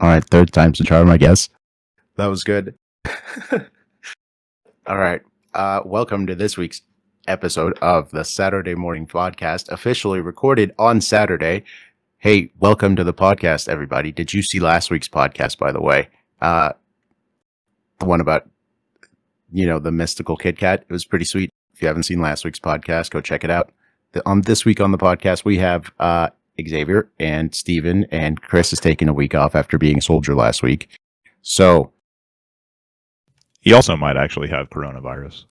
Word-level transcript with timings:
All 0.00 0.08
right, 0.08 0.24
third 0.24 0.50
time's 0.50 0.78
the 0.78 0.84
charm, 0.84 1.10
I 1.10 1.18
guess. 1.18 1.50
That 2.16 2.28
was 2.28 2.42
good. 2.42 2.74
All 4.86 4.96
right. 4.96 5.20
Uh, 5.52 5.82
welcome 5.84 6.26
to 6.26 6.34
this 6.34 6.56
week's 6.56 6.80
episode 7.28 7.78
of 7.82 8.10
the 8.10 8.24
Saturday 8.24 8.74
Morning 8.74 9.06
Podcast, 9.06 9.68
officially 9.68 10.20
recorded 10.20 10.74
on 10.78 11.02
Saturday. 11.02 11.64
Hey, 12.16 12.50
welcome 12.58 12.96
to 12.96 13.04
the 13.04 13.12
podcast, 13.12 13.68
everybody. 13.68 14.10
Did 14.10 14.32
you 14.32 14.42
see 14.42 14.58
last 14.58 14.90
week's 14.90 15.08
podcast, 15.08 15.58
by 15.58 15.70
the 15.70 15.82
way? 15.82 16.08
Uh, 16.40 16.72
the 17.98 18.06
one 18.06 18.22
about, 18.22 18.48
you 19.52 19.66
know, 19.66 19.78
the 19.78 19.92
mystical 19.92 20.38
Kit 20.38 20.56
Kat. 20.56 20.82
It 20.88 20.92
was 20.92 21.04
pretty 21.04 21.26
sweet. 21.26 21.50
If 21.74 21.82
you 21.82 21.88
haven't 21.88 22.04
seen 22.04 22.22
last 22.22 22.46
week's 22.46 22.58
podcast, 22.58 23.10
go 23.10 23.20
check 23.20 23.44
it 23.44 23.50
out. 23.50 23.70
The, 24.12 24.26
on 24.26 24.40
this 24.40 24.64
week 24.64 24.80
on 24.80 24.92
the 24.92 24.98
podcast, 24.98 25.44
we 25.44 25.58
have 25.58 25.92
uh, 26.00 26.30
Xavier 26.68 27.10
and 27.18 27.54
Steven, 27.54 28.04
and 28.10 28.40
Chris 28.40 28.72
is 28.72 28.80
taking 28.80 29.08
a 29.08 29.12
week 29.12 29.34
off 29.34 29.54
after 29.54 29.78
being 29.78 29.98
a 29.98 30.02
soldier 30.02 30.34
last 30.34 30.62
week. 30.62 30.88
So, 31.42 31.92
He 33.60 33.72
also 33.72 33.96
might 33.96 34.16
actually 34.16 34.48
have 34.48 34.70
coronavirus. 34.70 35.44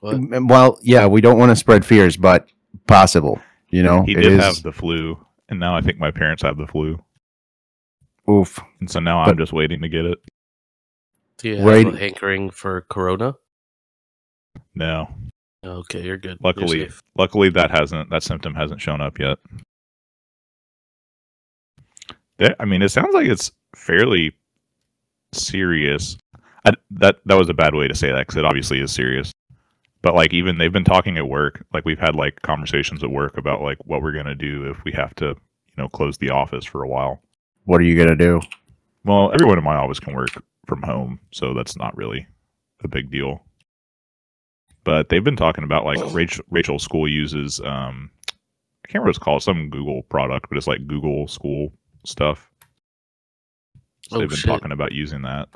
What? 0.00 0.18
well, 0.46 0.78
yeah, 0.82 1.06
we 1.06 1.20
don't 1.20 1.38
want 1.38 1.50
to 1.50 1.56
spread 1.56 1.84
fears, 1.84 2.16
but 2.16 2.48
possible. 2.86 3.40
You 3.70 3.82
know, 3.82 4.02
He 4.04 4.14
did 4.14 4.26
is- 4.32 4.40
have 4.44 4.62
the 4.62 4.72
flu, 4.72 5.24
and 5.48 5.60
now 5.60 5.76
I 5.76 5.80
think 5.80 5.98
my 5.98 6.10
parents 6.10 6.42
have 6.42 6.56
the 6.56 6.66
flu, 6.66 7.02
oof. 8.28 8.58
and 8.80 8.90
so 8.90 9.00
now 9.00 9.24
But- 9.24 9.32
I'm 9.32 9.38
just 9.38 9.52
waiting 9.52 9.80
to 9.82 9.88
get 9.88 10.04
it. 10.04 10.18
Do 11.38 11.48
you 11.48 11.56
have 11.56 11.64
Right. 11.66 11.86
a 11.86 11.96
hankering 11.96 12.50
for 12.50 12.82
Corona? 12.82 13.34
No, 14.74 15.08
Okay, 15.64 16.02
you're 16.02 16.16
good. 16.16 16.38
You're 16.40 16.48
luckily, 16.52 16.90
luckily 17.16 17.48
that 17.50 17.70
hasn't 17.70 18.10
that 18.10 18.22
symptom 18.24 18.54
hasn't 18.54 18.80
shown 18.80 19.00
up 19.00 19.18
yet. 19.20 19.38
That- 22.42 22.56
I 22.58 22.64
mean, 22.64 22.82
it 22.82 22.88
sounds 22.90 23.14
like 23.14 23.26
it's 23.26 23.50
fairly 23.74 24.32
serious. 25.32 26.18
I, 26.64 26.72
that 26.90 27.16
that 27.26 27.38
was 27.38 27.48
a 27.48 27.54
bad 27.54 27.74
way 27.74 27.88
to 27.88 27.94
say 27.94 28.10
that 28.10 28.26
because 28.26 28.36
it 28.36 28.44
obviously 28.44 28.80
is 28.80 28.92
serious. 28.92 29.32
But 30.02 30.14
like, 30.14 30.32
even 30.34 30.58
they've 30.58 30.72
been 30.72 30.84
talking 30.84 31.16
at 31.16 31.28
work. 31.28 31.64
Like 31.72 31.84
we've 31.84 31.98
had 31.98 32.16
like 32.16 32.42
conversations 32.42 33.02
at 33.04 33.10
work 33.10 33.36
about 33.38 33.62
like 33.62 33.78
what 33.84 34.02
we're 34.02 34.12
gonna 34.12 34.34
do 34.34 34.68
if 34.70 34.82
we 34.84 34.92
have 34.92 35.14
to, 35.16 35.26
you 35.26 35.76
know, 35.76 35.88
close 35.88 36.18
the 36.18 36.30
office 36.30 36.64
for 36.64 36.82
a 36.82 36.88
while. 36.88 37.22
What 37.64 37.80
are 37.80 37.84
you 37.84 37.96
gonna 37.96 38.16
do? 38.16 38.40
Well, 39.04 39.32
everyone 39.32 39.58
in 39.58 39.64
my 39.64 39.76
office 39.76 40.00
can 40.00 40.14
work 40.14 40.30
from 40.66 40.82
home, 40.82 41.20
so 41.30 41.54
that's 41.54 41.76
not 41.76 41.96
really 41.96 42.26
a 42.82 42.88
big 42.88 43.10
deal. 43.10 43.44
But 44.84 45.08
they've 45.08 45.22
been 45.22 45.36
talking 45.36 45.62
about 45.64 45.84
like 45.84 46.12
Rachel, 46.12 46.44
Rachel's 46.50 46.82
school 46.82 47.08
uses 47.08 47.60
um 47.60 48.10
I 48.84 48.88
can't 48.88 48.94
remember 48.94 49.06
what 49.06 49.16
it's 49.16 49.18
called, 49.18 49.42
some 49.44 49.70
Google 49.70 50.02
product, 50.02 50.48
but 50.48 50.58
it's 50.58 50.66
like 50.66 50.88
Google 50.88 51.28
school 51.28 51.72
stuff. 52.04 52.50
So 54.08 54.16
Oh, 54.16 54.18
they've 54.20 54.28
been 54.28 54.38
shit. 54.38 54.48
talking 54.50 54.72
about 54.72 54.92
using 54.92 55.22
that. 55.22 55.48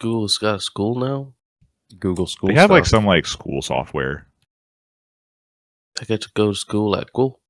Google's 0.00 0.38
got 0.38 0.54
a 0.56 0.60
school 0.60 0.94
now. 0.94 1.34
Google 1.98 2.26
School. 2.26 2.48
they 2.48 2.54
have 2.54 2.70
like 2.70 2.86
some 2.86 3.04
like 3.06 3.26
school 3.26 3.62
software. 3.62 4.26
I 6.00 6.04
get 6.04 6.20
to 6.22 6.30
go 6.34 6.48
to 6.52 6.54
school 6.54 6.94
at 6.96 7.06
Google. 7.12 7.40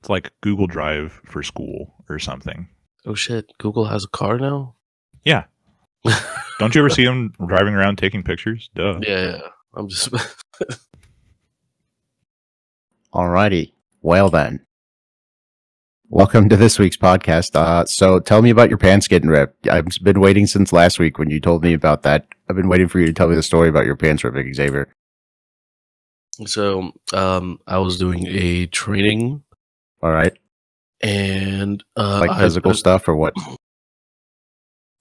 It's 0.00 0.08
like 0.08 0.32
Google 0.40 0.66
Drive 0.66 1.20
for 1.24 1.42
school 1.42 1.94
or 2.08 2.18
something. 2.18 2.68
Oh 3.06 3.14
shit! 3.14 3.52
Google 3.58 3.84
has 3.86 4.04
a 4.04 4.08
car 4.08 4.38
now. 4.38 4.74
Yeah. 5.24 5.44
Don't 6.58 6.74
you 6.74 6.80
ever 6.80 6.90
see 6.90 7.04
them 7.04 7.32
driving 7.46 7.74
around 7.74 7.98
taking 7.98 8.22
pictures? 8.22 8.68
Duh. 8.74 8.98
Yeah, 9.02 9.24
yeah. 9.26 9.40
I'm 9.74 9.88
just. 9.88 10.08
Alrighty. 13.14 13.72
Well 14.02 14.28
then. 14.30 14.65
Welcome 16.08 16.48
to 16.50 16.56
this 16.56 16.78
week's 16.78 16.96
podcast. 16.96 17.56
Uh, 17.56 17.84
so 17.84 18.20
tell 18.20 18.40
me 18.40 18.50
about 18.50 18.68
your 18.68 18.78
pants 18.78 19.08
getting 19.08 19.28
ripped. 19.28 19.66
I've 19.68 19.88
been 20.02 20.20
waiting 20.20 20.46
since 20.46 20.72
last 20.72 20.98
week 20.98 21.18
when 21.18 21.30
you 21.30 21.40
told 21.40 21.62
me 21.64 21.74
about 21.74 22.02
that. 22.02 22.26
I've 22.48 22.56
been 22.56 22.68
waiting 22.68 22.88
for 22.88 23.00
you 23.00 23.06
to 23.06 23.12
tell 23.12 23.28
me 23.28 23.34
the 23.34 23.42
story 23.42 23.68
about 23.68 23.86
your 23.86 23.96
pants 23.96 24.22
ripping, 24.22 24.54
Xavier. 24.54 24.92
so, 26.46 26.92
um, 27.12 27.58
I 27.66 27.78
was 27.78 27.98
doing 27.98 28.24
a 28.28 28.66
training 28.66 29.42
All 30.02 30.10
right. 30.12 30.32
and 31.00 31.82
uh, 31.96 32.18
Like 32.20 32.30
I- 32.30 32.38
physical 32.40 32.74
stuff 32.74 33.08
or 33.08 33.16
what? 33.16 33.34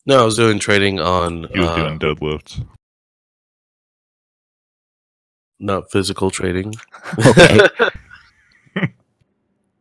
No, 0.07 0.21
I 0.21 0.25
was 0.25 0.35
doing 0.35 0.59
trading 0.59 0.99
on 0.99 1.47
He 1.51 1.59
was 1.59 1.69
uh, 1.69 1.75
doing 1.75 1.99
deadlifts. 1.99 2.63
not 5.59 5.91
physical 5.91 6.31
trading. 6.31 6.73
Okay. 7.27 7.59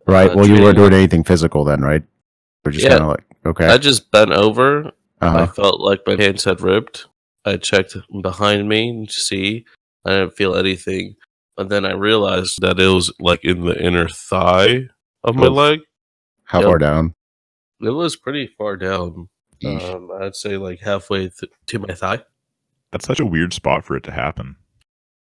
Right. 0.07 0.31
Uh, 0.31 0.37
well, 0.37 0.49
you 0.49 0.63
weren't 0.63 0.77
doing 0.77 0.93
anything 0.93 1.25
physical 1.25 1.65
then, 1.65 1.81
right? 1.81 2.03
We're 2.65 2.73
just 2.73 2.85
Yeah. 2.85 2.91
kind 2.91 3.03
of 3.03 3.09
like, 3.09 3.25
okay. 3.47 3.67
I 3.67 3.79
just 3.79 4.11
bent 4.11 4.33
over 4.33 4.93
I 5.25 5.27
uh-huh. 5.27 5.47
felt 5.53 5.81
like 5.81 6.01
my 6.07 6.17
pants 6.17 6.45
had 6.45 6.61
ripped. 6.61 7.07
I 7.45 7.57
checked 7.57 7.97
behind 8.21 8.69
me 8.69 9.07
to 9.07 9.13
see. 9.13 9.65
I 10.05 10.11
didn't 10.11 10.37
feel 10.37 10.55
anything. 10.55 11.17
But 11.57 11.69
then 11.69 11.87
I 11.87 11.93
realized 11.93 12.61
that 12.61 12.79
it 12.79 12.89
was 12.89 13.13
like 13.21 13.45
in 13.45 13.65
the 13.65 13.81
inner 13.81 14.09
thigh 14.09 14.89
of 15.23 15.37
my 15.37 15.47
Oof. 15.47 15.53
leg. 15.53 15.81
How 16.45 16.61
yep. 16.61 16.69
far 16.69 16.79
down? 16.79 17.15
It 17.81 17.91
was 17.91 18.17
pretty 18.17 18.49
far 18.59 18.77
down. 18.77 19.29
Um, 19.65 20.11
I'd 20.21 20.37
say 20.37 20.59
like 20.59 20.81
halfway 20.81 21.29
th- 21.31 21.53
to 21.67 21.79
my 21.79 21.95
thigh. 21.95 22.23
That's 22.93 23.07
such 23.07 23.21
a 23.21 23.25
weird 23.25 23.55
spot 23.55 23.85
for 23.85 23.97
it 23.97 24.03
to 24.05 24.11
happen. 24.11 24.57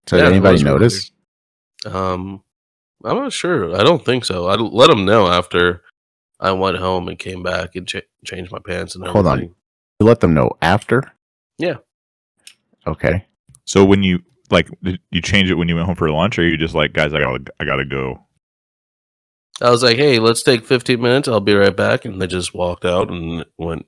so 0.05 0.17
yeah, 0.17 0.23
did 0.23 0.31
anybody 0.33 0.53
was 0.53 0.63
really 0.63 0.79
notice? 0.79 1.11
Um, 1.85 2.43
I'm 3.03 3.17
not 3.17 3.33
sure. 3.33 3.75
I 3.75 3.83
don't 3.83 4.03
think 4.05 4.25
so. 4.25 4.47
I 4.47 4.55
let 4.55 4.89
them 4.89 5.05
know 5.05 5.27
after 5.27 5.83
I 6.39 6.51
went 6.51 6.77
home 6.77 7.07
and 7.07 7.17
came 7.19 7.43
back 7.43 7.75
and 7.75 7.87
cha- 7.87 7.99
changed 8.25 8.51
my 8.51 8.59
pants 8.59 8.95
and 8.95 9.05
Hold 9.07 9.27
on. 9.27 9.41
You 9.41 9.55
let 9.99 10.19
them 10.21 10.33
know 10.33 10.51
after? 10.61 11.11
Yeah. 11.57 11.77
Okay. 12.87 13.25
So 13.65 13.85
when 13.85 14.03
you 14.03 14.19
like, 14.49 14.67
did 14.83 14.99
you 15.11 15.21
change 15.21 15.49
it 15.49 15.55
when 15.55 15.67
you 15.69 15.75
went 15.75 15.85
home 15.87 15.95
for 15.95 16.09
lunch, 16.11 16.37
or 16.37 16.43
you 16.47 16.57
just 16.57 16.75
like, 16.75 16.93
guys, 16.93 17.13
I 17.13 17.19
gotta, 17.19 17.45
I 17.59 17.65
gotta 17.65 17.85
go. 17.85 18.25
I 19.61 19.69
was 19.69 19.83
like, 19.83 19.97
"Hey, 19.97 20.19
let's 20.19 20.43
take 20.43 20.65
15 20.65 20.99
minutes. 20.99 21.27
I'll 21.27 21.39
be 21.39 21.53
right 21.53 21.75
back." 21.75 22.05
And 22.05 22.21
they 22.21 22.27
just 22.27 22.53
walked 22.53 22.85
out 22.85 23.09
and 23.09 23.45
went 23.57 23.85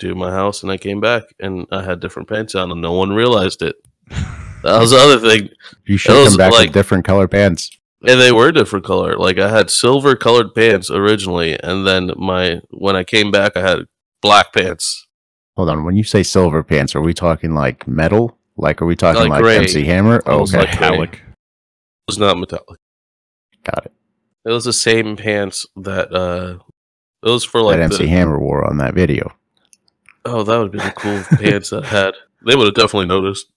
to 0.00 0.14
my 0.14 0.30
house. 0.30 0.62
And 0.62 0.70
I 0.72 0.76
came 0.76 1.00
back 1.00 1.22
and 1.40 1.66
I 1.70 1.82
had 1.82 2.00
different 2.00 2.28
pants 2.28 2.54
on, 2.54 2.70
and 2.70 2.82
no 2.82 2.92
one 2.92 3.12
realized 3.12 3.62
it. 3.62 3.76
That 4.62 4.80
was 4.80 4.90
the 4.90 4.96
other 4.96 5.18
thing. 5.20 5.50
You 5.84 5.96
should 5.96 6.14
was 6.18 6.30
come 6.30 6.38
back 6.38 6.50
like- 6.52 6.68
with 6.68 6.74
different 6.74 7.04
color 7.04 7.28
pants. 7.28 7.70
And 8.06 8.20
they 8.20 8.30
were 8.32 8.52
different 8.52 8.84
color. 8.84 9.16
Like 9.16 9.38
I 9.38 9.48
had 9.48 9.68
silver 9.70 10.14
colored 10.14 10.54
pants 10.54 10.90
originally, 10.90 11.58
and 11.62 11.86
then 11.86 12.12
my 12.16 12.60
when 12.70 12.94
I 12.96 13.04
came 13.04 13.30
back, 13.30 13.56
I 13.56 13.60
had 13.62 13.86
black 14.22 14.52
pants. 14.52 15.06
Hold 15.56 15.70
on. 15.70 15.84
When 15.84 15.96
you 15.96 16.04
say 16.04 16.22
silver 16.22 16.62
pants, 16.62 16.94
are 16.94 17.00
we 17.00 17.14
talking 17.14 17.54
like 17.54 17.88
metal? 17.88 18.38
Like, 18.56 18.80
are 18.80 18.86
we 18.86 18.96
talking 18.96 19.22
Like 19.22 19.30
like, 19.30 19.42
gray. 19.42 19.56
MC 19.58 19.84
Hammer? 19.84 20.22
Oh, 20.26 20.42
okay. 20.42 20.58
like 20.58 20.70
gray. 20.78 20.88
Metallic. 20.88 21.12
It 21.14 22.08
was 22.08 22.18
not 22.18 22.38
metallic. 22.38 22.78
Got 23.64 23.86
it. 23.86 23.92
It 24.44 24.50
was 24.50 24.64
the 24.64 24.72
same 24.72 25.16
pants 25.16 25.66
that 25.76 26.12
uh, 26.14 26.58
it 27.24 27.30
was 27.30 27.44
for 27.44 27.60
like 27.60 27.78
that 27.78 27.82
MC 27.92 28.04
the, 28.04 28.08
Hammer 28.10 28.38
wore 28.38 28.64
on 28.64 28.76
that 28.78 28.94
video. 28.94 29.34
oh, 30.24 30.42
that 30.44 30.58
would 30.58 30.70
be 30.70 30.78
the 30.78 30.92
cool 30.96 31.22
pants 31.38 31.70
that 31.70 31.84
I 31.84 31.88
had. 31.88 32.14
They 32.46 32.54
would 32.54 32.66
have 32.66 32.74
definitely 32.74 33.06
noticed 33.06 33.48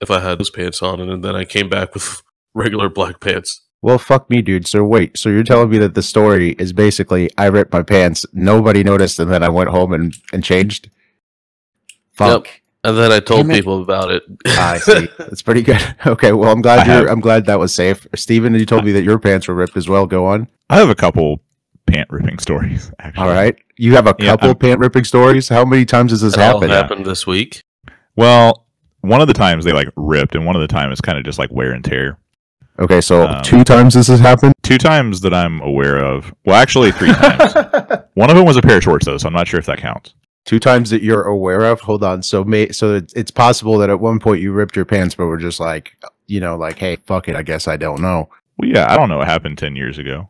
if 0.00 0.10
I 0.10 0.20
had 0.20 0.38
those 0.40 0.50
pants 0.50 0.82
on, 0.82 1.00
and 1.00 1.22
then 1.22 1.36
I 1.36 1.44
came 1.44 1.68
back 1.68 1.94
with 1.94 2.22
regular 2.54 2.88
black 2.88 3.20
pants. 3.20 3.62
Well, 3.80 3.98
fuck 3.98 4.30
me, 4.30 4.42
dude. 4.42 4.66
So 4.66 4.84
wait, 4.84 5.18
so 5.18 5.28
you're 5.28 5.42
telling 5.42 5.70
me 5.70 5.78
that 5.78 5.94
the 5.94 6.02
story 6.02 6.50
is 6.58 6.72
basically 6.72 7.30
I 7.36 7.46
ripped 7.46 7.72
my 7.72 7.82
pants, 7.82 8.24
nobody 8.32 8.84
noticed, 8.84 9.18
and 9.18 9.30
then 9.30 9.42
I 9.42 9.48
went 9.48 9.70
home 9.70 9.92
and, 9.92 10.14
and 10.32 10.44
changed? 10.44 10.88
Fuck. 12.12 12.48
And 12.84 12.96
then 12.98 13.12
I 13.12 13.20
told 13.20 13.42
Damn 13.42 13.52
it. 13.52 13.54
people 13.54 13.80
about 13.82 14.10
it. 14.10 14.22
I 14.44 14.78
see. 14.78 15.08
That's 15.18 15.42
pretty 15.42 15.62
good. 15.62 15.80
Okay, 16.06 16.32
well, 16.32 16.50
I'm 16.52 16.60
glad 16.62 16.80
I 16.80 16.84
you're. 16.86 16.94
have- 17.02 17.08
I'm 17.12 17.20
glad 17.20 17.46
that 17.46 17.58
was 17.58 17.72
safe. 17.74 18.06
Steven, 18.14 18.54
you 18.54 18.66
told 18.66 18.84
me 18.84 18.90
that 18.92 19.02
your 19.04 19.18
pants 19.20 19.46
were 19.48 19.54
ripped 19.54 19.76
as 19.76 19.88
well. 19.88 20.06
Go 20.06 20.26
on. 20.26 20.48
I 20.68 20.76
have 20.78 20.88
a 20.90 20.94
couple 20.94 21.40
pant 21.86 22.08
ripping 22.10 22.38
stories. 22.40 22.90
Actually. 22.98 23.22
All 23.28 23.32
right. 23.32 23.56
You 23.76 23.94
have 23.94 24.06
a 24.08 24.14
couple 24.14 24.48
I'm- 24.48 24.58
pant 24.58 24.80
ripping 24.80 25.04
stories. 25.04 25.48
How 25.48 25.64
many 25.64 25.84
times 25.84 26.10
has 26.10 26.20
this 26.22 26.34
It 26.34 26.40
happened? 26.40 26.72
happened 26.72 27.06
this 27.06 27.24
week. 27.26 27.62
Well, 28.16 28.66
one 29.00 29.20
of 29.20 29.28
the 29.28 29.34
times 29.34 29.64
they 29.64 29.72
like 29.72 29.88
ripped, 29.96 30.34
and 30.34 30.44
one 30.44 30.54
of 30.56 30.62
the 30.62 30.68
time 30.68 30.90
it's 30.92 31.00
kind 31.00 31.18
of 31.18 31.24
just 31.24 31.38
like 31.38 31.50
wear 31.52 31.72
and 31.72 31.84
tear. 31.84 32.18
Okay, 32.82 33.00
so 33.00 33.26
Um, 33.28 33.42
two 33.42 33.62
times 33.64 33.94
this 33.94 34.08
has 34.08 34.18
happened. 34.20 34.52
Two 34.62 34.76
times 34.78 35.20
that 35.20 35.32
I'm 35.32 35.60
aware 35.60 35.98
of. 36.04 36.34
Well, 36.44 36.56
actually, 36.56 36.90
three 36.92 37.12
times. 37.12 37.54
One 38.14 38.28
of 38.28 38.36
them 38.36 38.44
was 38.44 38.56
a 38.56 38.62
pair 38.62 38.76
of 38.78 38.82
shorts, 38.82 39.06
though, 39.06 39.16
so 39.18 39.28
I'm 39.28 39.32
not 39.32 39.46
sure 39.48 39.60
if 39.60 39.66
that 39.66 39.78
counts. 39.78 40.14
two 40.44 40.58
times 40.58 40.90
that 40.90 41.02
you're 41.02 41.22
aware 41.22 41.60
of. 41.66 41.80
Hold 41.82 42.02
on. 42.02 42.22
So 42.22 42.42
may 42.44 42.70
so 42.70 42.94
it's, 42.94 43.12
it's 43.14 43.30
possible 43.30 43.78
that 43.78 43.88
at 43.90 44.00
one 44.00 44.18
point 44.18 44.40
you 44.42 44.52
ripped 44.52 44.74
your 44.74 44.84
pants, 44.84 45.14
but 45.14 45.26
we're 45.26 45.36
just 45.38 45.60
like, 45.60 45.96
you 46.26 46.40
know, 46.40 46.56
like, 46.56 46.78
hey, 46.78 46.96
fuck 47.06 47.28
it. 47.28 47.36
I 47.36 47.42
guess 47.42 47.68
I 47.68 47.76
don't 47.76 48.00
know. 48.02 48.28
Well, 48.58 48.68
yeah, 48.68 48.92
I 48.92 48.96
don't 48.96 49.08
know 49.08 49.18
what 49.18 49.28
happened 49.28 49.58
ten 49.58 49.76
years 49.76 49.98
ago. 49.98 50.28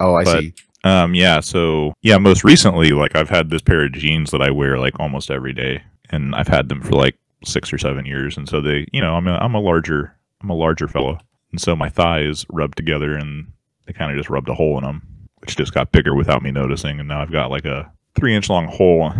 Oh, 0.00 0.14
I 0.14 0.24
But- 0.24 0.40
see. 0.40 0.54
Um, 0.84 1.14
yeah, 1.14 1.40
so 1.40 1.94
yeah, 2.02 2.18
most 2.18 2.44
recently, 2.44 2.90
like 2.90 3.16
I've 3.16 3.30
had 3.30 3.48
this 3.50 3.62
pair 3.62 3.84
of 3.86 3.92
jeans 3.92 4.30
that 4.32 4.42
I 4.42 4.50
wear 4.50 4.78
like 4.78 4.98
almost 5.00 5.30
every 5.30 5.54
day, 5.54 5.82
and 6.10 6.34
I've 6.34 6.48
had 6.48 6.68
them 6.68 6.82
for 6.82 6.92
like 6.92 7.16
six 7.44 7.72
or 7.72 7.78
seven 7.78 8.04
years, 8.04 8.36
and 8.36 8.46
so 8.48 8.60
they, 8.60 8.86
you 8.92 9.00
know, 9.00 9.14
I'm 9.14 9.26
a 9.26 9.34
I'm 9.36 9.54
a 9.54 9.60
larger 9.60 10.14
I'm 10.42 10.50
a 10.50 10.54
larger 10.54 10.86
fellow, 10.88 11.18
and 11.54 11.60
so 11.60 11.76
my 11.76 11.88
thighs 11.88 12.44
rubbed 12.50 12.76
together, 12.76 13.14
and 13.14 13.46
they 13.86 13.92
kind 13.92 14.10
of 14.10 14.16
just 14.18 14.28
rubbed 14.28 14.48
a 14.48 14.54
hole 14.54 14.76
in 14.76 14.82
them, 14.82 15.28
which 15.38 15.56
just 15.56 15.72
got 15.72 15.92
bigger 15.92 16.12
without 16.12 16.42
me 16.42 16.50
noticing, 16.50 16.98
and 16.98 17.08
now 17.08 17.22
I've 17.22 17.30
got 17.30 17.48
like 17.48 17.64
a 17.64 17.92
three 18.16 18.34
inch 18.34 18.48
long 18.50 18.66
hole 18.66 19.12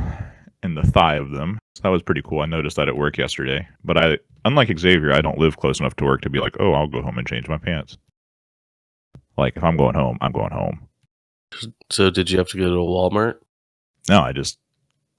in 0.64 0.74
the 0.74 0.82
thigh 0.82 1.14
of 1.14 1.30
them. 1.30 1.58
So 1.76 1.82
that 1.84 1.90
was 1.90 2.02
pretty 2.02 2.22
cool. 2.22 2.40
I 2.40 2.46
noticed 2.46 2.74
that 2.74 2.88
at 2.88 2.96
work 2.96 3.18
yesterday. 3.18 3.68
But 3.84 3.98
I, 3.98 4.18
unlike 4.44 4.76
Xavier, 4.76 5.12
I 5.12 5.20
don't 5.20 5.38
live 5.38 5.58
close 5.58 5.78
enough 5.78 5.94
to 5.94 6.04
work 6.04 6.22
to 6.22 6.28
be 6.30 6.40
like, 6.40 6.56
oh, 6.58 6.72
I'll 6.72 6.88
go 6.88 7.02
home 7.02 7.18
and 7.18 7.28
change 7.28 7.46
my 7.48 7.56
pants. 7.58 7.98
Like 9.38 9.56
if 9.56 9.62
I'm 9.62 9.76
going 9.76 9.94
home, 9.94 10.18
I'm 10.20 10.32
going 10.32 10.50
home. 10.50 10.88
So 11.92 12.10
did 12.10 12.32
you 12.32 12.38
have 12.38 12.48
to 12.48 12.58
go 12.58 12.64
to 12.64 12.80
a 12.80 12.84
Walmart? 12.84 13.36
No, 14.08 14.22
I 14.22 14.32
just, 14.32 14.58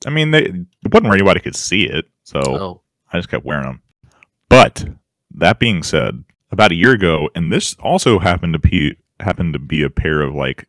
I 0.06 0.10
mean, 0.10 0.32
they 0.32 0.44
it 0.44 0.92
wasn't 0.92 1.06
where 1.06 1.14
anybody 1.14 1.40
could 1.40 1.56
see 1.56 1.86
it, 1.86 2.10
so 2.26 2.42
Oh, 2.46 2.82
I 3.14 3.20
just 3.20 3.30
kept 3.30 3.46
wearing 3.46 3.68
them. 3.68 3.82
But 4.50 4.86
that 5.36 5.60
being 5.60 5.82
said, 5.82 6.26
about 6.56 6.72
a 6.72 6.76
year 6.76 6.92
ago, 6.94 7.30
and 7.36 7.52
this 7.52 7.76
also 7.76 8.20
happened 8.20 8.54
to 8.54 8.60
be 8.60 8.96
happened 9.20 9.54
to 9.54 9.60
be 9.60 9.84
a 9.84 9.90
pair 9.90 10.22
of 10.22 10.34
like, 10.34 10.68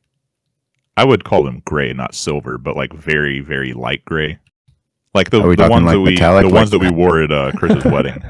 I 0.97 1.05
would 1.05 1.25
call 1.25 1.43
them 1.45 1.63
gray, 1.65 1.93
not 1.93 2.15
silver, 2.15 2.59
but 2.59 2.77
like 2.77 2.93
very 2.93 3.41
very 3.41 3.73
light 3.73 4.05
gray, 4.05 4.39
like 5.15 5.31
the, 5.31 5.39
the 5.41 5.69
ones 5.69 5.85
like 5.87 5.95
that 5.95 6.01
we 6.01 6.11
metallic, 6.13 6.43
the 6.43 6.49
like- 6.49 6.55
ones 6.55 6.71
that 6.71 6.79
we 6.81 6.91
wore 6.91 7.23
at 7.23 7.31
uh, 7.33 7.53
Chris's 7.53 7.85
wedding. 7.93 8.23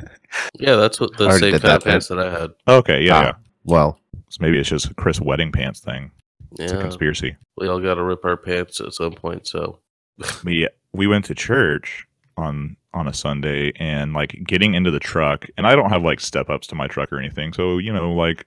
yeah, 0.59 0.77
that's 0.77 1.01
what 1.01 1.17
the 1.17 1.25
Already 1.25 1.41
same 1.41 1.53
did 1.53 1.63
kind 1.63 1.77
of 1.77 1.85
pants 1.85 2.09
that 2.09 2.19
I 2.19 2.31
had. 2.31 2.51
Okay, 2.69 3.03
yeah, 3.05 3.17
Ah. 3.17 3.23
yeah. 3.23 3.33
Well, 3.65 3.99
So 4.29 4.39
maybe 4.41 4.59
it's 4.59 4.69
just 4.69 4.87
a 4.91 4.95
Chris 4.95 5.21
wedding 5.21 5.51
pants 5.53 5.81
thing. 5.81 6.11
It's 6.59 6.73
a 6.73 6.77
Yeah, 6.77 6.83
conspiracy. 6.83 7.37
we 7.57 7.69
all 7.69 7.81
got 7.81 7.95
to 7.95 8.03
rip 8.05 8.25
our 8.25 8.37
pants 8.37 8.81
at 8.81 8.93
some 8.95 9.13
point. 9.13 9.47
So 9.47 9.81
we 10.45 10.69
we 10.93 11.07
went 11.07 11.25
to 11.27 11.35
church 11.35 12.07
on 12.37 12.77
on 12.97 13.07
a 13.07 13.13
Sunday 13.13 13.73
and 13.77 14.13
like 14.13 14.37
getting 14.47 14.75
into 14.75 14.91
the 14.91 14.99
truck 14.99 15.47
and 15.57 15.67
I 15.67 15.77
don't 15.77 15.91
have 15.91 16.03
like 16.03 16.21
step 16.21 16.49
ups 16.49 16.67
to 16.69 16.75
my 16.75 16.87
truck 16.87 17.13
or 17.13 17.19
anything 17.19 17.53
so 17.53 17.79
you 17.79 17.93
know 17.93 18.13
like 18.13 18.47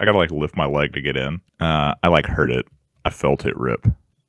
I 0.00 0.04
gotta 0.04 0.18
like 0.18 0.30
lift 0.30 0.56
my 0.56 0.66
leg 0.66 0.94
to 0.94 1.00
get 1.00 1.16
in. 1.16 1.40
Uh 1.60 1.94
I 2.02 2.08
like 2.08 2.26
hurt 2.26 2.50
it. 2.50 2.66
I 3.04 3.10
felt 3.10 3.46
it 3.46 3.56
rip. 3.56 3.86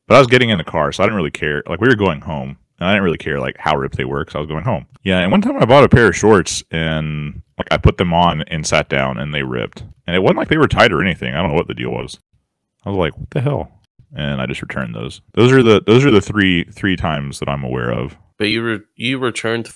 But 0.07 0.15
I 0.15 0.19
was 0.19 0.27
getting 0.27 0.49
in 0.49 0.57
the 0.57 0.63
car 0.63 0.91
so 0.91 1.03
I 1.03 1.05
didn't 1.05 1.17
really 1.17 1.31
care. 1.31 1.63
Like 1.67 1.81
we 1.81 1.87
were 1.87 1.95
going 1.95 2.21
home 2.21 2.57
and 2.79 2.87
I 2.87 2.91
didn't 2.91 3.03
really 3.03 3.17
care 3.17 3.39
like 3.39 3.57
how 3.57 3.75
ripped 3.77 3.97
they 3.97 4.05
were 4.05 4.23
because 4.25 4.35
I 4.35 4.39
was 4.39 4.47
going 4.47 4.63
home. 4.63 4.85
Yeah 5.03 5.19
and 5.19 5.31
one 5.31 5.41
time 5.41 5.57
I 5.57 5.65
bought 5.65 5.83
a 5.83 5.89
pair 5.89 6.09
of 6.09 6.15
shorts 6.15 6.63
and 6.69 7.41
like 7.57 7.67
I 7.71 7.77
put 7.77 7.97
them 7.97 8.13
on 8.13 8.41
and 8.43 8.67
sat 8.67 8.89
down 8.89 9.17
and 9.17 9.33
they 9.33 9.43
ripped. 9.43 9.83
And 10.05 10.15
it 10.15 10.19
wasn't 10.19 10.37
like 10.39 10.49
they 10.49 10.57
were 10.57 10.67
tight 10.67 10.91
or 10.91 11.01
anything. 11.01 11.33
I 11.33 11.41
don't 11.41 11.51
know 11.51 11.57
what 11.57 11.67
the 11.67 11.73
deal 11.73 11.91
was. 11.91 12.19
I 12.85 12.89
was 12.89 12.97
like 12.97 13.17
what 13.17 13.29
the 13.31 13.41
hell? 13.41 13.71
And 14.13 14.41
I 14.41 14.45
just 14.45 14.61
returned 14.61 14.93
those. 14.93 15.21
Those 15.35 15.53
are 15.53 15.63
the 15.63 15.81
those 15.85 16.03
are 16.03 16.11
the 16.11 16.19
three 16.21 16.65
three 16.65 16.97
times 16.97 17.39
that 17.39 17.47
I'm 17.47 17.63
aware 17.63 17.91
of. 17.91 18.17
But 18.41 18.47
you 18.49 18.63
re- 18.63 18.79
you 18.95 19.19
returned 19.19 19.69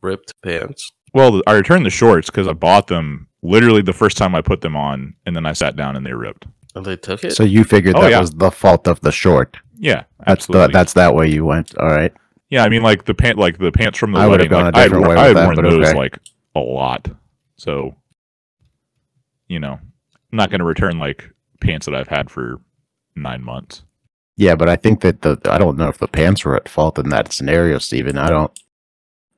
ripped 0.00 0.32
pants. 0.44 0.92
Well, 1.12 1.42
I 1.44 1.54
returned 1.54 1.84
the 1.84 1.90
shorts 1.90 2.30
because 2.30 2.46
I 2.46 2.52
bought 2.52 2.86
them 2.86 3.26
literally 3.42 3.82
the 3.82 3.92
first 3.92 4.16
time 4.16 4.36
I 4.36 4.40
put 4.42 4.60
them 4.60 4.76
on, 4.76 5.14
and 5.26 5.34
then 5.34 5.44
I 5.44 5.54
sat 5.54 5.74
down 5.74 5.96
and 5.96 6.06
they 6.06 6.12
ripped. 6.12 6.46
And 6.76 6.86
they 6.86 6.94
took 6.94 7.24
it. 7.24 7.32
so 7.32 7.42
you 7.42 7.64
figured 7.64 7.96
Oh, 7.96 8.02
that 8.02 8.10
yeah. 8.12 8.20
was 8.20 8.30
the 8.30 8.52
fault 8.52 8.86
of 8.86 9.00
the 9.00 9.10
short. 9.10 9.56
Yeah, 9.76 10.04
That's 10.24 10.46
the, 10.46 10.68
that's 10.68 10.92
that 10.92 11.16
way 11.16 11.30
you 11.30 11.44
went. 11.44 11.76
All 11.78 11.88
right. 11.88 12.12
yeah. 12.48 12.62
I 12.62 12.68
mean, 12.68 12.82
like 12.84 13.06
the 13.06 13.14
pant, 13.14 13.38
like 13.38 13.58
the 13.58 13.72
pants 13.72 13.98
from 13.98 14.12
the 14.12 14.20
I 14.20 14.28
would've 14.28 14.48
wedding. 14.48 14.50
gone 14.50 14.64
like, 14.66 14.74
a 14.76 14.78
I 14.78 14.82
had, 14.82 14.92
way 15.08 15.16
I 15.16 15.26
had 15.26 15.26
with 15.28 15.36
that, 15.36 15.46
worn 15.64 15.80
those 15.80 15.88
okay. 15.88 15.98
like 15.98 16.18
a 16.54 16.60
lot, 16.60 17.08
so 17.56 17.96
you 19.48 19.58
know, 19.58 19.72
I'm 19.72 20.36
not 20.36 20.50
going 20.50 20.60
to 20.60 20.64
return 20.64 21.00
like 21.00 21.28
pants 21.60 21.86
that 21.86 21.94
I've 21.96 22.06
had 22.06 22.30
for 22.30 22.60
nine 23.16 23.42
months. 23.42 23.82
Yeah, 24.42 24.56
but 24.56 24.68
I 24.68 24.74
think 24.74 25.02
that 25.02 25.22
the 25.22 25.38
I 25.44 25.56
don't 25.56 25.78
know 25.78 25.86
if 25.86 25.98
the 25.98 26.08
pants 26.08 26.44
were 26.44 26.56
at 26.56 26.68
fault 26.68 26.98
in 26.98 27.10
that 27.10 27.32
scenario, 27.32 27.78
Steven. 27.78 28.18
I 28.18 28.28
don't. 28.28 28.50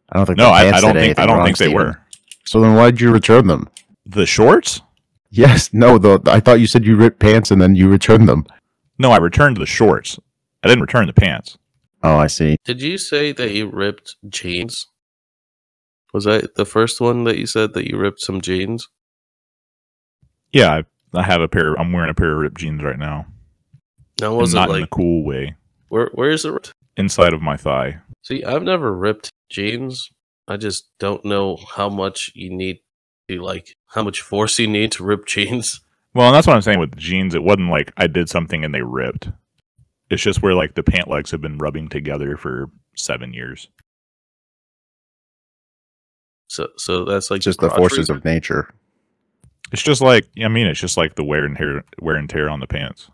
I 0.09 0.17
don't 0.17 0.25
think. 0.25 0.39
No, 0.39 0.47
the 0.47 0.53
I, 0.53 0.62
pants 0.62 0.79
I 0.79 0.81
don't 0.81 0.95
think 0.95 1.19
I 1.19 1.27
don't 1.27 1.37
wrong, 1.37 1.45
think 1.47 1.59
they 1.59 1.67
Steven. 1.67 1.87
were 1.89 2.01
So 2.47 2.59
then, 2.62 2.75
why 2.75 2.91
did 2.91 3.03
you 3.03 3.12
return 3.12 3.47
them? 3.47 3.69
the 4.06 4.25
shorts. 4.25 4.81
Yes, 5.29 5.75
no. 5.75 5.99
The 5.99 6.21
I 6.25 6.41
thought 6.41 6.59
you 6.61 6.67
said 6.67 6.87
you 6.87 6.97
ripped 6.97 7.19
pants 7.19 7.51
and 7.51 7.61
then 7.61 7.75
you 7.75 7.91
returned 7.91 8.27
them. 8.27 8.47
No, 8.99 9.11
I 9.11 9.19
returned 9.19 9.59
the 9.59 9.67
shorts. 9.67 10.19
I 10.62 10.69
didn't 10.69 10.81
return 10.81 11.06
the 11.06 11.12
pants. 11.12 11.59
Oh, 12.03 12.17
I 12.17 12.27
see. 12.27 12.56
Did 12.65 12.81
you 12.81 12.97
say 12.97 13.33
that 13.33 13.53
you 13.53 13.67
ripped 13.69 14.17
jeans? 14.31 14.87
Was 16.15 16.25
that 16.25 16.55
the 16.55 16.65
first 16.65 16.99
one 16.99 17.25
that 17.25 17.37
you 17.37 17.45
said 17.47 17.75
that 17.75 17.91
you 17.91 17.99
ripped 17.99 18.21
some 18.21 18.41
jeans? 18.41 18.89
Yeah, 20.51 20.71
I, 21.12 21.19
I 21.19 21.25
have 21.25 21.43
a 21.43 21.49
pair. 21.49 21.75
I'm 21.79 21.93
wearing 21.93 22.09
a 22.11 22.15
pair 22.15 22.33
of 22.33 22.39
ripped 22.39 22.56
jeans 22.59 22.83
right 22.83 22.99
now. 22.99 23.27
Now 24.20 24.34
was 24.34 24.55
it 24.55 24.56
not 24.56 24.70
in 24.70 24.82
a 24.82 24.87
cool 24.87 25.25
way. 25.25 25.56
where 25.88 26.11
where 26.14 26.31
is 26.31 26.44
it? 26.44 26.72
Inside 26.96 27.32
of 27.32 27.43
my 27.43 27.56
thigh. 27.56 27.99
See, 28.22 28.44
I've 28.44 28.62
never 28.62 28.93
ripped 28.93 29.31
jeans. 29.50 30.11
I 30.46 30.56
just 30.56 30.90
don't 30.99 31.25
know 31.25 31.56
how 31.76 31.88
much 31.88 32.31
you 32.34 32.55
need 32.55 32.78
to 33.28 33.40
like 33.40 33.76
how 33.88 34.02
much 34.02 34.20
force 34.20 34.58
you 34.58 34.66
need 34.66 34.93
to 34.93 35.05
rip 35.05 35.26
jeans. 35.26 35.81
Well, 36.14 36.28
and 36.28 36.34
that's 36.34 36.46
what 36.46 36.55
I'm 36.55 36.62
saying 36.62 36.78
with 36.78 36.93
the 36.93 37.00
jeans. 37.00 37.34
It 37.34 37.43
wasn't 37.43 37.70
like 37.70 37.93
I 37.96 38.06
did 38.06 38.28
something 38.28 38.64
and 38.64 38.75
they 38.75 38.82
ripped. 38.82 39.31
It's 40.11 40.22
just 40.22 40.43
where 40.43 40.55
like 40.55 40.75
the 40.75 40.82
pant 40.82 41.08
legs 41.08 41.31
have 41.32 41.40
been 41.40 41.58
rubbing 41.58 41.88
together 41.88 42.37
for 42.37 42.70
seven 42.94 43.32
years. 43.32 43.69
So 46.49 46.69
so 46.76 47.05
that's 47.05 47.31
like 47.31 47.40
just 47.40 47.58
the 47.58 47.69
the 47.69 47.75
forces 47.75 48.10
region? 48.10 48.17
of 48.17 48.25
nature. 48.25 48.72
It's 49.72 49.82
just 49.82 50.00
like 50.00 50.28
I 50.43 50.49
mean, 50.49 50.69
it's 50.69 50.78
just 50.78 50.96
like 50.96 51.17
the 51.17 51.25
wear 51.25 51.44
and 51.44 51.56
tear, 51.56 51.82
wear 52.00 52.17
and 52.17 52.31
tear 52.31 52.49
on 52.49 52.60
the 52.60 52.67
pants. 52.69 53.10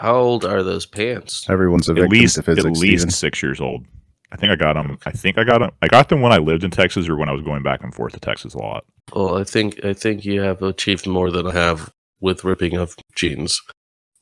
How 0.00 0.14
old 0.16 0.44
are 0.44 0.62
those 0.62 0.86
pants? 0.86 1.48
Everyone's 1.48 1.88
a 1.88 1.92
At 1.92 2.08
least, 2.10 2.36
to 2.36 2.42
physics. 2.42 2.64
at 2.66 2.72
least 2.72 3.02
Steven. 3.02 3.10
six 3.10 3.42
years 3.42 3.60
old. 3.60 3.84
I 4.32 4.36
think 4.36 4.50
I 4.52 4.56
got 4.56 4.74
them. 4.74 4.98
I 5.06 5.12
think 5.12 5.38
I 5.38 5.44
got 5.44 5.60
them. 5.60 5.70
I 5.82 5.88
got 5.88 6.08
them 6.08 6.20
when 6.20 6.32
I 6.32 6.38
lived 6.38 6.64
in 6.64 6.70
Texas 6.70 7.08
or 7.08 7.16
when 7.16 7.28
I 7.28 7.32
was 7.32 7.42
going 7.42 7.62
back 7.62 7.82
and 7.82 7.94
forth 7.94 8.12
to 8.14 8.20
Texas 8.20 8.54
a 8.54 8.58
lot. 8.58 8.84
Well, 9.14 9.38
I 9.38 9.44
think 9.44 9.84
I 9.84 9.92
think 9.92 10.24
you 10.24 10.40
have 10.42 10.62
achieved 10.62 11.06
more 11.06 11.30
than 11.30 11.46
I 11.46 11.52
have 11.52 11.92
with 12.20 12.44
ripping 12.44 12.76
of 12.76 12.96
jeans. 13.14 13.60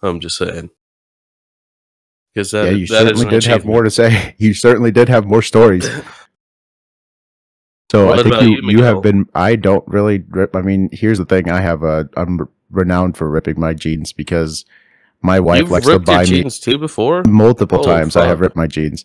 I'm 0.03 0.21
just 0.21 0.37
saying. 0.37 0.71
Because 2.35 2.51
that, 2.51 2.65
yeah, 2.67 2.71
you 2.73 2.87
that 2.89 3.03
is 3.07 3.09
certainly 3.21 3.25
an 3.27 3.31
did 3.31 3.45
have 3.45 3.65
more 3.65 3.83
to 3.83 3.91
say. 3.91 4.35
You 4.39 4.53
certainly 4.55 4.91
did 4.91 5.09
have 5.09 5.25
more 5.27 5.43
stories. 5.43 5.89
So 7.91 8.07
What 8.07 8.19
I 8.19 8.23
think 8.25 8.43
you, 8.43 8.49
you, 8.71 8.79
you 8.79 8.83
have 8.85 9.03
been. 9.03 9.27
I 9.35 9.55
don't 9.55 9.87
really 9.87 10.25
rip. 10.31 10.57
I 10.57 10.63
mean, 10.63 10.89
here's 10.91 11.19
the 11.19 11.25
thing. 11.25 11.49
I 11.49 11.61
have 11.61 11.85
a. 11.85 12.09
I'm 12.17 12.49
renowned 12.71 13.17
for 13.17 13.31
ripping 13.31 13.61
my 13.61 13.73
jeans 13.73 14.13
because 14.13 14.65
my 15.25 15.41
wife 15.41 15.61
You've 15.63 15.71
likes 15.71 15.87
to 15.87 15.99
buy 15.99 16.21
me 16.21 16.27
jeans 16.43 16.61
too 16.61 16.79
before. 16.79 17.23
multiple 17.27 17.81
Oh, 17.81 17.83
times. 17.83 18.15
I 18.15 18.27
have 18.27 18.41
ripped 18.41 18.57
my 18.57 18.67
jeans, 18.67 19.05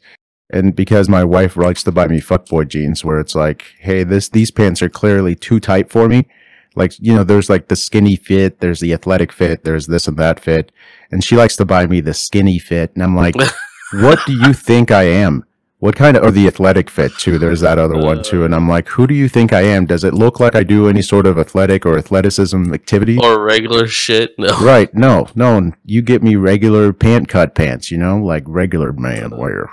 and 0.51 0.75
because 0.75 1.07
my 1.07 1.23
wife 1.23 1.55
likes 1.55 1.81
to 1.83 1.91
buy 1.91 2.07
me 2.07 2.19
fuckboy 2.19 2.67
jeans, 2.67 3.03
where 3.05 3.19
it's 3.19 3.35
like, 3.35 3.63
hey, 3.79 4.03
this 4.03 4.29
these 4.29 4.51
pants 4.51 4.81
are 4.81 4.89
clearly 4.89 5.33
too 5.33 5.59
tight 5.59 5.89
for 5.89 6.07
me. 6.09 6.27
Like 6.75 6.99
you 6.99 7.15
know, 7.15 7.23
there's 7.23 7.49
like 7.49 7.69
the 7.69 7.75
skinny 7.75 8.17
fit, 8.17 8.59
there's 8.59 8.81
the 8.81 8.93
athletic 8.93 9.31
fit, 9.31 9.63
there's 9.63 9.87
this 9.87 10.07
and 10.07 10.17
that 10.17 10.39
fit, 10.39 10.71
and 11.09 11.23
she 11.23 11.35
likes 11.35 11.55
to 11.55 11.65
buy 11.65 11.87
me 11.87 12.01
the 12.01 12.13
skinny 12.13 12.59
fit, 12.59 12.91
and 12.93 13.01
I'm 13.01 13.15
like, 13.15 13.35
what 13.93 14.19
do 14.27 14.33
you 14.33 14.53
think 14.53 14.91
I 14.91 15.03
am? 15.03 15.45
What 15.79 15.95
kind 15.95 16.17
of, 16.17 16.23
or 16.23 16.31
the 16.31 16.45
athletic 16.45 16.89
fit 16.89 17.13
too? 17.17 17.37
There's 17.37 17.61
that 17.61 17.79
other 17.79 17.97
one 17.97 18.21
too. 18.21 18.43
And 18.43 18.53
I'm 18.53 18.67
like, 18.67 18.89
who 18.89 19.07
do 19.07 19.13
you 19.13 19.29
think 19.29 19.53
I 19.53 19.61
am? 19.61 19.85
Does 19.85 20.03
it 20.03 20.13
look 20.13 20.41
like 20.41 20.53
I 20.53 20.63
do 20.63 20.89
any 20.89 21.01
sort 21.01 21.25
of 21.25 21.39
athletic 21.39 21.85
or 21.85 21.97
athleticism 21.97 22.73
activity? 22.73 23.17
or 23.17 23.41
regular 23.41 23.87
shit. 23.87 24.37
No. 24.37 24.57
right. 24.61 24.93
No, 24.93 25.29
no. 25.35 25.71
You 25.85 26.01
get 26.01 26.21
me 26.21 26.35
regular 26.35 26.91
pant 26.91 27.29
cut 27.29 27.55
pants, 27.55 27.91
you 27.91 27.97
know, 27.97 28.17
like 28.17 28.43
regular 28.45 28.91
man 28.91 29.37
wear. 29.37 29.69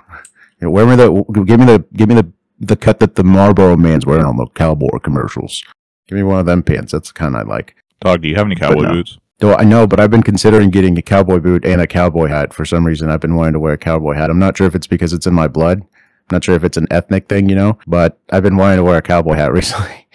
You 0.60 0.68
know, 0.68 0.70
wear 0.70 0.86
me 0.86 0.94
the, 0.94 1.42
give 1.44 1.58
me 1.58 1.66
the, 1.66 1.84
give 1.92 2.08
me 2.08 2.14
the, 2.14 2.32
the 2.60 2.76
cut 2.76 3.00
that 3.00 3.16
the 3.16 3.24
Marlboro 3.24 3.76
man's 3.76 4.06
wearing 4.06 4.24
on 4.24 4.36
the 4.36 4.46
cowboy 4.46 5.00
commercials. 5.00 5.60
Give 6.06 6.16
me 6.16 6.22
one 6.22 6.38
of 6.38 6.46
them 6.46 6.62
pants. 6.62 6.92
That's 6.92 7.08
the 7.08 7.14
kind 7.14 7.36
I 7.36 7.42
like. 7.42 7.74
Dog, 8.00 8.22
do 8.22 8.28
you 8.28 8.36
have 8.36 8.46
any 8.46 8.54
cowboy 8.54 8.82
no. 8.82 8.92
boots? 8.92 9.18
Though 9.38 9.54
I 9.54 9.64
know, 9.64 9.86
but 9.88 9.98
I've 9.98 10.10
been 10.10 10.22
considering 10.22 10.70
getting 10.70 10.96
a 10.96 11.02
cowboy 11.02 11.40
boot 11.40 11.64
and 11.64 11.80
a 11.80 11.86
cowboy 11.86 12.28
hat. 12.28 12.54
For 12.54 12.64
some 12.64 12.86
reason, 12.86 13.10
I've 13.10 13.20
been 13.20 13.34
wanting 13.34 13.54
to 13.54 13.60
wear 13.60 13.74
a 13.74 13.78
cowboy 13.78 14.14
hat. 14.14 14.30
I'm 14.30 14.38
not 14.38 14.56
sure 14.56 14.66
if 14.66 14.74
it's 14.74 14.86
because 14.86 15.12
it's 15.12 15.26
in 15.26 15.34
my 15.34 15.48
blood. 15.48 15.82
I'm 16.28 16.34
not 16.36 16.44
sure 16.44 16.54
if 16.56 16.64
it's 16.64 16.76
an 16.76 16.86
ethnic 16.90 17.28
thing, 17.28 17.48
you 17.48 17.54
know, 17.54 17.78
but 17.86 18.18
I've 18.30 18.42
been 18.42 18.56
wanting 18.56 18.78
to 18.78 18.82
wear 18.84 18.98
a 18.98 19.02
cowboy 19.02 19.34
hat 19.34 19.52
recently. 19.52 20.06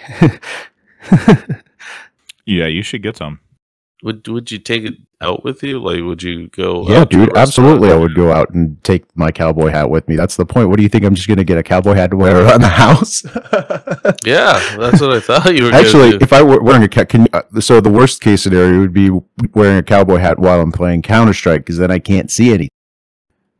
Yeah, 2.45 2.67
you 2.67 2.81
should 2.81 3.01
get 3.03 3.17
some. 3.17 3.39
Would 4.03 4.27
Would 4.27 4.51
you 4.51 4.57
take 4.57 4.83
it 4.83 4.95
out 5.21 5.43
with 5.43 5.61
you? 5.61 5.79
Like, 5.79 6.01
would 6.03 6.23
you 6.23 6.47
go? 6.47 6.89
yeah, 6.89 7.01
out 7.01 7.11
dude, 7.11 7.37
absolutely. 7.37 7.91
I 7.91 7.95
would 7.95 8.15
go 8.15 8.31
out 8.31 8.49
and 8.49 8.83
take 8.83 9.05
my 9.15 9.31
cowboy 9.31 9.67
hat 9.67 9.91
with 9.91 10.07
me. 10.07 10.15
That's 10.15 10.35
the 10.35 10.45
point. 10.45 10.69
What 10.69 10.77
do 10.77 10.83
you 10.83 10.89
think? 10.89 11.05
I'm 11.05 11.13
just 11.13 11.27
going 11.27 11.37
to 11.37 11.43
get 11.43 11.59
a 11.59 11.63
cowboy 11.63 11.93
hat 11.93 12.09
to 12.09 12.17
wear 12.17 12.35
around 12.45 12.61
the 12.61 12.67
house? 12.67 13.23
Yeah, 14.25 14.59
that's 14.77 14.99
what 15.01 15.11
I 15.11 15.19
thought 15.19 15.55
you 15.55 15.65
were. 15.65 15.71
Actually, 15.71 16.09
gonna 16.09 16.19
do. 16.19 16.23
if 16.23 16.33
I 16.33 16.41
were 16.41 16.61
wearing 16.61 16.83
a 16.83 16.87
cat, 16.87 17.09
can 17.09 17.27
uh, 17.33 17.41
so 17.59 17.79
the 17.81 17.89
worst 17.89 18.21
case 18.21 18.41
scenario 18.43 18.79
would 18.79 18.93
be 18.93 19.09
wearing 19.53 19.77
a 19.77 19.83
cowboy 19.83 20.17
hat 20.17 20.37
while 20.39 20.59
I'm 20.59 20.71
playing 20.71 21.01
Counter 21.03 21.33
Strike 21.33 21.61
because 21.61 21.77
then 21.77 21.91
I 21.91 21.99
can't 21.99 22.29
see 22.31 22.49
anything. 22.49 22.69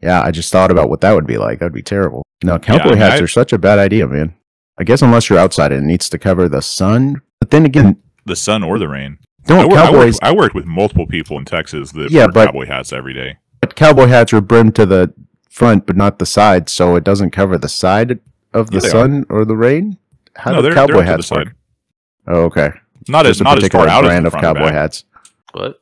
Yeah, 0.01 0.22
I 0.22 0.31
just 0.31 0.51
thought 0.51 0.72
about 0.72 0.89
what 0.89 1.01
that 1.01 1.13
would 1.13 1.25
be 1.27 1.38
like. 1.38 1.60
That'd 1.60 1.74
be 1.74 1.81
terrible. 1.84 2.24
No, 2.43 2.57
cowboy 2.60 2.83
I 2.83 2.89
mean, 2.91 2.98
hats 2.98 3.21
I- 3.21 3.24
are 3.24 3.27
such 3.27 3.53
a 3.53 3.57
bad 3.57 3.79
idea, 3.79 4.07
man. 4.07 4.33
I 4.79 4.83
guess 4.83 5.01
unless 5.01 5.29
you're 5.29 5.38
outside 5.39 5.71
and 5.71 5.83
it 5.83 5.88
needs 5.88 6.10
to 6.10 6.17
cover 6.17 6.50
the 6.50 6.62
sun. 6.62 7.21
But 7.39 7.51
then 7.51 7.65
again, 7.65 8.01
The 8.25 8.36
sun 8.36 8.63
or 8.63 8.79
the 8.79 8.88
rain. 8.88 9.19
I, 9.45 9.48
don't 9.50 9.69
wor- 9.69 9.77
I 9.77 9.86
cowboys? 9.86 10.13
worked, 10.15 10.24
I 10.24 10.31
worked 10.33 10.55
with 10.55 10.65
multiple 10.65 11.05
people 11.07 11.38
in 11.38 11.45
Texas 11.45 11.91
that 11.91 12.10
Yeah, 12.12 12.25
wore 12.25 12.31
but- 12.31 12.45
cowboy 12.48 12.65
hats 12.67 12.91
every 12.93 13.13
day. 13.13 13.38
But 13.60 13.75
cowboy 13.75 14.07
hats 14.07 14.33
are 14.33 14.41
brimmed 14.41 14.75
to 14.75 14.86
the 14.88 15.13
front, 15.50 15.86
but 15.86 15.95
not 15.95 16.17
the 16.17 16.25
side, 16.25 16.67
so 16.69 16.95
it 16.95 17.03
doesn't 17.03 17.29
cover 17.31 17.57
the 17.60 17.69
side 17.69 18.19
of 18.53 18.71
the 18.71 18.77
Yeah, 18.77 18.81
they 18.81 18.89
sun 18.89 19.25
or 19.29 19.45
the 19.45 19.55
rain. 19.55 19.98
How 20.36 20.51
no, 20.51 20.57
do 20.57 20.63
they're, 20.63 20.74
cowboy 20.74 20.93
they're 20.93 21.01
up 21.01 21.05
to 21.05 21.12
hats 21.12 21.29
the 21.29 21.36
work? 21.36 21.48
side. 21.50 21.55
Oh, 22.27 22.41
okay. 22.45 22.69
Not 23.07 23.25
as 23.27 23.39
a 23.41 23.43
not 23.43 23.57
as 23.57 23.67
far 23.69 23.81
particular 23.86 23.88
out 23.89 24.03
as 24.05 24.10
brand 24.10 24.25
the 24.25 24.29
of 24.36 24.41
cowboy 24.41 24.60
back. 24.65 24.74
hats. 24.74 25.03
what? 25.53 25.81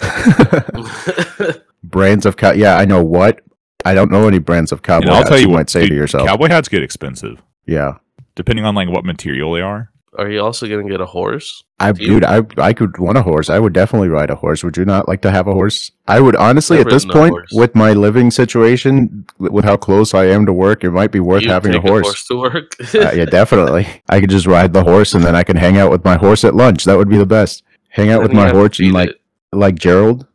Brands 1.84 2.26
of 2.26 2.36
cow. 2.36 2.52
Yeah, 2.52 2.76
I 2.76 2.84
know 2.84 3.04
what. 3.04 3.40
I 3.84 3.94
don't 3.94 4.10
know 4.10 4.26
any 4.28 4.38
brands 4.38 4.72
of 4.72 4.82
cowboy 4.82 5.02
And 5.06 5.10
I'll 5.10 5.16
hats. 5.18 5.28
tell 5.30 5.38
you 5.38 5.44
you 5.46 5.50
what, 5.50 5.56
might 5.58 5.70
say 5.70 5.80
dude, 5.82 5.90
to 5.90 5.94
yourself. 5.96 6.26
cowboy 6.26 6.48
hats 6.48 6.68
get 6.68 6.82
expensive 6.82 7.42
yeah, 7.66 7.94
depending 8.34 8.64
on 8.64 8.74
like 8.74 8.88
what 8.88 9.04
material 9.04 9.52
they 9.52 9.60
are. 9.62 9.90
Are 10.16 10.30
you 10.30 10.40
also 10.40 10.68
gonna 10.68 10.88
get 10.88 11.00
a 11.00 11.06
horse? 11.06 11.64
I 11.80 11.90
Do 11.90 12.00
you- 12.02 12.08
dude, 12.20 12.24
I 12.24 12.42
I 12.58 12.72
could 12.72 12.98
want 12.98 13.18
a 13.18 13.22
horse. 13.22 13.50
I 13.50 13.58
would 13.58 13.72
definitely 13.72 14.08
ride 14.08 14.30
a 14.30 14.36
horse. 14.36 14.62
Would 14.62 14.76
you 14.76 14.84
not 14.84 15.08
like 15.08 15.22
to 15.22 15.30
have 15.32 15.48
a 15.48 15.52
horse? 15.52 15.90
I 16.06 16.20
would 16.20 16.36
honestly, 16.36 16.78
I've 16.78 16.86
at 16.86 16.92
this 16.92 17.04
point, 17.04 17.30
horse. 17.30 17.50
with 17.52 17.74
my 17.74 17.92
living 17.94 18.30
situation, 18.30 19.24
with 19.38 19.50
with 19.50 19.64
how 19.64 19.76
close 19.76 20.14
I 20.14 20.26
am 20.26 20.46
to 20.46 20.52
work, 20.52 20.84
it 20.84 20.92
might 20.92 21.10
be 21.10 21.18
worth 21.18 21.42
You 21.42 21.50
having 21.50 21.72
a 21.74 21.80
take 21.80 21.88
horse. 21.90 22.26
to 22.28 22.38
work. 22.38 22.76
uh, 22.94 23.10
yeah, 23.12 23.24
definitely. 23.24 23.88
I 24.08 24.20
could 24.20 24.30
just 24.30 24.46
ride 24.46 24.72
the 24.72 24.84
horse, 24.84 25.14
and 25.14 25.24
then 25.24 25.34
I 25.34 25.42
can 25.42 25.56
hang 25.56 25.78
out 25.78 25.90
with 25.90 26.04
my 26.04 26.16
horse 26.16 26.44
at 26.44 26.54
lunch. 26.54 26.84
That 26.84 26.96
would 26.96 27.08
be 27.08 27.16
the 27.18 27.26
best. 27.26 27.64
Hang 27.88 28.10
out 28.10 28.22
with 28.22 28.32
my 28.32 28.50
horse 28.50 28.78
and 28.78 28.92
like 28.92 29.10
it. 29.10 29.20
like 29.52 29.74
Gerald. 29.76 30.28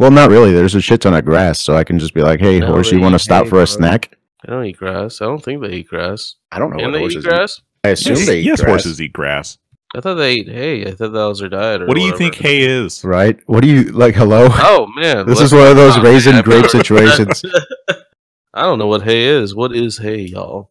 Well, 0.00 0.10
not 0.10 0.30
really. 0.30 0.50
There's 0.52 0.74
a 0.74 0.80
shit 0.80 1.02
ton 1.02 1.12
of 1.12 1.26
grass, 1.26 1.60
so 1.60 1.76
I 1.76 1.84
can 1.84 1.98
just 1.98 2.14
be 2.14 2.22
like, 2.22 2.40
"Hey, 2.40 2.58
No, 2.60 2.68
horse, 2.68 2.90
you 2.90 3.00
want 3.00 3.12
to 3.14 3.18
stop 3.18 3.44
for 3.48 3.56
a 3.56 3.58
bro. 3.58 3.64
snack?" 3.66 4.16
I 4.46 4.50
don't 4.50 4.64
eat 4.64 4.78
grass. 4.78 5.20
I 5.20 5.26
don't 5.26 5.44
think 5.44 5.60
they 5.60 5.72
eat 5.72 5.88
grass. 5.88 6.36
I 6.50 6.58
don't 6.58 6.70
know 6.70 6.76
Can 6.78 6.86
what 6.86 6.92
they 6.92 6.98
horses 7.00 7.24
eat 7.26 7.28
grass? 7.28 7.60
I 7.84 7.88
assume 7.90 8.16
yes, 8.16 8.26
they 8.26 8.38
eat 8.40 8.44
yes 8.46 8.60
grass. 8.62 8.70
horses 8.70 9.00
eat 9.02 9.12
grass. 9.12 9.58
I 9.94 10.00
thought 10.00 10.14
they 10.14 10.30
ate 10.32 10.48
hay. 10.48 10.86
I 10.86 10.92
thought 10.92 11.12
that 11.12 11.24
was 11.24 11.40
their 11.40 11.50
diet. 11.50 11.82
Or 11.82 11.86
What 11.86 11.96
do 11.96 12.00
you 12.02 12.16
think 12.16 12.36
hay 12.36 12.60
is? 12.62 13.04
Right? 13.04 13.38
What 13.46 13.60
do 13.62 13.68
you 13.68 13.82
like? 13.92 14.14
Hello. 14.14 14.48
Oh 14.50 14.86
man, 14.96 15.26
This 15.26 15.40
is 15.42 15.52
one 15.52 15.66
of 15.66 15.76
those 15.76 15.96
not 15.96 16.04
raisin 16.06 16.32
have- 16.32 16.44
grape 16.46 16.66
situations. 16.68 17.42
I 18.54 18.62
don't 18.62 18.78
know 18.78 18.86
what 18.86 19.02
hay 19.02 19.24
is. 19.26 19.54
What 19.54 19.76
is 19.76 19.98
hay, 19.98 20.20
y'all? 20.22 20.70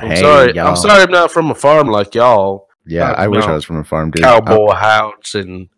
I'm 0.00 0.08
Hey, 0.08 0.16
sorry. 0.22 0.54
y'all. 0.54 0.68
I'm 0.68 0.76
sorry. 0.76 1.02
I'm 1.02 1.10
not 1.10 1.30
from 1.30 1.50
a 1.50 1.54
farm 1.54 1.88
like 1.88 2.14
y'all. 2.14 2.68
Yeah, 2.86 3.10
Uh, 3.10 3.14
I 3.24 3.28
wish 3.28 3.44
I 3.44 3.52
was 3.52 3.64
from 3.64 3.76
a 3.76 3.84
farm, 3.84 4.10
dude. 4.10 4.22
Cowboy 4.24 4.72
hounds 4.72 5.34
and 5.34 5.68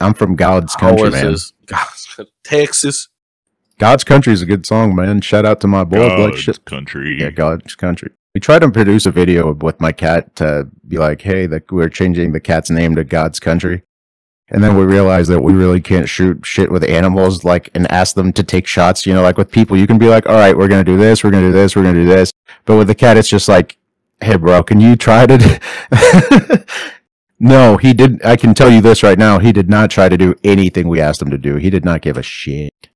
I'm 0.00 0.14
from 0.14 0.36
God's 0.36 0.74
country, 0.76 1.10
man. 1.10 1.24
horses. 1.24 1.52
Texas. 2.44 3.08
God's 3.78 4.02
country 4.04 4.32
is 4.32 4.42
a 4.42 4.46
good 4.46 4.66
song, 4.66 4.94
man. 4.94 5.20
Shout 5.20 5.44
out 5.46 5.60
to 5.60 5.68
my 5.68 5.84
boy, 5.84 5.98
Black 5.98 6.18
God's 6.18 6.40
Shit. 6.40 6.64
country. 6.64 7.20
Yeah, 7.20 7.30
God's 7.30 7.76
country. 7.76 8.10
We 8.34 8.40
tried 8.40 8.60
to 8.60 8.70
produce 8.70 9.06
a 9.06 9.10
video 9.10 9.52
with 9.52 9.80
my 9.80 9.92
cat 9.92 10.34
to 10.36 10.68
be 10.86 10.98
like, 10.98 11.22
hey, 11.22 11.46
that 11.46 11.70
we're 11.70 11.88
changing 11.88 12.32
the 12.32 12.40
cat's 12.40 12.70
name 12.70 12.96
to 12.96 13.04
God's 13.04 13.40
country. 13.40 13.82
And 14.50 14.64
then 14.64 14.76
we 14.76 14.84
realized 14.84 15.30
that 15.30 15.42
we 15.42 15.52
really 15.52 15.80
can't 15.80 16.08
shoot 16.08 16.44
shit 16.44 16.72
with 16.72 16.82
animals, 16.88 17.44
like, 17.44 17.68
and 17.74 17.90
ask 17.92 18.14
them 18.14 18.32
to 18.32 18.42
take 18.42 18.66
shots. 18.66 19.06
You 19.06 19.14
know, 19.14 19.22
like 19.22 19.36
with 19.36 19.50
people, 19.50 19.76
you 19.76 19.86
can 19.86 19.98
be 19.98 20.08
like, 20.08 20.26
all 20.26 20.36
right, 20.36 20.56
we're 20.56 20.68
going 20.68 20.84
to 20.84 20.90
do 20.90 20.96
this, 20.96 21.22
we're 21.22 21.30
going 21.30 21.44
to 21.44 21.50
do 21.50 21.52
this, 21.52 21.76
we're 21.76 21.82
going 21.82 21.94
to 21.94 22.00
do 22.02 22.08
this. 22.08 22.32
But 22.64 22.76
with 22.76 22.86
the 22.86 22.94
cat, 22.94 23.16
it's 23.16 23.28
just 23.28 23.48
like, 23.48 23.76
hey, 24.20 24.36
bro, 24.36 24.62
can 24.62 24.80
you 24.80 24.96
try 24.96 25.26
to. 25.26 26.64
do-" 27.40 27.46
no, 27.48 27.76
he 27.76 27.92
did. 27.94 28.24
I 28.24 28.36
can 28.36 28.54
tell 28.54 28.70
you 28.70 28.80
this 28.80 29.02
right 29.02 29.18
now. 29.18 29.38
He 29.38 29.52
did 29.52 29.68
not 29.68 29.90
try 29.90 30.08
to 30.08 30.16
do 30.16 30.34
anything 30.44 30.88
we 30.88 31.00
asked 31.00 31.20
him 31.22 31.30
to 31.30 31.38
do. 31.38 31.56
He 31.56 31.70
did 31.70 31.84
not 31.84 32.00
give 32.02 32.16
a 32.16 32.22
shit. 32.22 32.88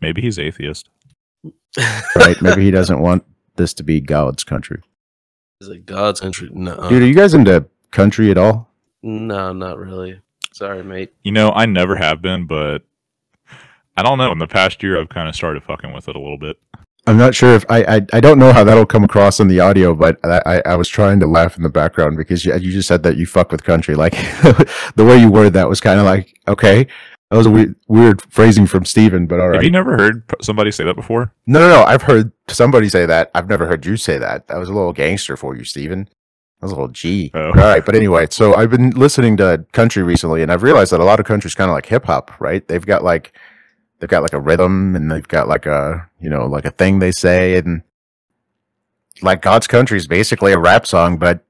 Maybe 0.00 0.20
he's 0.22 0.38
atheist. 0.38 0.88
Right? 2.16 2.40
Maybe 2.42 2.62
he 2.64 2.70
doesn't 2.70 3.00
want 3.00 3.24
this 3.56 3.72
to 3.74 3.82
be 3.82 4.00
God's 4.00 4.44
country. 4.44 4.82
Is 5.60 5.68
it 5.68 5.86
God's 5.86 6.20
country? 6.20 6.50
No, 6.52 6.88
Dude, 6.88 7.02
are 7.02 7.06
you 7.06 7.14
guys 7.14 7.32
into 7.34 7.66
country 7.90 8.30
at 8.30 8.36
all? 8.36 8.68
no, 9.02 9.52
not 9.52 9.78
really. 9.78 10.20
Sorry, 10.52 10.82
mate. 10.84 11.14
You 11.24 11.32
know, 11.32 11.50
I 11.50 11.64
never 11.66 11.96
have 11.96 12.20
been, 12.20 12.46
but 12.46 12.82
I 13.96 14.02
don't 14.02 14.18
know. 14.18 14.30
In 14.32 14.38
the 14.38 14.46
past 14.46 14.82
year, 14.82 15.00
I've 15.00 15.08
kind 15.08 15.28
of 15.28 15.34
started 15.34 15.62
fucking 15.64 15.92
with 15.94 16.08
it 16.08 16.16
a 16.16 16.18
little 16.20 16.36
bit. 16.38 16.58
I'm 17.06 17.16
not 17.16 17.34
sure 17.34 17.54
if 17.54 17.64
I, 17.68 17.82
I 17.96 18.06
I 18.12 18.20
don't 18.20 18.38
know 18.38 18.52
how 18.52 18.62
that'll 18.62 18.86
come 18.86 19.02
across 19.02 19.40
in 19.40 19.48
the 19.48 19.58
audio, 19.58 19.94
but 19.94 20.18
I, 20.24 20.62
I, 20.64 20.76
was 20.76 20.88
trying 20.88 21.18
to 21.18 21.26
laugh 21.26 21.56
in 21.56 21.64
the 21.64 21.68
background 21.68 22.16
because 22.16 22.44
you, 22.44 22.54
you 22.54 22.70
just 22.70 22.86
said 22.86 23.02
that 23.02 23.16
you 23.16 23.26
fuck 23.26 23.50
with 23.50 23.64
country. 23.64 23.96
Like 23.96 24.12
the 24.94 25.04
way 25.04 25.18
you 25.18 25.28
worded 25.28 25.54
that 25.54 25.68
was 25.68 25.80
kind 25.80 25.98
of 25.98 26.06
like 26.06 26.38
okay, 26.46 26.86
that 27.32 27.38
was 27.38 27.46
a 27.46 27.50
weird, 27.50 27.74
weird 27.88 28.20
phrasing 28.30 28.66
from 28.66 28.84
Steven, 28.84 29.26
but 29.26 29.40
all 29.40 29.54
Have 29.54 29.64
you 29.64 29.70
never 29.70 29.96
heard 29.96 30.22
somebody 30.42 30.70
say 30.70 30.84
that 30.84 30.94
before? 30.94 31.32
no, 31.46 31.60
no, 31.60 31.68
no. 31.70 31.82
I've 31.84 32.02
heard 32.02 32.30
somebody 32.46 32.90
say 32.90 33.06
that. 33.06 33.30
I've 33.34 33.48
never 33.48 33.66
heard 33.66 33.86
you 33.86 33.96
say 33.96 34.18
that. 34.18 34.48
That 34.48 34.58
was 34.58 34.68
a 34.68 34.72
little 34.74 34.92
gangster 34.92 35.38
for 35.38 35.56
you, 35.56 35.64
Steven. 35.64 36.04
That 36.04 36.66
was 36.66 36.72
a 36.72 36.74
little 36.74 36.88
G. 36.88 37.30
Oh. 37.32 37.46
All 37.46 37.52
right, 37.52 37.84
but 37.84 37.94
anyway, 37.94 38.26
so 38.30 38.54
I've 38.54 38.70
been 38.70 38.90
listening 38.90 39.38
to 39.38 39.64
country 39.72 40.02
recently, 40.02 40.42
and 40.42 40.52
I've 40.52 40.62
realized 40.62 40.92
that 40.92 41.00
a 41.00 41.04
lot 41.04 41.20
of 41.20 41.26
country's 41.26 41.54
kind 41.54 41.70
of 41.70 41.74
like 41.74 41.86
hip 41.86 42.04
hop, 42.04 42.38
right? 42.38 42.68
They've 42.68 42.84
got 42.84 43.02
like 43.02 43.32
they've 44.02 44.10
got 44.10 44.22
like 44.24 44.32
a 44.32 44.40
rhythm, 44.40 44.96
and 44.96 45.10
they've 45.10 45.28
got 45.28 45.46
like 45.46 45.64
a 45.64 46.10
you 46.20 46.28
know 46.28 46.46
like 46.46 46.64
a 46.64 46.72
thing 46.72 46.98
they 46.98 47.12
say, 47.12 47.56
and 47.56 47.82
like 49.22 49.40
God's 49.40 49.68
country 49.68 49.96
is 49.96 50.08
basically 50.08 50.52
a 50.52 50.58
rap 50.58 50.88
song, 50.88 51.18
but 51.18 51.44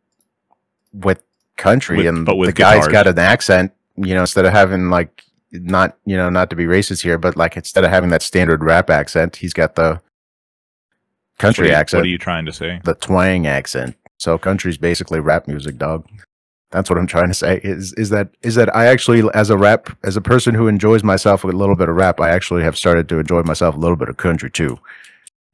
with 0.93 1.23
country, 1.57 1.97
With- 1.97 2.07
and 2.07 2.27
but 2.27 2.37
with 2.37 2.49
the 2.49 2.53
guy's 2.53 2.87
got 2.87 3.07
an 3.07 3.19
accent. 3.19 3.73
You 3.97 4.15
know, 4.15 4.21
instead 4.21 4.45
of 4.45 4.53
having 4.53 4.91
like 4.91 5.25
not 5.51 5.97
you 6.05 6.17
know 6.17 6.29
not 6.29 6.51
to 6.51 6.57
be 6.57 6.65
racist 6.65 7.03
here, 7.03 7.17
but 7.17 7.37
like 7.37 7.57
instead 7.57 7.85
of 7.85 7.91
having 7.91 8.11
that 8.11 8.23
standard 8.23 8.63
rap 8.63 8.91
accent, 8.91 9.37
he's 9.37 9.55
got 9.55 9.75
the 9.75 10.01
country 11.39 11.65
what 11.65 11.71
you, 11.71 11.77
accent 11.77 12.01
What 12.01 12.07
are 12.07 12.11
you 12.11 12.19
trying 12.19 12.45
to 12.47 12.53
say? 12.53 12.81
the 12.85 12.95
twang 12.95 13.47
accent. 13.47 13.97
So 14.19 14.37
country's 14.37 14.77
basically 14.77 15.21
rap 15.21 15.49
music, 15.49 15.79
dog. 15.79 16.07
That's 16.73 16.89
what 16.89 16.99
I'm 16.99 17.07
trying 17.07 17.29
to 17.29 17.35
say. 17.35 17.61
Is 17.63 17.93
is 17.95 18.11
that 18.11 18.31
is 18.43 18.55
that 18.57 18.75
I 18.75 18.87
actually 18.87 19.23
as 19.35 19.51
a 19.51 19.57
rap 19.57 19.97
as 20.03 20.17
a 20.17 20.21
person 20.21 20.55
who 20.55 20.67
enjoys 20.67 21.05
myself 21.05 21.45
with 21.45 21.55
a 21.55 21.59
little 21.59 21.77
bit 21.77 21.89
of 21.89 21.97
rap, 21.97 22.21
I 22.21 22.31
actually 22.31 22.63
have 22.63 22.77
started 22.77 23.09
to 23.11 23.19
enjoy 23.19 23.43
myself 23.43 23.77
a 23.77 23.79
little 23.79 23.97
bit 23.97 24.09
of 24.09 24.17
country 24.17 24.51
too. 24.51 24.79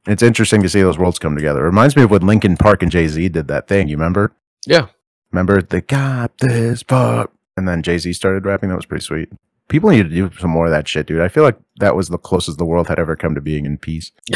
It's 0.07 0.23
interesting 0.23 0.63
to 0.63 0.69
see 0.69 0.81
those 0.81 0.97
worlds 0.97 1.19
come 1.19 1.35
together. 1.35 1.59
It 1.61 1.67
reminds 1.67 1.95
me 1.95 2.03
of 2.03 2.11
when 2.11 2.25
Linkin 2.25 2.57
Park 2.57 2.81
and 2.81 2.91
Jay 2.91 3.07
Z 3.07 3.29
did 3.29 3.47
that 3.49 3.67
thing. 3.67 3.89
You 3.89 3.97
remember? 3.97 4.31
Yeah. 4.65 4.87
Remember 5.31 5.61
they 5.61 5.81
got 5.81 6.37
this 6.39 6.83
part, 6.83 7.31
and 7.55 7.67
then 7.67 7.83
Jay 7.83 7.97
Z 7.97 8.13
started 8.13 8.45
rapping. 8.45 8.69
That 8.69 8.77
was 8.77 8.85
pretty 8.85 9.03
sweet. 9.03 9.29
People 9.67 9.91
need 9.91 10.03
to 10.03 10.09
do 10.09 10.31
some 10.39 10.49
more 10.49 10.65
of 10.65 10.71
that 10.71 10.87
shit, 10.87 11.05
dude. 11.05 11.21
I 11.21 11.27
feel 11.27 11.43
like 11.43 11.59
that 11.79 11.95
was 11.95 12.07
the 12.07 12.17
closest 12.17 12.57
the 12.57 12.65
world 12.65 12.87
had 12.87 12.97
ever 12.97 13.15
come 13.15 13.35
to 13.35 13.41
being 13.41 13.65
in 13.65 13.77
peace. 13.77 14.11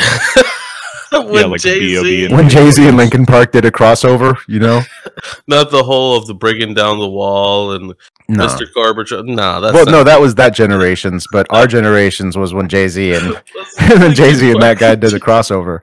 when 1.31 1.51
like 1.51 1.61
Jay-Z, 1.61 2.25
and- 2.25 2.35
When 2.35 2.49
Jay 2.49 2.69
Z 2.71 2.87
and 2.87 2.97
Linkin 2.97 3.25
Park 3.25 3.51
did 3.51 3.65
a 3.65 3.71
crossover, 3.71 4.37
you 4.47 4.59
know? 4.59 4.81
not 5.47 5.71
the 5.71 5.83
whole 5.83 6.17
of 6.17 6.25
the 6.27 6.33
breaking 6.33 6.73
down 6.73 6.99
the 6.99 7.07
wall 7.07 7.71
and 7.73 7.93
No. 8.27 8.47
Mr. 8.47 8.65
Gorbachev. 8.75 9.27
Nah, 9.27 9.59
that's 9.59 9.73
well, 9.73 9.85
not- 9.85 9.91
no, 9.91 10.03
that 10.03 10.19
was 10.19 10.35
that 10.35 10.53
generation's, 10.55 11.25
but 11.31 11.45
our 11.49 11.67
generations 11.67 12.37
was 12.37 12.53
when 12.53 12.67
Jay 12.67 12.87
Z 12.87 13.13
and, 13.15 13.41
and 13.79 14.15
Jay 14.15 14.33
Z 14.33 14.51
and 14.51 14.61
that 14.61 14.77
guy 14.79 14.95
did 14.95 15.13
a 15.13 15.19
crossover. 15.19 15.79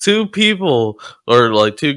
two 0.00 0.26
people 0.26 0.98
or 1.26 1.52
like 1.54 1.76
two 1.76 1.94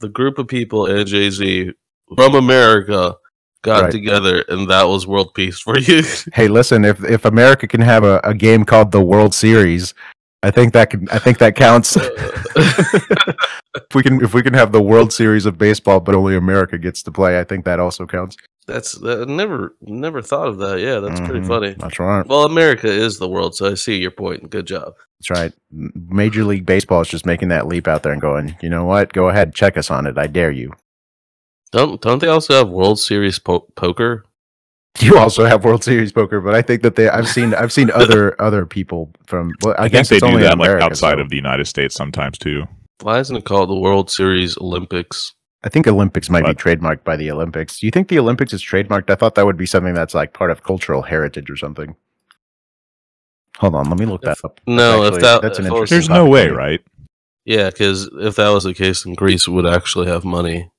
the 0.00 0.08
group 0.08 0.38
of 0.38 0.48
people 0.48 0.86
and 0.86 1.06
Jay 1.06 1.30
Z 1.30 1.72
from 2.16 2.34
America 2.34 3.16
got 3.62 3.82
Right. 3.84 3.92
together 3.92 4.44
and 4.48 4.68
that 4.70 4.84
was 4.84 5.06
world 5.06 5.34
peace 5.34 5.60
for 5.60 5.78
you. 5.78 6.02
Hey, 6.34 6.48
listen, 6.48 6.84
if 6.84 7.02
if 7.04 7.24
America 7.24 7.66
can 7.68 7.80
have 7.80 8.04
a, 8.04 8.20
a 8.24 8.34
game 8.34 8.64
called 8.64 8.90
the 8.92 9.00
World 9.00 9.34
Series, 9.34 9.94
I 10.42 10.50
think 10.50 10.72
that 10.72 10.90
can 10.90 11.08
I 11.10 11.18
think 11.18 11.38
that 11.38 11.54
counts. 11.56 11.96
if 11.96 13.94
we 13.94 14.02
can 14.02 14.22
if 14.22 14.34
we 14.34 14.42
can 14.42 14.54
have 14.54 14.72
the 14.72 14.82
World 14.82 15.12
Series 15.12 15.46
of 15.46 15.58
baseball, 15.58 16.00
but 16.00 16.14
only 16.14 16.36
America 16.36 16.78
gets 16.78 17.02
to 17.04 17.12
play, 17.12 17.38
I 17.38 17.44
think 17.44 17.64
that 17.64 17.78
also 17.80 18.06
counts. 18.06 18.36
that's 18.66 18.92
that, 19.00 19.28
never 19.28 19.74
never 19.80 20.20
thought 20.22 20.48
of 20.48 20.58
that. 20.58 20.80
Yeah, 20.80 20.98
that's 21.00 21.20
pretty 21.20 21.40
Mhm. 21.40 21.48
funny. 21.48 21.74
That's 21.78 21.98
right. 21.98 22.26
Well, 22.26 22.44
America 22.44 22.88
is 22.88 23.18
the 23.18 23.28
world, 23.28 23.54
so 23.54 23.70
I 23.70 23.74
see 23.74 23.98
your 23.98 24.10
point. 24.10 24.50
Good 24.50 24.66
job. 24.66 24.94
That's 25.20 25.30
right. 25.40 25.52
Major 25.70 26.44
League 26.44 26.66
Baseball 26.66 27.00
is 27.02 27.08
just 27.08 27.26
making 27.26 27.48
that 27.48 27.68
leap 27.68 27.86
out 27.86 28.02
there 28.02 28.12
and 28.12 28.20
going, 28.20 28.56
you 28.60 28.68
know 28.68 28.84
what? 28.84 29.12
Go 29.12 29.28
ahead, 29.28 29.54
check 29.54 29.76
us 29.76 29.90
on 29.90 30.06
it. 30.06 30.18
I 30.18 30.26
dare 30.26 30.50
you. 30.50 30.72
Don't 31.70 32.00
don't 32.00 32.18
they 32.18 32.26
also 32.28 32.54
have 32.54 32.68
World 32.68 32.98
Series 32.98 33.38
po- 33.38 33.68
poker? 33.76 34.24
You 35.00 35.18
also 35.18 35.44
have 35.44 35.64
World 35.64 35.82
Series 35.82 36.12
poker, 36.12 36.40
but 36.40 36.54
I 36.54 36.62
think 36.62 36.82
that 36.82 36.96
they 36.96 37.08
I've 37.08 37.28
seen 37.28 37.54
I've 37.54 37.72
seen 37.72 37.90
other 37.90 38.40
other 38.40 38.66
people 38.66 39.10
from 39.26 39.52
well, 39.62 39.74
I, 39.78 39.84
I, 39.84 39.88
guess 39.88 40.08
think 40.08 40.20
they 40.20 40.26
do 40.26 40.34
only 40.34 40.46
in 40.46 40.58
that 40.58 40.58
like 40.58 40.82
outside 40.82 41.14
so- 41.16 41.20
of 41.20 41.30
the 41.30 41.36
United 41.36 41.66
States 41.66 41.94
sometimes 41.94 42.38
too. 42.38 42.66
Why 43.00 43.18
isn't 43.18 43.34
it 43.34 43.44
called 43.44 43.68
the 43.68 43.74
World 43.74 44.10
Series 44.10 44.56
Olympics? 44.58 45.34
I 45.64 45.68
think 45.68 45.86
Olympics 45.88 46.28
might 46.30 46.42
What? 46.44 46.56
be 46.56 46.62
trademarked 46.62 47.04
by 47.04 47.16
the 47.16 47.30
Olympics. 47.30 47.80
Do 47.80 47.86
you 47.86 47.90
think 47.90 48.08
the 48.08 48.18
Olympics 48.18 48.52
is 48.52 48.62
trademarked? 48.62 49.10
I 49.10 49.14
thought 49.14 49.34
that 49.36 49.46
would 49.46 49.56
be 49.56 49.66
something 49.66 49.94
that's 49.94 50.14
like 50.14 50.34
part 50.34 50.50
of 50.50 50.62
cultural 50.62 51.02
heritage 51.02 51.50
or 51.50 51.56
something. 51.56 51.96
Hold 53.58 53.74
on, 53.74 53.88
let 53.88 53.98
me 53.98 54.06
look 54.06 54.22
that 54.22 54.38
up. 54.44 54.60
No, 54.66 55.04
Actually, 55.04 55.16
if 55.16 55.22
that 55.22 55.42
that's 55.42 55.58
an 55.58 55.66
if 55.66 55.70
it 55.70 55.74
interesting 55.74 55.96
There's 55.96 56.08
no 56.08 56.28
way, 56.28 56.48
right? 56.48 56.80
Yeah, 57.44 57.70
because 57.70 58.08
if 58.20 58.36
that 58.36 58.48
was 58.50 58.64
the 58.64 58.74
case, 58.74 59.02
then 59.02 59.14
Greece 59.14 59.48
would 59.48 59.66
actually 59.66 60.06
have 60.06 60.24
money. 60.24 60.70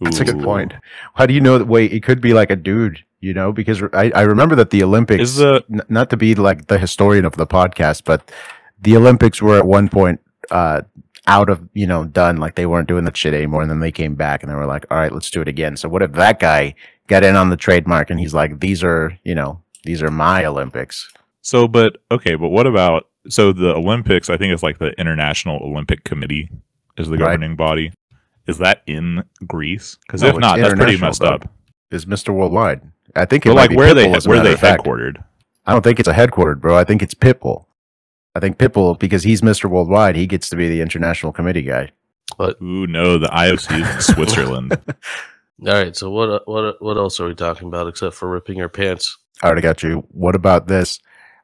That's 0.00 0.20
a 0.20 0.24
good 0.24 0.40
point. 0.42 0.72
How 1.14 1.26
do 1.26 1.34
you 1.34 1.40
know 1.40 1.58
that? 1.58 1.66
Wait, 1.66 1.92
it 1.92 2.02
could 2.02 2.20
be 2.20 2.32
like 2.32 2.50
a 2.50 2.56
dude, 2.56 3.04
you 3.20 3.34
know? 3.34 3.52
Because 3.52 3.82
I, 3.92 4.10
I 4.14 4.22
remember 4.22 4.54
that 4.56 4.70
the 4.70 4.82
Olympics, 4.82 5.22
Is 5.22 5.36
the 5.36 5.64
n- 5.72 5.82
not 5.88 6.10
to 6.10 6.16
be 6.16 6.34
like 6.34 6.66
the 6.68 6.78
historian 6.78 7.24
of 7.24 7.36
the 7.36 7.46
podcast, 7.46 8.04
but 8.04 8.30
the 8.80 8.96
Olympics 8.96 9.42
were 9.42 9.58
at 9.58 9.66
one 9.66 9.88
point 9.88 10.20
uh, 10.50 10.82
out 11.26 11.50
of, 11.50 11.68
you 11.74 11.86
know, 11.86 12.04
done. 12.04 12.38
Like 12.38 12.54
they 12.54 12.64
weren't 12.66 12.88
doing 12.88 13.04
that 13.04 13.16
shit 13.16 13.34
anymore. 13.34 13.60
And 13.62 13.70
then 13.70 13.80
they 13.80 13.92
came 13.92 14.14
back 14.14 14.42
and 14.42 14.50
they 14.50 14.56
were 14.56 14.66
like, 14.66 14.86
all 14.90 14.96
right, 14.96 15.12
let's 15.12 15.30
do 15.30 15.42
it 15.42 15.48
again. 15.48 15.76
So 15.76 15.88
what 15.88 16.02
if 16.02 16.12
that 16.12 16.38
guy 16.40 16.74
got 17.06 17.22
in 17.22 17.36
on 17.36 17.50
the 17.50 17.56
trademark 17.58 18.08
and 18.10 18.18
he's 18.18 18.32
like, 18.34 18.60
these 18.60 18.82
are, 18.82 19.18
you 19.24 19.34
know, 19.34 19.60
these 19.84 20.02
are 20.02 20.10
my 20.10 20.44
Olympics. 20.44 21.12
so? 21.42 21.68
But 21.68 21.98
okay, 22.10 22.36
but 22.36 22.48
what 22.48 22.66
about 22.66 23.08
so 23.28 23.52
the 23.52 23.74
Olympics? 23.74 24.30
I 24.30 24.38
think 24.38 24.52
it's 24.54 24.62
like 24.62 24.78
the 24.78 24.98
International 24.98 25.58
Olympic 25.62 26.04
Committee 26.04 26.48
is 26.96 27.08
the 27.08 27.18
Right. 27.18 27.32
governing 27.34 27.56
body. 27.56 27.92
Is 28.50 28.58
that 28.58 28.82
in 28.86 29.24
Greece? 29.46 29.96
Because 30.06 30.22
No, 30.22 30.28
if 30.28 30.36
not, 30.36 30.58
that's 30.58 30.74
pretty 30.74 30.98
messed 30.98 31.22
dog. 31.22 31.44
up. 31.44 31.52
Is 31.90 32.04
Mr. 32.04 32.34
Worldwide. 32.34 32.82
I 33.16 33.24
think 33.24 33.46
it 33.46 33.48
But 33.50 33.56
like, 33.56 33.70
where 33.72 33.90
are 33.90 33.94
they 33.94 34.06
Pitbull, 34.06 34.16
as 34.16 34.26
a 34.26 34.28
where 34.28 34.40
are 34.40 34.44
they 34.44 34.54
headquartered? 34.54 35.24
I 35.66 35.72
don't 35.72 35.82
think 35.82 35.98
it's 35.98 36.08
a 36.08 36.12
headquartered, 36.12 36.60
bro. 36.60 36.76
I 36.76 36.84
think 36.84 37.02
it's 37.02 37.14
Pitbull. 37.14 37.64
I 38.34 38.40
think 38.40 38.58
Pitbull, 38.58 38.98
because 38.98 39.24
he's 39.24 39.40
Mr. 39.40 39.68
Worldwide, 39.68 40.14
he 40.16 40.26
gets 40.26 40.48
to 40.50 40.56
be 40.56 40.68
the 40.68 40.80
international 40.80 41.32
committee 41.32 41.62
guy. 41.62 41.90
But 42.38 42.60
Ooh, 42.62 42.86
no, 42.86 43.18
the 43.18 43.26
IOC 43.28 43.80
is 43.82 44.08
in 44.08 44.14
Switzerland. 44.14 44.72
All 45.66 45.72
right. 45.74 45.96
So 45.96 46.10
what 46.10 46.46
what 46.46 46.80
what 46.80 46.96
else 46.96 47.18
are 47.20 47.26
we 47.26 47.34
talking 47.34 47.68
about 47.68 47.88
except 47.88 48.14
for 48.14 48.28
ripping 48.30 48.56
your 48.56 48.68
pants? 48.68 49.18
Alright, 49.42 49.44
I 49.44 49.46
already 49.48 49.62
got 49.62 49.82
you. 49.82 50.06
What 50.10 50.34
about 50.34 50.68
this? 50.68 51.00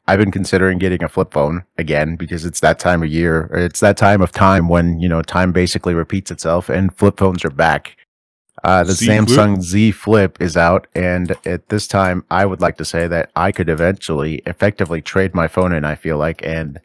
I've 0.09 0.19
been 0.21 0.31
considering 0.31 0.79
getting 0.79 1.03
a 1.03 1.09
flip 1.09 1.33
phone 1.33 1.65
again 1.79 2.17
because 2.17 2.45
it's 2.45 2.61
that 2.61 2.79
time 2.79 3.03
of 3.03 3.09
year. 3.09 3.49
Or 3.51 3.59
it's 3.59 3.81
that 3.81 3.97
time 3.97 4.23
of 4.23 4.33
time 4.33 4.69
when 4.69 5.01
you 5.01 5.09
know 5.09 5.23
time 5.23 5.53
basically 5.53 5.95
repeats 5.95 6.31
itself, 6.31 6.69
and 6.69 6.97
flip 6.97 7.19
phones 7.19 7.45
are 7.45 7.51
back. 7.51 7.97
Uh, 8.65 8.85
the 8.85 8.93
Z 8.93 9.07
Flip? 9.07 9.29
Samsung 9.29 9.63
Z 9.63 9.91
Flip 9.93 10.41
is 10.41 10.57
out, 10.57 10.87
and 10.95 11.37
at 11.45 11.69
this 11.69 11.87
time, 11.87 12.25
I 12.31 12.47
would 12.47 12.61
like 12.61 12.77
to 12.79 12.85
say 12.85 13.07
that 13.09 13.31
I 13.37 13.53
could 13.53 13.69
eventually 13.69 14.37
effectively 14.47 15.03
trade 15.03 15.35
my 15.35 15.49
phone 15.49 15.73
in. 15.73 15.85
I 15.85 15.95
feel 15.95 16.19
like, 16.19 16.45
and 16.45 16.81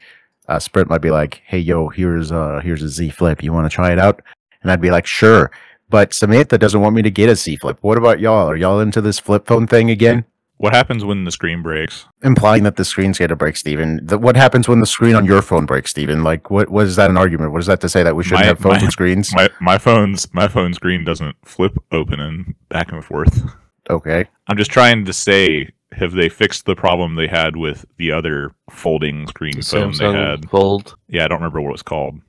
uh, 0.47 0.59
Sprint 0.59 0.89
might 0.89 1.01
be 1.01 1.11
like, 1.11 1.41
"Hey, 1.45 1.59
yo, 1.59 1.89
here's 1.89 2.31
uh 2.31 2.59
here's 2.63 2.83
a 2.83 2.89
Z 2.89 3.11
Flip. 3.11 3.43
You 3.43 3.53
want 3.53 3.71
to 3.71 3.75
try 3.75 3.91
it 3.91 3.99
out?" 3.99 4.21
And 4.63 4.71
I'd 4.71 4.81
be 4.81 4.91
like, 4.91 5.05
"Sure." 5.05 5.51
But 5.89 6.13
Samantha 6.13 6.57
doesn't 6.57 6.79
want 6.81 6.95
me 6.95 7.01
to 7.01 7.11
get 7.11 7.29
a 7.29 7.35
Z 7.35 7.57
Flip. 7.57 7.77
What 7.81 7.97
about 7.97 8.19
y'all? 8.19 8.49
Are 8.49 8.55
y'all 8.55 8.79
into 8.79 9.01
this 9.01 9.19
flip 9.19 9.45
phone 9.45 9.67
thing 9.67 9.91
again? 9.91 10.25
What 10.61 10.73
happens 10.73 11.03
when 11.03 11.23
the 11.25 11.31
screen 11.31 11.61
breaks? 11.61 12.05
implying 12.23 12.63
that 12.63 12.75
the 12.75 12.85
screen's 12.85 13.17
going 13.17 13.29
to 13.29 13.35
break, 13.35 13.57
Steven. 13.57 13.99
The, 14.05 14.17
what 14.17 14.35
happens 14.35 14.67
when 14.67 14.79
the 14.79 14.85
screen 14.85 15.15
on 15.15 15.25
your 15.25 15.41
phone 15.41 15.65
breaks, 15.65 15.89
Steven? 15.91 16.23
Like, 16.23 16.49
what, 16.51 16.69
what 16.69 16.85
is 16.85 16.95
that 16.95 17.09
an 17.09 17.17
argument? 17.17 17.51
What 17.51 17.59
is 17.61 17.65
that 17.67 17.81
to 17.81 17.89
say 17.89 18.03
that 18.03 18.15
we 18.15 18.23
shouldn't 18.23 18.41
My- 18.41 18.47
have 18.47 18.59
phones 18.59 18.81
my- 18.81 18.85
with 18.85 18.91
screens? 18.93 19.33
My 19.35 19.49
my 19.59 19.77
phone's 19.77 20.33
my 20.33 20.47
phone 20.47 20.73
screen 20.73 21.03
doesn't 21.03 21.35
flip 21.43 21.77
open 21.91 22.19
and 22.19 22.55
back 22.69 22.91
and 22.91 23.03
forth. 23.03 23.43
okay. 23.89 24.25
I'm 24.47 24.57
just 24.57 24.71
trying 24.71 25.05
to 25.05 25.13
say, 25.13 25.69
have 25.93 26.13
they 26.13 26.29
fixed 26.29 26.65
the 26.65 26.75
problem 26.75 27.15
they 27.15 27.27
had 27.27 27.55
with 27.55 27.85
the 27.97 28.11
other 28.11 28.51
folding 28.69 29.27
screen 29.27 29.61
phone 29.61 29.91
they 29.97 30.11
had? 30.13 30.49
Fold. 30.49 30.95
Yeah, 31.07 31.25
I 31.25 31.27
don't 31.27 31.39
remember 31.39 31.59
what 31.61 31.69
it 31.69 31.71
was 31.71 31.81
called. 31.83 32.19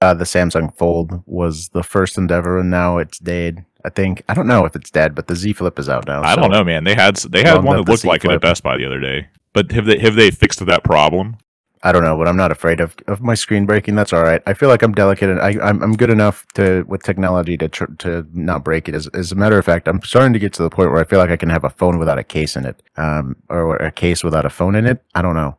Uh, 0.00 0.14
the 0.14 0.24
Samsung 0.24 0.76
Fold 0.76 1.22
was 1.26 1.68
the 1.68 1.82
first 1.84 2.18
endeavor, 2.18 2.58
and 2.58 2.70
now 2.70 2.98
it's 2.98 3.18
dead. 3.20 3.64
I 3.84 3.90
think. 3.90 4.22
I 4.28 4.34
don't 4.34 4.46
know 4.46 4.64
if 4.64 4.76
it's 4.76 4.90
dead, 4.90 5.14
but 5.14 5.26
the 5.26 5.36
Z 5.36 5.52
Flip 5.54 5.78
is 5.78 5.88
out 5.88 6.06
now. 6.06 6.22
I 6.22 6.34
so- 6.34 6.42
don't 6.42 6.50
know, 6.50 6.64
man. 6.64 6.84
They 6.84 6.94
had 6.94 7.16
they 7.16 7.42
had 7.42 7.62
one 7.64 7.76
that 7.76 7.88
looked 7.88 8.04
like 8.04 8.24
it 8.24 8.30
at 8.30 8.40
Best 8.40 8.62
Buy 8.62 8.76
the 8.76 8.86
other 8.86 9.00
day. 9.00 9.28
But 9.52 9.70
have 9.72 9.86
they 9.86 9.98
have 9.98 10.14
they 10.14 10.30
fixed 10.30 10.64
that 10.64 10.84
problem? 10.84 11.36
I 11.84 11.90
don't 11.90 12.04
know, 12.04 12.16
but 12.16 12.28
I'm 12.28 12.36
not 12.36 12.52
afraid 12.52 12.80
of, 12.80 12.94
of 13.08 13.20
my 13.20 13.34
screen 13.34 13.66
breaking. 13.66 13.96
That's 13.96 14.12
all 14.12 14.22
right. 14.22 14.40
I 14.46 14.54
feel 14.54 14.68
like 14.68 14.82
I'm 14.82 14.92
delicate 14.92 15.28
and 15.30 15.40
I, 15.40 15.56
I'm, 15.68 15.82
I'm 15.82 15.96
good 15.96 16.10
enough 16.10 16.46
to 16.54 16.84
with 16.86 17.02
technology 17.02 17.56
to 17.58 17.68
tr- 17.68 17.92
to 17.98 18.24
not 18.32 18.62
break 18.62 18.88
it. 18.88 18.94
As, 18.94 19.08
as 19.08 19.32
a 19.32 19.34
matter 19.34 19.58
of 19.58 19.64
fact, 19.64 19.88
I'm 19.88 20.00
starting 20.02 20.32
to 20.32 20.38
get 20.38 20.52
to 20.54 20.62
the 20.62 20.70
point 20.70 20.92
where 20.92 21.00
I 21.00 21.04
feel 21.04 21.18
like 21.18 21.30
I 21.30 21.36
can 21.36 21.50
have 21.50 21.64
a 21.64 21.70
phone 21.70 21.98
without 21.98 22.18
a 22.18 22.24
case 22.24 22.54
in 22.54 22.66
it, 22.66 22.80
um, 22.96 23.34
or 23.48 23.74
a 23.76 23.90
case 23.90 24.22
without 24.22 24.46
a 24.46 24.50
phone 24.50 24.76
in 24.76 24.86
it. 24.86 25.02
I 25.16 25.22
don't 25.22 25.34
know. 25.34 25.56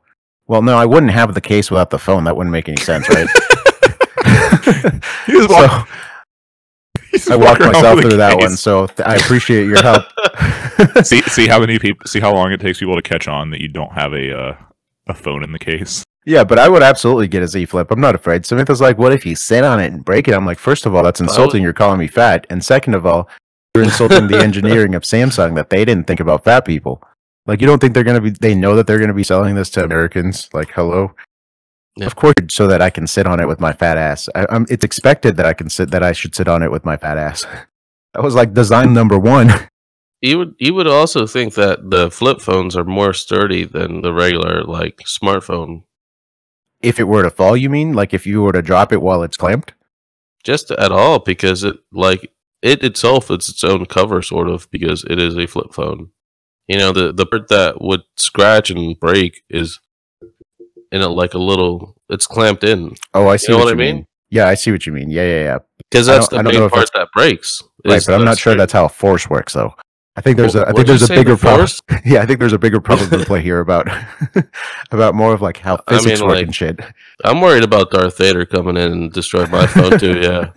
Well, 0.47 0.61
no, 0.61 0.77
I 0.77 0.85
wouldn't 0.85 1.11
have 1.11 1.33
the 1.33 1.41
case 1.41 1.69
without 1.69 1.89
the 1.89 1.99
phone. 1.99 2.23
That 2.23 2.37
wouldn't 2.37 2.53
make 2.53 2.69
any 2.69 2.77
sense, 2.77 3.07
right? 3.09 3.27
So 5.27 5.83
I 7.29 7.35
walked 7.35 7.61
myself 7.61 7.95
with 7.95 8.05
a 8.05 8.09
through 8.09 8.17
that 8.17 8.37
case. 8.37 8.49
one. 8.49 8.57
So 8.57 8.87
th- 8.87 9.07
I 9.07 9.15
appreciate 9.15 9.65
your 9.65 9.81
help. 9.81 10.03
see 11.03 11.21
see 11.21 11.47
how 11.47 11.59
many 11.59 11.79
people 11.79 12.07
see 12.07 12.19
how 12.19 12.33
long 12.33 12.51
it 12.51 12.59
takes 12.59 12.79
people 12.79 12.95
to 12.95 13.01
catch 13.01 13.27
on 13.27 13.51
that 13.51 13.61
you 13.61 13.67
don't 13.67 13.91
have 13.93 14.13
a 14.13 14.37
uh, 14.37 14.55
a 15.07 15.13
phone 15.13 15.43
in 15.43 15.51
the 15.51 15.59
case. 15.59 16.03
Yeah, 16.25 16.43
but 16.43 16.57
I 16.57 16.69
would 16.69 16.83
absolutely 16.83 17.27
get 17.27 17.43
a 17.43 17.47
Z 17.47 17.65
Flip. 17.65 17.91
I'm 17.91 17.99
not 17.99 18.15
afraid. 18.15 18.45
Samantha's 18.45 18.79
like, 18.81 18.97
"What 18.97 19.11
if 19.11 19.25
you 19.25 19.35
sit 19.35 19.63
on 19.63 19.79
it 19.79 19.91
and 19.91 20.05
break 20.05 20.27
it?" 20.27 20.33
I'm 20.33 20.45
like, 20.45 20.57
first 20.57 20.85
of 20.85 20.95
all, 20.95 21.03
that's 21.03 21.19
insulting. 21.19 21.61
You're 21.61 21.73
calling 21.73 21.99
me 21.99 22.07
fat, 22.07 22.47
and 22.49 22.63
second 22.63 22.93
of 22.95 23.05
all, 23.05 23.27
you're 23.75 23.83
insulting 23.83 24.27
the 24.27 24.39
engineering 24.39 24.95
of 24.95 25.03
Samsung 25.03 25.55
that 25.55 25.69
they 25.69 25.83
didn't 25.83 26.07
think 26.07 26.19
about 26.21 26.43
fat 26.45 26.65
people. 26.65 27.03
Like, 27.45 27.59
you 27.59 27.67
don't 27.67 27.79
think 27.79 27.93
they're 27.93 28.05
gonna 28.05 28.21
be? 28.21 28.29
They 28.29 28.55
know 28.55 28.75
that 28.75 28.87
they're 28.87 28.99
gonna 28.99 29.13
be 29.13 29.23
selling 29.23 29.55
this 29.55 29.69
to 29.71 29.83
Americans. 29.83 30.49
Like, 30.53 30.71
hello. 30.71 31.13
Yeah. 31.95 32.07
Of 32.07 32.15
course, 32.15 32.33
so 32.49 32.67
that 32.67 32.81
I 32.81 32.89
can 32.89 33.05
sit 33.05 33.27
on 33.27 33.39
it 33.39 33.47
with 33.47 33.59
my 33.59 33.71
fat 33.71 33.97
ass. 33.97 34.27
I, 34.33 34.47
I'm, 34.49 34.65
it's 34.69 34.83
expected 34.83 35.37
that 35.37 35.45
I 35.45 35.53
can 35.53 35.69
sit 35.69 35.91
that 35.91 36.01
I 36.01 36.11
should 36.11 36.33
sit 36.33 36.47
on 36.47 36.63
it 36.63 36.71
with 36.71 36.85
my 36.85 36.97
fat 36.97 37.17
ass. 37.17 37.45
That 38.13 38.21
was 38.21 38.35
like 38.35 38.53
design 38.53 38.93
number 38.93 39.17
one. 39.17 39.49
You 40.23 40.37
would 40.37 40.55
you 40.57 40.73
would 40.73 40.87
also 40.87 41.27
think 41.27 41.53
that 41.55 41.89
the 41.89 42.09
flip 42.09 42.39
phones 42.39 42.77
are 42.77 42.85
more 42.85 43.11
sturdy 43.11 43.65
than 43.65 44.01
the 44.01 44.13
regular 44.13 44.63
like 44.63 44.99
smartphone. 44.99 45.83
If 46.81 46.97
it 46.97 47.09
were 47.09 47.23
to 47.23 47.29
fall, 47.29 47.57
you 47.57 47.69
mean? 47.69 47.91
Like 47.91 48.13
if 48.13 48.25
you 48.25 48.41
were 48.41 48.53
to 48.53 48.61
drop 48.61 48.93
it 48.93 49.01
while 49.01 49.21
it's 49.21 49.35
clamped? 49.35 49.73
Just 50.41 50.71
at 50.71 50.93
all 50.93 51.19
because 51.19 51.65
it 51.65 51.75
like 51.91 52.31
it 52.61 52.85
itself 52.85 53.29
is 53.31 53.49
its 53.49 53.65
own 53.65 53.85
cover 53.85 54.21
sort 54.21 54.47
of 54.47 54.71
because 54.71 55.03
it 55.09 55.19
is 55.19 55.37
a 55.37 55.45
flip 55.45 55.73
phone. 55.73 56.11
You 56.69 56.77
know 56.77 56.93
the 56.93 57.11
the 57.11 57.25
part 57.25 57.49
that 57.49 57.81
would 57.81 58.03
scratch 58.15 58.69
and 58.69 58.97
break 58.97 59.43
is 59.49 59.81
in 60.93 61.01
a 61.01 61.09
like 61.09 61.33
a 61.33 61.37
little 61.39 61.95
it's 62.09 62.25
clamped 62.27 62.63
in 62.63 62.95
Oh, 63.13 63.27
I 63.27 63.35
see 63.35 63.51
know 63.51 63.57
what, 63.57 63.65
what 63.65 63.77
you 63.77 63.83
I 63.83 63.85
mean? 63.85 63.95
mean? 63.97 64.07
Yeah, 64.29 64.47
I 64.47 64.53
see 64.55 64.71
what 64.71 64.85
you 64.85 64.93
mean. 64.93 65.09
Yeah, 65.11 65.23
yeah, 65.25 65.43
yeah. 65.43 65.57
because 65.91 66.07
that's 66.07 66.31
I 66.33 66.37
the 66.41 66.43
main 66.51 66.69
part 66.69 66.89
that 66.95 67.09
breaks. 67.13 67.61
Right, 67.85 68.01
but 68.05 68.15
I'm 68.15 68.23
not 68.25 68.37
sure 68.39 68.55
that's 68.55 68.73
how 68.73 68.87
force 68.87 69.29
works, 69.29 69.53
though. 69.53 69.75
I 70.15 70.21
think 70.21 70.37
there's 70.37 70.55
a, 70.55 70.67
I 70.67 70.71
think 70.71 70.87
there's 70.87 71.03
a 71.03 71.07
bigger 71.07 71.35
problem. 71.37 71.67
force? 71.67 71.81
Yeah, 72.05 72.21
I 72.21 72.25
think 72.25 72.39
there's 72.39 72.53
a 72.53 72.57
bigger 72.59 72.79
problem 72.79 73.09
to 73.11 73.25
play 73.25 73.41
here 73.41 73.59
about, 73.59 73.87
about 74.91 75.13
more 75.15 75.33
of 75.33 75.41
like 75.41 75.57
how 75.57 75.81
I 75.87 75.97
physics 75.97 76.19
mean, 76.19 76.27
work 76.29 76.37
like- 76.37 76.45
and 76.45 76.55
shit. 76.55 76.79
I'm 77.23 77.41
worried 77.41 77.63
about 77.63 77.91
Darth 77.91 78.17
Vader 78.17 78.45
coming 78.45 78.77
in 78.77 78.91
and 78.91 79.11
destroy 79.11 79.45
my 79.47 79.65
phone 79.67 79.99
too. 79.99 80.19
Yeah, 80.19 80.51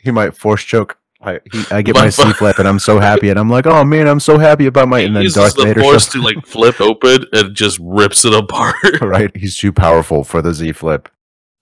he 0.00 0.10
might 0.10 0.36
force 0.36 0.62
choke. 0.62 0.96
I, 1.22 1.40
he, 1.52 1.64
I 1.70 1.82
get 1.82 1.94
My 1.94 2.04
my, 2.06 2.10
phone- 2.10 2.28
Z 2.28 2.32
Flip 2.34 2.58
and 2.58 2.66
I'm 2.66 2.78
so 2.78 2.98
happy, 2.98 3.28
and 3.28 3.38
I'm 3.38 3.50
like, 3.50 3.66
oh 3.66 3.84
man, 3.84 4.08
I'm 4.08 4.20
so 4.20 4.38
happy 4.38 4.66
about 4.66 4.88
my. 4.88 5.00
And 5.00 5.08
he 5.08 5.14
then 5.14 5.22
uses 5.24 5.36
Darth 5.36 5.54
the 5.56 5.64
Vader 5.64 5.80
force 5.82 6.06
to 6.12 6.22
like 6.22 6.46
flip 6.46 6.80
open 6.80 7.24
and 7.32 7.54
just 7.54 7.78
rips 7.82 8.24
it 8.24 8.32
apart. 8.34 8.74
right? 9.02 9.34
He's 9.36 9.56
too 9.58 9.72
powerful 9.72 10.24
for 10.24 10.40
the 10.40 10.54
Z 10.54 10.72
flip, 10.72 11.08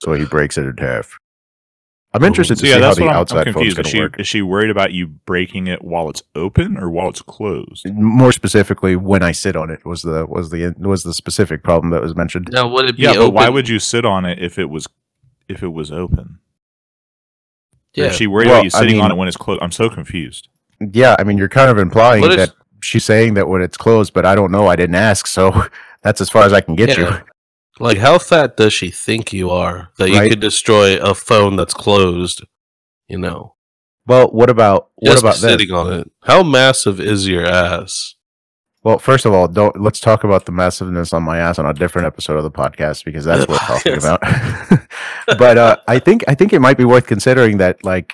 so 0.03 0.13
he 0.13 0.25
breaks 0.25 0.57
it 0.57 0.63
in 0.65 0.77
half. 0.77 1.17
I'm 2.11 2.23
interested 2.23 2.57
So 2.57 2.63
to 2.63 2.67
yeah, 2.69 2.75
see 2.75 2.81
how 2.81 2.87
that's 2.87 2.97
the 2.97 3.03
I'm, 3.03 3.09
I'm 3.09 3.15
outside 3.17 3.43
phone's 3.53 3.75
confused. 3.75 3.75
going 3.77 3.85
Is 3.85 3.91
to 3.91 3.97
she 3.97 3.99
work. 4.01 4.19
is 4.19 4.27
she 4.27 4.41
worried 4.41 4.69
about 4.71 4.93
you 4.93 5.05
breaking 5.07 5.67
it 5.67 5.83
while 5.83 6.09
it's 6.09 6.23
open 6.35 6.75
or 6.77 6.89
while 6.89 7.09
it's 7.09 7.21
closed? 7.21 7.87
More 7.93 8.31
specifically, 8.31 8.95
when 8.95 9.21
I 9.21 9.31
sit 9.31 9.55
on 9.55 9.69
it 9.69 9.85
was 9.85 10.01
the 10.03 10.25
was 10.25 10.49
the 10.49 10.73
was 10.79 11.03
the 11.03 11.13
specific 11.13 11.63
problem 11.63 11.91
that 11.91 12.01
was 12.01 12.15
mentioned. 12.15 12.47
now 12.51 12.67
would 12.69 12.85
it 12.89 12.95
be 12.97 13.03
Yeah, 13.03 13.13
but 13.15 13.31
why 13.31 13.49
would 13.49 13.69
you 13.69 13.77
sit 13.77 14.05
on 14.05 14.25
it 14.25 14.39
if 14.41 14.57
it 14.57 14.69
was 14.71 14.87
if 15.47 15.61
it 15.61 15.67
was 15.73 15.91
open? 15.91 16.39
Or 17.97 18.03
Yeah, 18.03 18.09
Is 18.09 18.15
she 18.15 18.27
worried 18.27 18.47
Well, 18.47 18.55
about 18.57 18.63
you 18.65 18.71
I 18.73 18.79
sitting 18.79 19.01
on 19.01 19.11
it 19.11 19.15
when 19.15 19.27
it's 19.27 19.37
closed? 19.37 19.61
I'm 19.61 19.71
so 19.71 19.89
confused. 19.89 20.47
Yeah, 20.79 21.15
I 21.19 21.23
mean, 21.23 21.37
you're 21.37 21.49
kind 21.49 21.69
of 21.69 21.77
implying 21.77 22.21
What 22.21 22.31
is- 22.31 22.37
that 22.37 22.53
she's 22.81 23.03
saying 23.03 23.33
that 23.35 23.47
when 23.47 23.61
it's 23.61 23.77
closed, 23.77 24.13
but 24.13 24.25
I 24.25 24.35
don't 24.35 24.51
know. 24.51 24.67
I 24.67 24.75
didn't 24.75 24.95
ask, 24.95 25.27
so 25.27 25.63
that's 26.03 26.21
as 26.21 26.29
far 26.29 26.43
as 26.43 26.53
I 26.53 26.61
can 26.61 26.75
get 26.75 26.97
you. 26.97 27.09
Like, 27.81 27.99
how 27.99 28.19
fat 28.19 28.57
does 28.57 28.73
she 28.73 28.91
think 28.91 29.31
you 29.31 29.49
are 29.51 29.87
that 29.99 30.09
you 30.09 30.19
could 30.27 30.41
destroy 30.41 30.99
a 30.99 31.15
phone 31.15 31.55
that's 31.55 31.73
closed? 31.73 32.43
You 33.07 33.17
know, 33.19 33.55
Well, 34.05 34.27
what 34.31 34.49
about 34.49 34.89
what 34.95 35.11
just 35.11 35.23
about 35.23 35.35
this? 35.35 35.41
sitting 35.43 35.71
on 35.71 35.93
it. 35.93 36.11
How 36.23 36.43
massive 36.43 36.99
is 36.99 37.25
your 37.25 37.45
ass? 37.45 38.15
Well, 38.81 38.97
first 38.97 39.25
of 39.25 39.33
all, 39.33 39.47
don't 39.47 39.79
let's 39.81 39.99
talk 39.99 40.23
about 40.23 40.45
the 40.45 40.53
massiveness 40.53 41.11
on 41.11 41.23
my 41.23 41.37
ass 41.37 41.59
on 41.59 41.65
a 41.65 41.73
different 41.73 42.05
episode 42.05 42.37
of 42.37 42.43
the 42.43 42.51
podcast 42.51 43.03
because 43.03 43.25
that's 43.25 43.45
what 43.45 43.49
we're 43.49 43.57
talking 43.57 43.97
about. 43.97 44.21
but 45.37 45.57
uh, 45.57 45.77
I 45.87 45.99
think 45.99 46.23
I 46.27 46.35
think 46.35 46.53
it 46.53 46.59
might 46.59 46.77
be 46.77 46.85
worth 46.85 47.05
considering 47.05 47.57
that 47.57 47.83
like 47.83 48.13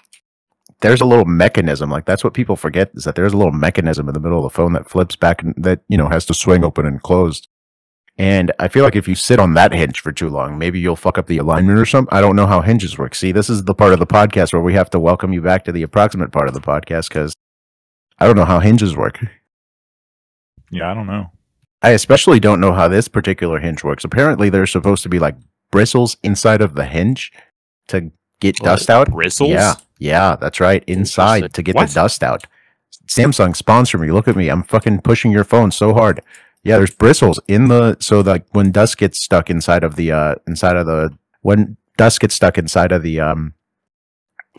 there's 0.82 1.02
a 1.02 1.06
little 1.06 1.26
mechanism 1.26 1.90
like 1.90 2.06
that's 2.06 2.24
what 2.24 2.34
people 2.34 2.56
forget 2.56 2.92
is 2.96 3.04
that 3.06 3.16
there's 3.16 3.34
a 3.34 3.38
little 3.38 3.54
mechanism 3.54 4.08
in 4.08 4.14
the 4.14 4.20
middle 4.20 4.40
of 4.40 4.52
the 4.52 4.56
phone 4.56 4.74
that 4.74 4.90
flips 4.90 5.16
back 5.16 5.42
and 5.44 5.54
that 5.56 5.82
you 5.88 5.98
know 5.98 6.10
has 6.10 6.26
to 6.26 6.34
swing 6.34 6.64
open 6.64 6.86
and 6.86 7.02
closed. 7.04 7.48
And 8.18 8.52
I 8.60 8.70
feel 8.70 8.86
like 8.86 8.96
if 8.96 9.10
you 9.10 9.16
sit 9.16 9.40
on 9.40 9.56
that 9.56 9.74
hinge 9.74 10.00
for 10.00 10.14
too 10.14 10.30
long, 10.30 10.58
maybe 10.58 10.80
you'll 10.80 10.96
fuck 10.96 11.18
up 11.18 11.28
the 11.28 11.38
alignment 11.38 11.78
or 11.78 11.86
something. 11.86 12.16
I 12.16 12.22
don't 12.22 12.38
know 12.38 12.48
how 12.48 12.62
hinges 12.62 12.98
work. 12.98 13.14
See, 13.14 13.34
this 13.34 13.50
is 13.50 13.66
the 13.66 13.76
part 13.76 13.92
of 13.92 14.00
the 14.00 14.08
podcast 14.08 14.54
where 14.54 14.62
we 14.62 14.74
have 14.74 14.90
to 14.92 15.00
welcome 15.02 15.34
you 15.34 15.42
back 15.42 15.66
to 15.66 15.74
the 15.74 15.84
approximate 15.84 16.32
part 16.32 16.48
of 16.48 16.54
the 16.54 16.62
podcast 16.62 17.10
because 17.10 17.36
I 18.18 18.26
don't 18.26 18.38
know 18.38 18.46
how 18.46 18.62
hinges 18.62 18.96
work. 18.96 19.20
Yeah, 20.76 20.92
I 20.92 20.94
don't 20.94 21.08
know. 21.08 21.32
I 21.82 21.90
especially 21.92 22.40
don't 22.40 22.60
know 22.60 22.74
how 22.74 22.88
this 22.88 23.08
particular 23.08 23.60
hinge 23.60 23.84
works. 23.84 24.04
Apparently, 24.04 24.50
there's 24.50 24.72
supposed 24.72 25.04
to 25.04 25.10
be 25.10 25.20
like 25.20 25.36
bristles 25.72 26.18
inside 26.24 26.62
of 26.62 26.76
the 26.76 26.86
hinge 26.86 27.32
to 27.90 28.12
get 28.40 28.60
What? 28.60 28.66
dust 28.66 28.90
out. 28.90 29.12
Bristles? 29.12 29.50
Yeah, 29.50 29.76
yeah, 30.00 30.36
that's 30.36 30.60
right. 30.60 30.84
Inside 30.88 31.54
to 31.54 31.62
get 31.62 31.76
What? 31.76 31.90
the 31.90 31.94
dust 31.96 32.24
out. 32.24 32.46
Samsung 33.08 33.56
sponsor 33.56 33.98
me. 33.98 34.12
Look 34.12 34.28
at 34.28 34.36
me. 34.36 34.50
I'm 34.50 34.64
fucking 34.64 35.02
pushing 35.02 35.32
your 35.32 35.44
phone 35.44 35.72
so 35.72 35.94
hard. 35.94 36.22
Yeah, 36.64 36.78
there's 36.78 36.94
bristles 36.96 37.40
in 37.48 37.68
the 37.68 37.98
so 38.00 38.24
that 38.24 38.46
when 38.52 38.72
dust 38.72 38.98
gets 38.98 39.20
stuck 39.20 39.50
inside 39.52 39.84
of 39.84 39.96
the 39.96 40.12
uh 40.12 40.36
inside 40.48 40.76
of 40.78 40.88
the 40.88 41.16
when 41.42 41.78
dust 41.98 42.20
gets 42.20 42.34
stuck 42.34 42.58
inside 42.58 42.92
of 42.92 43.04
the 43.04 43.20
um 43.20 43.54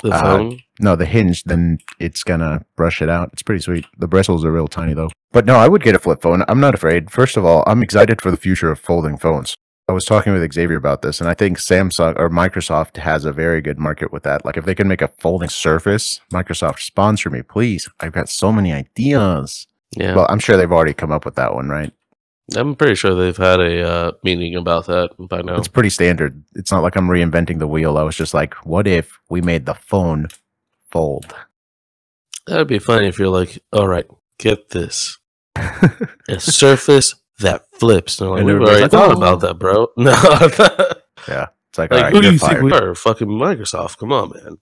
The 0.03 0.11
Uh, 0.15 0.51
no, 0.79 0.95
the 0.97 1.07
hinge, 1.07 1.45
then 1.45 1.79
it's 1.99 2.23
gonna 2.23 2.65
brush 2.77 3.01
it 3.01 3.09
out. 3.09 3.31
It's 3.33 3.43
pretty 3.43 3.63
sweet. 3.63 3.87
The 3.99 4.09
bristles 4.09 4.45
are 4.45 4.53
real 4.53 4.69
tiny 4.69 4.95
though. 4.95 5.11
But 5.33 5.47
no, 5.47 5.57
I 5.57 5.69
would 5.69 5.83
get 5.83 5.95
a 5.95 5.99
flip 5.99 6.23
phone. 6.23 6.45
I'm 6.49 6.61
not 6.61 6.75
afraid. 6.75 7.11
First 7.11 7.37
of 7.37 7.45
all, 7.45 7.65
I'm 7.67 7.83
excited 7.83 8.21
for 8.21 8.31
the 8.31 8.37
future 8.37 8.71
of 8.71 8.79
folding 8.79 9.17
phones. 9.17 9.55
I 9.89 9.93
was 9.93 10.05
talking 10.05 10.33
with 10.33 10.53
Xavier 10.53 10.77
about 10.77 11.03
this, 11.03 11.21
and 11.21 11.31
I 11.31 11.35
think 11.35 11.59
Samsung 11.59 12.19
or 12.19 12.29
Microsoft 12.29 12.97
has 12.97 13.25
a 13.25 13.33
very 13.33 13.61
good 13.61 13.79
market 13.79 14.13
with 14.13 14.25
that. 14.25 14.45
Like 14.45 14.57
if 14.57 14.65
they 14.65 14.75
can 14.75 14.89
make 14.89 15.01
a 15.01 15.09
folding 15.19 15.49
surface, 15.49 16.21
Microsoft 16.33 16.81
sponsor 16.81 17.31
me, 17.31 17.43
please. 17.43 17.89
I've 18.01 18.13
got 18.13 18.29
so 18.29 18.51
many 18.51 18.73
ideas. 18.73 19.67
Yeah. 19.97 20.15
Well, 20.17 20.27
I'm 20.29 20.41
sure 20.41 20.57
they've 20.57 20.73
already 20.73 20.93
come 20.93 21.13
up 21.13 21.25
with 21.25 21.37
that 21.37 21.55
one, 21.55 21.69
right? 21.69 21.93
I'm 22.55 22.77
pretty 22.77 22.95
sure 22.95 23.15
they've 23.15 23.37
had 23.37 23.59
a 23.59 23.89
uh, 23.89 24.13
meeting 24.23 24.55
about 24.55 24.87
that 24.87 25.11
by 25.19 25.43
now. 25.43 25.57
It's 25.57 25.67
pretty 25.67 25.91
standard. 25.91 26.45
It's 26.55 26.71
not 26.71 26.83
like 26.83 26.97
I'm 26.97 27.09
reinventing 27.09 27.59
the 27.59 27.67
wheel. 27.67 27.99
I 27.99 28.03
was 28.03 28.17
just 28.17 28.35
like, 28.35 28.55
what 28.65 28.87
if 28.87 29.19
we 29.29 29.41
made 29.41 29.67
the 29.67 29.75
phone 29.75 30.29
fold? 30.91 31.35
That'd 32.47 32.69
be 32.69 32.79
funny 32.79 33.09
if 33.09 33.19
you're 33.19 33.29
like, 33.29 33.59
all 33.73 33.89
right, 33.89 34.07
get 34.39 34.71
this. 34.71 35.19
a 35.57 36.39
surface 36.39 37.17
that 37.41 37.67
flips. 37.73 38.21
No, 38.21 38.31
like, 38.31 38.39
And 38.41 38.47
we've 38.47 38.61
already 38.61 38.83
like, 38.83 38.91
thought 38.93 39.11
"Oh." 39.11 39.17
about 39.17 39.41
that, 39.41 39.59
bro. 39.59 39.89
No. 39.97 40.13
Yeah. 41.29 41.47
It's 41.71 41.79
like, 41.79 41.91
like, 41.91 41.93
all 41.93 42.03
right, 42.05 42.13
who 42.13 42.23
do 42.23 42.33
you 42.33 42.39
think 42.39 42.63
we 42.63 42.73
are? 42.73 42.95
Fucking 42.95 43.27
Microsoft. 43.27 43.99
Come 43.99 44.13
on, 44.13 44.31
man. 44.31 44.59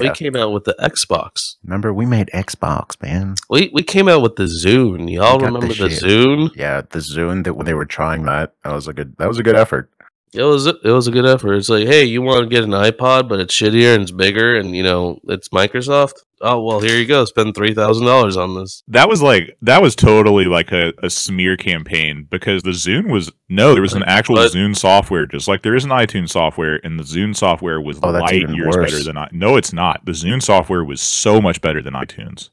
We 0.00 0.10
came 0.10 0.36
out 0.36 0.52
with 0.52 0.64
the 0.64 0.74
Xbox. 0.80 1.56
Remember, 1.64 1.92
we 1.92 2.06
made 2.06 2.28
Xbox, 2.34 3.00
man. 3.02 3.34
We 3.48 3.70
we 3.72 3.82
came 3.82 4.08
out 4.08 4.22
with 4.22 4.36
the 4.36 4.44
Zune. 4.44 5.10
Y'all 5.12 5.38
got 5.38 5.52
the 5.52 5.60
remember 5.60 5.74
the. 5.74 5.88
Zune? 5.88 6.54
Yeah, 6.56 6.82
the 6.82 6.98
Zune 6.98 7.44
that 7.44 7.54
when 7.54 7.66
they 7.66 7.74
were 7.74 7.86
trying 7.86 8.24
that, 8.24 8.54
that 8.64 8.72
was 8.72 8.88
a 8.88 8.92
good. 8.92 9.16
That 9.18 9.28
was 9.28 9.38
a 9.38 9.42
good 9.42 9.56
effort. 9.56 9.90
It 10.34 10.42
was 10.42 10.66
it 10.66 10.84
was 10.84 11.06
a 11.06 11.12
good 11.12 11.24
effort. 11.24 11.54
It's 11.54 11.68
like, 11.68 11.86
hey, 11.86 12.04
you 12.04 12.20
want 12.20 12.42
to 12.42 12.48
get 12.54 12.64
an 12.64 12.70
iPod, 12.70 13.28
but 13.28 13.40
it's 13.40 13.54
shittier 13.54 13.94
and 13.94 14.02
it's 14.02 14.10
bigger, 14.10 14.56
and 14.56 14.74
you 14.76 14.82
know 14.82 15.18
it's 15.28 15.48
Microsoft. 15.50 16.14
Oh 16.42 16.62
well, 16.62 16.80
here 16.80 16.98
you 16.98 17.06
go. 17.06 17.24
Spend 17.24 17.54
three 17.54 17.72
thousand 17.72 18.04
dollars 18.06 18.36
on 18.36 18.54
this. 18.54 18.82
That 18.88 19.08
was 19.08 19.22
like 19.22 19.56
that 19.62 19.80
was 19.80 19.94
totally 19.96 20.44
like 20.44 20.72
a, 20.72 20.92
a 21.02 21.08
smear 21.08 21.56
campaign 21.56 22.26
because 22.28 22.62
the 22.64 22.70
Zune 22.72 23.10
was 23.10 23.30
no, 23.48 23.72
there 23.72 23.80
was 23.80 23.94
an 23.94 24.02
actual 24.02 24.34
But- 24.36 24.52
Zune 24.52 24.76
software, 24.76 25.26
just 25.26 25.48
like 25.48 25.62
there 25.62 25.76
is 25.76 25.84
an 25.84 25.90
iTunes 25.90 26.30
software, 26.30 26.80
and 26.84 26.98
the 26.98 27.04
Zune 27.04 27.34
software 27.34 27.80
was 27.80 27.98
Oh, 28.02 28.10
light 28.10 28.50
years 28.50 28.76
worse. 28.76 28.90
better 28.92 29.04
than 29.04 29.16
I. 29.16 29.28
No, 29.32 29.56
it's 29.56 29.72
not. 29.72 30.04
The 30.04 30.12
Zune 30.12 30.42
software 30.42 30.84
was 30.84 31.00
so 31.00 31.40
much 31.40 31.62
better 31.62 31.80
than 31.80 31.94
iTunes. 31.94 32.50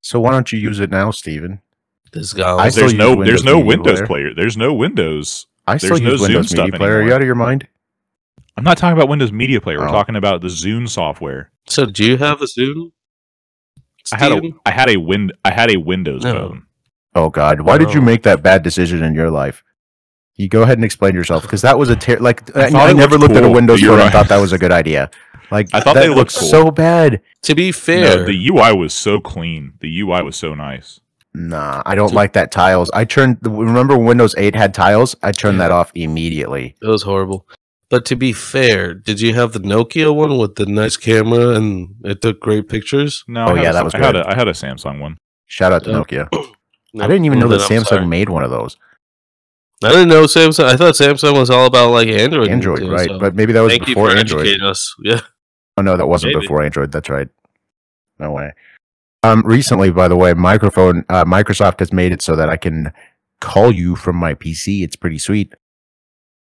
So 0.00 0.18
why 0.18 0.30
don't 0.32 0.50
you 0.50 0.58
use 0.58 0.80
it 0.80 0.90
now, 0.90 1.10
Steven? 1.10 1.60
This 2.12 2.32
guy. 2.32 2.48
I 2.50 2.64
was- 2.64 2.74
still 2.74 2.88
There's 2.88 2.94
no 2.98 3.10
Windows 3.10 3.26
there's 3.26 3.44
no 3.44 3.60
Windows 3.60 3.98
Player. 3.98 4.06
player. 4.06 4.34
There's 4.34 4.56
no 4.56 4.72
Windows. 4.74 5.46
I 5.66 5.78
still 5.78 5.90
There's 5.98 6.00
use 6.02 6.20
Zune 6.20 6.22
Windows 6.22 6.48
stuff 6.50 6.64
Media 6.66 6.78
Player. 6.78 6.96
Are 6.98 7.02
you 7.02 7.12
out 7.14 7.20
of 7.20 7.26
your 7.26 7.34
mind? 7.34 7.66
I'm 8.56 8.64
not 8.64 8.78
talking 8.78 8.96
about 8.96 9.08
Windows 9.08 9.32
Media 9.32 9.60
Player. 9.60 9.78
We're 9.78 9.88
Oh. 9.88 9.92
talking 9.92 10.16
about 10.16 10.40
the 10.40 10.48
Zune 10.48 10.88
software. 10.88 11.50
so 11.66 11.84
do 11.86 12.04
you 12.04 12.16
have 12.18 12.40
a 12.40 12.46
Zune? 12.46 12.92
I 14.12 14.18
had 14.18 14.32
a 14.32 14.40
I 14.64 14.70
had 14.70 14.88
a 14.88 14.96
win 14.98 15.32
I 15.44 15.50
had 15.50 15.70
a 15.70 15.78
Windows 15.78 16.22
No. 16.22 16.32
phone. 16.32 16.62
Oh 17.14 17.28
God, 17.30 17.62
why 17.62 17.76
did 17.78 17.92
you 17.94 18.00
oh. 18.00 18.04
make 18.04 18.22
that 18.22 18.42
bad 18.42 18.62
decision 18.62 19.02
in 19.02 19.14
your 19.14 19.30
life? 19.30 19.64
You 20.36 20.48
go 20.48 20.62
ahead 20.62 20.78
and 20.78 20.84
explain 20.84 21.14
yourself 21.14 21.42
because 21.42 21.62
that 21.62 21.78
was 21.78 21.88
a 21.88 21.96
ter- 21.96 22.18
like 22.18 22.54
I, 22.56 22.66
I 22.66 22.90
I 22.90 22.92
never 22.92 23.16
looked 23.18 23.32
looked 23.32 23.44
at 23.44 23.44
a. 23.44 23.50
Windows 23.50 23.80
You're 23.80 23.92
phone 23.96 24.02
and 24.02 24.12
thought 24.12 24.28
that 24.28 24.36
was 24.40 24.52
a 24.52 24.58
good 24.58 24.70
idea. 24.72 25.10
Like 25.50 25.68
I 25.72 25.80
thought 25.80 25.94
that 25.94 26.00
they 26.02 26.08
looked 26.08 26.18
looked 26.18 26.36
cool. 26.36 26.48
so 26.48 26.70
bad. 26.70 27.20
To 27.42 27.54
be 27.54 27.72
fair, 27.72 28.18
No, 28.18 28.24
the 28.26 28.48
UI 28.48 28.74
was 28.76 28.92
so 28.92 29.18
clean. 29.20 29.74
The 29.80 30.00
UI 30.00 30.22
was 30.22 30.36
so 30.36 30.54
nice. 30.54 31.00
Nah, 31.38 31.82
I 31.84 31.94
don't 31.94 32.08
To- 32.08 32.14
like 32.14 32.32
that 32.32 32.50
tiles. 32.50 32.90
I 32.94 33.04
turned. 33.04 33.36
Remember 33.42 33.96
Windows 33.98 34.34
8 34.38 34.54
had 34.56 34.72
tiles? 34.72 35.14
I 35.22 35.32
turned 35.32 35.60
that 35.60 35.70
off 35.70 35.92
immediately. 35.94 36.74
it 36.80 36.86
was 36.86 37.02
horrible. 37.02 37.46
But 37.90 38.04
to 38.06 38.16
be 38.16 38.32
fair, 38.32 38.94
did 38.94 39.20
you 39.20 39.34
have 39.34 39.52
the 39.52 39.60
Nokia 39.60 40.14
one 40.14 40.38
with 40.38 40.54
the 40.56 40.64
nice 40.66 40.96
camera 40.96 41.50
and 41.50 41.94
it 42.04 42.22
took 42.22 42.40
great 42.40 42.68
pictures? 42.68 43.22
No, 43.28 43.48
Oh, 43.48 43.54
yeah, 43.54 43.70
a- 43.70 43.72
that 43.74 43.84
was 43.84 43.94
I 43.94 43.98
had 43.98 44.16
a 44.16 44.26
I 44.28 44.34
had 44.34 44.48
a 44.48 44.52
Samsung 44.52 44.98
one. 45.00 45.18
Shout 45.46 45.72
out 45.72 45.84
to 45.84 45.90
Yeah. 45.90 45.96
Nokia. 45.98 46.28
No, 46.94 47.04
I 47.04 47.08
didn't 47.08 47.26
even 47.26 47.38
know 47.38 47.48
that 47.48 47.60
I'm 47.60 47.68
Samsung 47.68 47.86
sorry. 47.86 48.06
made 48.06 48.30
one 48.30 48.42
of 48.42 48.50
those. 48.50 48.78
I 49.84 49.90
didn't 49.90 50.08
know 50.08 50.22
Samsung. 50.24 50.64
I 50.64 50.76
thought 50.76 50.94
Samsung 50.94 51.38
was 51.38 51.50
all 51.50 51.66
about 51.66 51.90
like 51.90 52.08
Android. 52.08 52.48
Android, 52.48 52.78
things, 52.78 52.90
right? 52.90 53.08
so 53.10 53.18
But 53.18 53.34
maybe 53.34 53.52
that 53.52 53.60
was 53.60 53.70
thank 53.72 53.86
you 53.86 53.94
before 53.94 54.10
for 54.12 54.16
Android. 54.16 54.40
educating 54.46 54.66
us. 54.66 54.94
Yeah. 55.04 55.20
Oh 55.76 55.82
no, 55.82 55.98
that 55.98 56.06
wasn't 56.06 56.32
Maybe. 56.32 56.46
before 56.46 56.62
Android. 56.62 56.90
That's 56.92 57.10
right. 57.10 57.28
No 58.18 58.32
way. 58.32 58.52
Um, 59.26 59.42
recently, 59.44 59.90
by 59.90 60.08
the 60.08 60.16
way, 60.16 60.32
microphone 60.34 61.04
uh, 61.08 61.24
Microsoft 61.24 61.80
has 61.80 61.92
made 61.92 62.12
it 62.12 62.22
so 62.22 62.36
that 62.36 62.48
I 62.48 62.56
can 62.56 62.92
call 63.40 63.72
you 63.72 63.96
from 63.96 64.16
my 64.16 64.34
PC. 64.34 64.82
It's 64.82 64.96
pretty 64.96 65.18
sweet. 65.18 65.54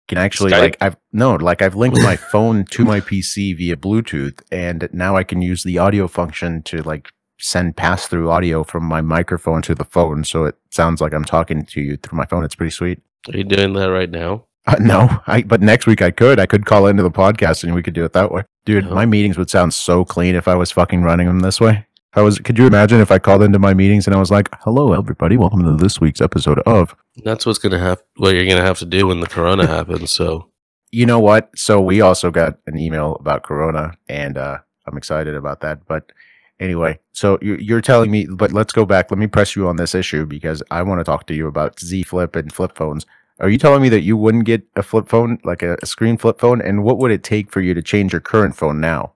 Can 0.06 0.18
actually 0.18 0.52
Skype? 0.52 0.60
like 0.60 0.76
I've 0.82 0.96
no 1.12 1.34
like 1.36 1.62
I've 1.62 1.74
linked 1.74 1.98
my 2.02 2.16
phone 2.32 2.64
to 2.66 2.84
my 2.84 3.00
PC 3.00 3.56
via 3.56 3.76
Bluetooth, 3.76 4.40
and 4.52 4.88
now 4.92 5.16
I 5.16 5.24
can 5.24 5.40
use 5.40 5.62
the 5.64 5.78
audio 5.78 6.06
function 6.08 6.62
to 6.64 6.82
like 6.82 7.08
send 7.40 7.76
pass 7.76 8.06
through 8.06 8.30
audio 8.30 8.64
from 8.64 8.84
my 8.84 9.00
microphone 9.00 9.62
to 9.62 9.74
the 9.74 9.84
phone, 9.84 10.24
so 10.24 10.44
it 10.44 10.56
sounds 10.70 11.00
like 11.00 11.14
I'm 11.14 11.24
talking 11.24 11.64
to 11.64 11.80
you 11.80 11.96
through 11.96 12.16
my 12.18 12.26
phone. 12.26 12.44
It's 12.44 12.54
pretty 12.54 12.70
sweet. 12.70 13.00
Are 13.32 13.36
you 13.36 13.44
doing 13.44 13.72
that 13.74 13.86
right 13.90 14.10
now? 14.10 14.44
Uh, 14.66 14.76
no, 14.78 15.20
I 15.26 15.42
but 15.42 15.62
next 15.62 15.86
week 15.86 16.02
I 16.02 16.10
could. 16.10 16.38
I 16.38 16.44
could 16.46 16.66
call 16.66 16.86
into 16.86 17.02
the 17.02 17.10
podcast 17.10 17.64
and 17.64 17.74
we 17.74 17.82
could 17.82 17.94
do 17.94 18.04
it 18.04 18.12
that 18.12 18.30
way. 18.30 18.42
Dude, 18.66 18.86
Oh. 18.86 18.94
my 18.94 19.06
meetings 19.06 19.38
would 19.38 19.48
sound 19.50 19.72
so 19.72 20.04
clean 20.04 20.34
if 20.34 20.46
I 20.48 20.54
was 20.54 20.70
fucking 20.70 21.02
running 21.02 21.26
them 21.26 21.40
this 21.40 21.60
way. 21.62 21.86
I 22.16 22.22
was 22.22 22.38
could 22.38 22.58
you 22.58 22.66
imagine 22.66 23.00
if 23.00 23.10
I 23.10 23.18
called 23.18 23.42
into 23.42 23.58
my 23.58 23.74
meetings 23.74 24.06
and 24.06 24.14
I 24.14 24.20
was 24.20 24.30
like, 24.30 24.48
"Hello 24.60 24.92
everybody, 24.92 25.36
welcome 25.36 25.64
to 25.64 25.72
this 25.72 26.00
week's 26.00 26.20
episode 26.20 26.60
of 26.60 26.94
That's 27.24 27.44
what's 27.44 27.58
gonna 27.58 27.80
have. 27.80 28.02
What 28.16 28.34
you're 28.34 28.46
gonna 28.46 28.62
have 28.62 28.78
to 28.78 28.86
do 28.86 29.08
when 29.08 29.18
the 29.18 29.26
Corona 29.26 29.66
happens. 29.66 30.12
So 30.12 30.50
You 30.92 31.06
know 31.06 31.18
what? 31.18 31.50
So 31.56 31.80
we 31.80 32.00
also 32.00 32.30
got 32.30 32.58
an 32.68 32.78
email 32.78 33.16
about 33.16 33.42
corona 33.42 33.94
and 34.08 34.38
uh 34.38 34.58
I'm 34.86 34.96
excited 34.96 35.34
about 35.34 35.60
that, 35.62 35.86
but 35.88 36.12
anyway, 36.60 37.00
so 37.10 37.36
you 37.42 37.56
you're 37.56 37.80
telling 37.80 38.12
me 38.12 38.26
but 38.26 38.52
let's 38.52 38.72
go 38.72 38.86
back. 38.86 39.10
Let 39.10 39.18
me 39.18 39.26
press 39.26 39.56
you 39.56 39.66
on 39.66 39.74
this 39.74 39.92
issue 39.92 40.24
because 40.24 40.62
I 40.70 40.82
want 40.82 41.00
to 41.00 41.04
talk 41.04 41.26
to 41.26 41.34
you 41.34 41.48
about 41.48 41.80
Z 41.80 42.04
Flip 42.04 42.36
and 42.36 42.52
flip 42.52 42.76
phones. 42.76 43.06
Are 43.40 43.48
you 43.48 43.58
telling 43.58 43.82
me 43.82 43.88
that 43.88 44.02
you 44.02 44.16
wouldn't 44.16 44.44
get 44.44 44.62
a 44.76 44.84
flip 44.84 45.08
phone, 45.08 45.38
like 45.42 45.64
a, 45.64 45.76
a 45.82 45.86
screen 45.86 46.16
flip 46.16 46.38
phone? 46.38 46.62
And 46.62 46.84
what 46.84 46.98
would 46.98 47.10
it 47.10 47.24
take 47.24 47.50
for 47.50 47.60
you 47.60 47.74
to 47.74 47.82
change 47.82 48.12
your 48.12 48.20
current 48.20 48.54
phone 48.54 48.80
now? 48.80 49.14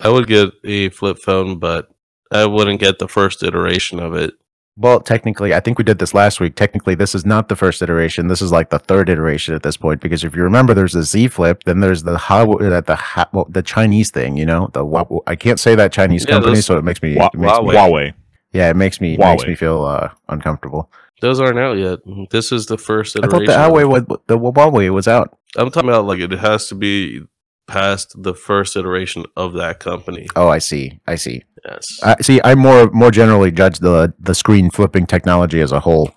I 0.00 0.10
would 0.10 0.28
get 0.28 0.52
a 0.62 0.90
flip 0.90 1.18
phone, 1.18 1.58
but 1.58 1.90
I 2.30 2.46
wouldn't 2.46 2.80
get 2.80 2.98
the 2.98 3.08
first 3.08 3.42
iteration 3.42 3.98
of 4.00 4.14
it. 4.14 4.34
Well, 4.76 5.00
technically, 5.00 5.52
I 5.52 5.60
think 5.60 5.76
we 5.78 5.84
did 5.84 5.98
this 5.98 6.14
last 6.14 6.40
week. 6.40 6.54
Technically, 6.54 6.94
this 6.94 7.14
is 7.14 7.26
not 7.26 7.48
the 7.48 7.56
first 7.56 7.82
iteration. 7.82 8.28
This 8.28 8.40
is 8.40 8.50
like 8.52 8.70
the 8.70 8.78
third 8.78 9.10
iteration 9.10 9.54
at 9.54 9.62
this 9.62 9.76
point. 9.76 10.00
Because 10.00 10.24
if 10.24 10.34
you 10.34 10.42
remember, 10.42 10.72
there's 10.72 10.92
the 10.94 11.02
Z 11.02 11.28
Flip, 11.28 11.64
then 11.64 11.80
there's 11.80 12.04
the 12.04 12.16
how 12.16 12.54
that 12.58 12.86
the 12.86 12.94
ha, 12.96 13.28
well, 13.32 13.46
the 13.50 13.62
Chinese 13.62 14.10
thing. 14.10 14.36
You 14.36 14.46
know, 14.46 14.70
the 14.72 14.84
Wa- 14.84 15.04
I 15.26 15.36
can't 15.36 15.60
say 15.60 15.74
that 15.74 15.92
Chinese 15.92 16.24
Yeah, 16.24 16.34
company, 16.36 16.54
those- 16.54 16.66
so 16.66 16.78
it 16.78 16.84
makes 16.84 17.02
me, 17.02 17.16
Wa- 17.16 17.30
it 17.34 17.38
makes 17.38 17.58
me 17.58 17.64
Huawei. 17.68 17.74
Huawei. 17.74 18.14
yeah, 18.52 18.70
it 18.70 18.76
makes 18.76 19.00
me 19.00 19.16
makes 19.18 19.46
me 19.46 19.54
feel 19.54 19.84
uh, 19.84 20.10
uncomfortable. 20.28 20.90
Those 21.20 21.40
aren't 21.40 21.58
out 21.58 21.76
yet. 21.76 21.98
This 22.30 22.50
is 22.50 22.64
the 22.66 22.78
first 22.78 23.16
iteration. 23.16 23.50
I 23.50 23.54
thought 23.56 23.70
the 23.72 23.74
Huawei 23.80 23.88
was 23.90 24.18
the 24.28 24.38
Huawei 24.38 24.88
was 24.94 25.06
out. 25.08 25.36
I'm 25.56 25.70
talking 25.70 25.90
about 25.90 26.06
like 26.06 26.20
it 26.20 26.30
has 26.30 26.68
to 26.68 26.74
be 26.74 27.22
past 27.66 28.14
the 28.20 28.34
first 28.34 28.76
iteration 28.76 29.26
of 29.36 29.52
that 29.54 29.78
company. 29.78 30.26
Oh, 30.36 30.48
I 30.48 30.58
see. 30.58 31.00
I 31.06 31.16
see. 31.16 31.42
Yes. 31.64 32.00
I 32.02 32.16
see. 32.20 32.40
I 32.44 32.54
more 32.54 32.90
more 32.90 33.10
generally 33.10 33.50
judge 33.50 33.78
the 33.78 34.12
the 34.18 34.34
screen 34.34 34.70
flipping 34.70 35.06
technology 35.06 35.60
as 35.60 35.72
a 35.72 35.80
whole, 35.80 36.10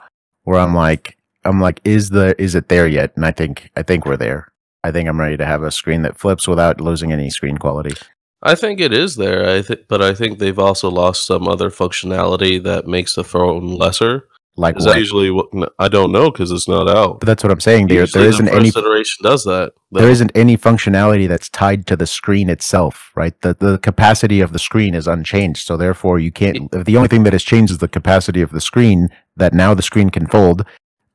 where 0.44 0.60
I'm 0.60 0.74
like, 0.74 1.18
I'm 1.44 1.60
like, 1.60 1.82
is 1.84 2.10
the 2.10 2.40
is 2.42 2.56
it 2.56 2.70
there 2.70 2.88
yet? 2.88 3.12
And 3.16 3.26
I 3.26 3.32
think 3.32 3.70
I 3.76 3.84
think 3.84 4.06
we're 4.06 4.18
there. 4.18 4.52
I 4.84 4.92
think 4.92 5.08
I'm 5.08 5.20
ready 5.20 5.38
to 5.38 5.46
have 5.46 5.64
a 5.64 5.72
screen 5.72 6.02
that 6.04 6.18
flips 6.18 6.48
without 6.48 6.82
losing 6.82 7.12
any 7.12 7.30
screen 7.30 7.58
quality. 7.58 7.96
I 8.42 8.56
think 8.56 8.82
it 8.82 8.92
is 8.92 9.16
there. 9.16 9.50
I 9.50 9.62
think, 9.62 9.88
but 9.88 10.02
I 10.02 10.14
think 10.14 10.40
they've 10.40 10.60
also 10.60 10.90
lost 10.90 11.26
some 11.26 11.48
other 11.48 11.70
functionality 11.70 12.62
that 12.64 12.88
makes 12.88 13.16
the 13.16 13.24
phone 13.24 13.76
lesser. 13.78 14.28
Like 14.56 14.78
Is 14.78 14.86
what? 14.86 14.94
that 14.94 15.00
usually 15.00 15.32
what? 15.32 15.48
I 15.80 15.88
don't 15.88 16.12
know 16.12 16.30
because 16.30 16.52
it's 16.52 16.68
not 16.68 16.88
out. 16.88 17.20
But 17.20 17.26
that's 17.26 17.44
what 17.44 17.52
I'm 17.52 17.60
saying. 17.60 17.88
There, 17.88 18.02
Usually 18.02 18.22
there 18.24 18.30
the 18.32 18.36
isn't 18.36 18.50
any 18.50 18.70
first 18.70 18.78
iteration 18.86 19.24
does 19.24 19.44
that. 19.46 19.74
there 19.92 20.04
though. 20.04 20.10
isn't 20.12 20.32
any 20.36 20.58
functionality 20.58 21.28
that's 21.28 21.50
tied 21.50 21.88
to 21.88 21.96
the 21.96 22.06
screen 22.06 22.50
itself, 22.52 23.10
right? 23.16 23.34
The 23.42 23.56
the 23.56 23.80
capacity 23.80 24.42
of 24.42 24.54
the 24.54 24.60
screen 24.60 24.94
is 24.94 25.08
unchanged, 25.08 25.66
so 25.66 25.76
therefore 25.76 26.20
you 26.20 26.32
can't. 26.32 26.70
The 26.72 26.96
only 26.98 27.08
thing 27.10 27.24
that 27.24 27.34
has 27.34 27.44
changed 27.44 27.72
is 27.72 27.80
the 27.80 27.88
capacity 27.88 28.42
of 28.44 28.52
the 28.52 28.62
screen. 28.62 29.10
That 29.36 29.54
now 29.56 29.74
the 29.74 29.82
screen 29.82 30.12
can 30.12 30.28
fold. 30.28 30.64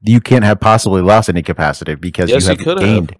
You 0.00 0.20
can't 0.20 0.44
have 0.44 0.58
possibly 0.58 1.02
lost 1.02 1.28
any 1.28 1.42
capacity 1.42 1.94
because 1.94 2.30
Yes, 2.30 2.42
you 2.44 2.48
have 2.50 2.58
could 2.58 2.78
have. 2.80 2.88
gained. 2.88 3.16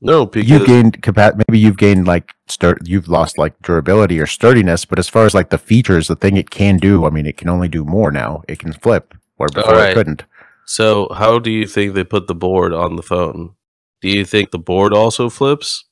no 0.00 0.24
because 0.24 0.48
You've 0.48 0.66
gained 0.66 1.02
capa- 1.02 1.34
Maybe 1.36 1.58
you've 1.58 1.76
gained 1.76 2.06
like 2.06 2.32
stur- 2.48 2.78
You've 2.86 3.08
lost 3.08 3.36
like 3.36 3.60
durability 3.60 4.18
or 4.18 4.26
sturdiness, 4.26 4.86
but 4.86 4.98
as 4.98 5.08
far 5.10 5.26
as 5.26 5.34
like 5.34 5.50
the 5.50 5.58
features, 5.58 6.08
the 6.08 6.16
thing 6.16 6.38
it 6.38 6.48
can 6.48 6.78
do, 6.78 7.04
I 7.04 7.10
mean, 7.10 7.26
it 7.26 7.36
can 7.36 7.50
only 7.50 7.68
do 7.68 7.84
more 7.84 8.10
now. 8.10 8.42
It 8.48 8.58
can 8.60 8.72
flip 8.72 9.14
where 9.38 9.48
before 9.48 9.72
Alright. 9.74 9.90
it 9.92 9.94
couldn't. 9.94 10.24
So, 10.66 11.08
how 11.14 11.38
do 11.38 11.50
you 11.50 11.66
think 11.66 11.94
they 11.94 12.04
put 12.04 12.26
the 12.26 12.34
board 12.34 12.74
on 12.74 12.96
the 12.96 13.02
phone? 13.02 13.54
Do 14.02 14.08
you 14.08 14.24
think 14.24 14.50
the 14.50 14.58
board 14.58 14.92
also 14.92 15.30
flips? 15.30 15.84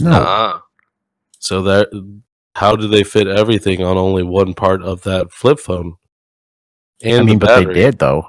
No, 0.00 0.10
Ah. 0.12 0.62
So 1.38 1.62
that 1.62 1.88
how 2.56 2.74
do 2.76 2.88
they 2.88 3.04
fit 3.04 3.26
everything 3.26 3.82
on 3.82 3.96
only 3.96 4.22
one 4.22 4.52
part 4.54 4.82
of 4.82 5.02
that 5.02 5.32
flip 5.32 5.58
phone? 5.60 5.94
And 7.02 7.20
I 7.20 7.22
mean, 7.22 7.38
the 7.38 7.46
but 7.46 7.64
they 7.64 7.72
did 7.72 7.98
though. 7.98 8.26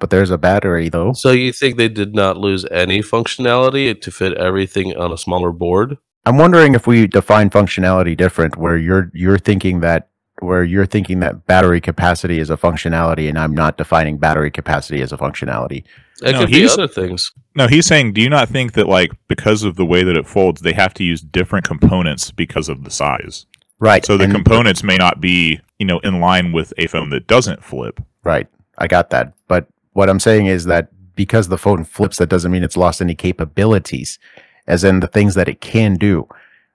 But 0.00 0.10
there's 0.10 0.30
a 0.30 0.38
battery 0.38 0.88
though. 0.88 1.12
So 1.12 1.30
you 1.30 1.52
think 1.52 1.76
they 1.76 1.88
did 1.88 2.14
not 2.14 2.36
lose 2.38 2.64
any 2.70 3.00
functionality 3.00 4.00
to 4.00 4.10
fit 4.10 4.32
everything 4.38 4.96
on 4.96 5.12
a 5.12 5.18
smaller 5.18 5.52
board? 5.52 5.98
I'm 6.26 6.38
wondering 6.38 6.74
if 6.74 6.86
we 6.86 7.06
define 7.06 7.50
functionality 7.50 8.16
different, 8.16 8.56
where 8.56 8.76
you're 8.76 9.10
you're 9.14 9.38
thinking 9.38 9.80
that 9.80 10.08
where 10.42 10.64
you're 10.64 10.86
thinking 10.86 11.20
that 11.20 11.46
battery 11.46 11.80
capacity 11.80 12.38
is 12.38 12.50
a 12.50 12.56
functionality, 12.56 13.28
and 13.28 13.38
I'm 13.38 13.54
not 13.54 13.76
defining 13.76 14.18
battery 14.18 14.50
capacity 14.50 15.00
as 15.02 15.12
a 15.12 15.16
functionality. 15.16 15.84
It 16.22 16.32
No, 16.32 16.40
could 16.40 16.50
be 16.50 16.58
he's- 16.60 16.72
other 16.74 16.88
things. 16.88 17.32
No, 17.54 17.66
he's 17.66 17.86
saying, 17.86 18.12
do 18.12 18.20
you 18.20 18.28
not 18.30 18.48
think 18.48 18.72
that 18.72 18.88
like 18.88 19.10
because 19.28 19.62
of 19.64 19.76
the 19.76 19.84
way 19.86 20.02
that 20.02 20.16
it 20.16 20.26
folds, 20.26 20.60
they 20.60 20.72
have 20.72 20.94
to 20.94 21.04
use 21.04 21.20
different 21.20 21.64
components 21.66 22.30
because 22.30 22.68
of 22.68 22.84
the 22.84 22.90
size? 22.90 23.46
Right. 23.78 24.04
So 24.04 24.16
the 24.16 24.24
and- 24.24 24.34
components 24.34 24.82
may 24.82 24.96
not 24.96 25.20
be, 25.20 25.60
you 25.78 25.86
know, 25.86 25.98
in 26.00 26.20
line 26.20 26.52
with 26.52 26.72
a 26.78 26.86
phone 26.86 27.10
that 27.10 27.26
doesn't 27.26 27.64
flip. 27.64 28.00
Right. 28.24 28.46
I 28.78 28.86
got 28.86 29.10
that. 29.10 29.32
But 29.48 29.66
what 29.94 30.08
I'm 30.10 30.20
saying 30.20 30.46
is 30.46 30.66
that 30.66 30.88
because 31.16 31.48
the 31.48 31.58
phone 31.58 31.84
flips, 31.84 32.18
that 32.18 32.28
doesn't 32.28 32.52
mean 32.52 32.62
it's 32.62 32.76
lost 32.76 33.00
any 33.00 33.14
capabilities, 33.14 34.18
as 34.66 34.84
in 34.84 35.00
the 35.00 35.06
things 35.06 35.34
that 35.34 35.48
it 35.48 35.60
can 35.60 35.94
do. 35.96 36.28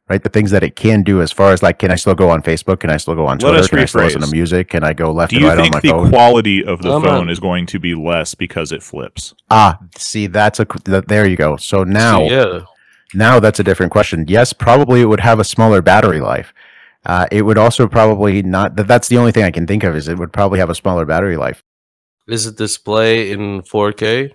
Right, 0.08 0.22
the 0.22 0.30
things 0.30 0.52
that 0.52 0.62
it 0.64 0.76
can 0.76 1.02
do, 1.02 1.20
as 1.24 1.32
far 1.32 1.52
as 1.52 1.64
like, 1.64 1.80
can 1.80 1.90
I 1.90 1.96
still 1.96 2.14
go 2.14 2.30
on 2.30 2.44
Facebook? 2.44 2.80
Can 2.82 2.92
I 2.92 2.98
still 2.98 3.16
go 3.16 3.26
on 3.26 3.40
Let 3.40 3.50
Twitter? 3.50 3.58
us 3.58 3.68
Can 3.68 3.80
I 3.80 3.86
still 3.86 4.04
listen 4.04 4.22
to 4.22 4.28
music? 4.28 4.70
Can 4.70 4.84
I 4.84 4.94
go 4.94 5.12
left 5.12 5.32
Do 5.32 5.38
and 5.38 5.44
you 5.44 5.50
right 5.50 5.58
on 5.58 5.64
think 5.72 5.74
my 5.74 5.80
the 6.04 6.10
quality 6.12 6.64
of 6.64 6.84
the 6.84 6.92
I'm 6.94 7.02
phone 7.02 7.26
not- 7.26 7.32
is 7.32 7.40
going 7.40 7.66
to 7.66 7.80
be 7.80 7.96
less 7.96 8.36
because 8.36 8.72
it 8.72 8.84
flips? 8.84 9.34
ah, 9.50 9.80
see, 9.98 10.28
that's 10.28 10.60
a 10.60 10.66
th- 10.66 11.06
there 11.06 11.26
you 11.28 11.36
go. 11.36 11.58
So 11.58 11.84
now, 11.84 12.22
yeah, 12.22 12.60
Now 13.16 13.40
that's 13.40 13.60
a 13.60 13.64
different 13.64 13.92
question. 13.92 14.26
Yes, 14.28 14.54
probably 14.54 15.02
it 15.02 15.06
would 15.06 15.22
have 15.22 15.40
a 15.40 15.44
smaller 15.44 15.82
battery 15.82 16.20
life. 16.20 16.54
Uh, 17.04 17.26
it 17.32 17.42
would 17.42 17.58
also 17.58 17.88
probably 17.88 18.44
not. 18.44 18.76
That, 18.76 18.88
that's 18.88 19.08
the 19.08 19.18
only 19.18 19.32
thing 19.32 19.44
I 19.44 19.50
can 19.52 19.66
think 19.66 19.84
of 19.84 19.96
is 19.96 20.08
it 20.08 20.20
would 20.20 20.32
probably 20.34 20.60
have 20.60 20.70
a 20.70 20.76
smaller 20.76 21.06
battery 21.06 21.36
life. 21.38 21.64
is 22.28 22.46
it 22.46 22.58
display 22.58 23.32
in 23.32 23.64
4K? 23.64 24.34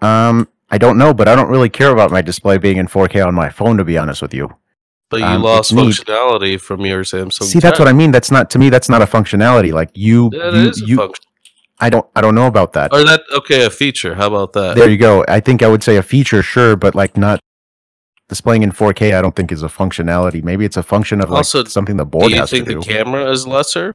Um, 0.00 0.48
I 0.70 0.78
don't 0.78 0.98
know, 0.98 1.12
but 1.14 1.26
I 1.28 1.34
don't 1.34 1.48
really 1.48 1.70
care 1.70 1.90
about 1.90 2.10
my 2.12 2.22
display 2.22 2.58
being 2.58 2.76
in 2.76 2.86
4K 2.86 3.26
on 3.26 3.34
my 3.34 3.48
phone. 3.48 3.76
To 3.78 3.84
be 3.84 3.98
honest 3.98 4.20
with 4.22 4.34
you, 4.34 4.54
But 5.08 5.20
you 5.20 5.26
Um, 5.26 5.42
lost 5.42 5.70
it's 5.70 5.72
neat. 5.72 5.94
functionality 6.06 6.60
from 6.60 6.80
your 6.84 7.04
Samsung. 7.04 7.44
see, 7.44 7.60
that's 7.60 7.78
what 7.78 7.86
I 7.88 7.92
mean. 7.92 8.10
That's 8.10 8.30
not 8.30 8.50
to 8.50 8.58
me. 8.58 8.70
That's 8.70 8.88
not 8.88 9.02
a 9.02 9.06
functionality. 9.06 9.72
Like 9.72 9.90
you, 9.94 10.30
That 10.30 10.74
you, 10.78 10.86
you. 10.86 10.96
function. 10.96 11.24
I 11.78 11.90
don't. 11.90 12.06
I 12.16 12.20
don't 12.22 12.34
know 12.34 12.46
about 12.46 12.72
that. 12.72 12.92
Or 12.92 13.04
that 13.04 13.22
okay, 13.36 13.64
a 13.66 13.70
feature. 13.70 14.14
How 14.14 14.26
about 14.28 14.52
that? 14.54 14.76
There 14.76 14.88
you 14.88 14.96
go. 14.96 15.24
I 15.28 15.40
think 15.40 15.62
I 15.62 15.68
would 15.68 15.82
say 15.82 15.96
a 15.96 16.02
feature, 16.02 16.42
sure, 16.42 16.74
but 16.74 16.94
like 16.94 17.16
not 17.16 17.38
displaying 18.28 18.62
in 18.62 18.72
4K. 18.72 19.14
I 19.16 19.22
don't 19.22 19.36
think 19.36 19.52
is 19.52 19.62
a 19.62 19.68
functionality. 19.68 20.42
Maybe 20.42 20.64
it's 20.64 20.76
a 20.78 20.82
function 20.82 21.20
of 21.20 21.30
like 21.30 21.36
Also, 21.38 21.62
something 21.64 21.96
the 21.96 22.04
board 22.06 22.32
you 22.32 22.38
has 22.38 22.50
to 22.50 22.56
think 22.56 22.68
do. 22.68 22.80
the 22.80 22.80
camera 22.84 23.30
is 23.30 23.46
lesser? 23.46 23.94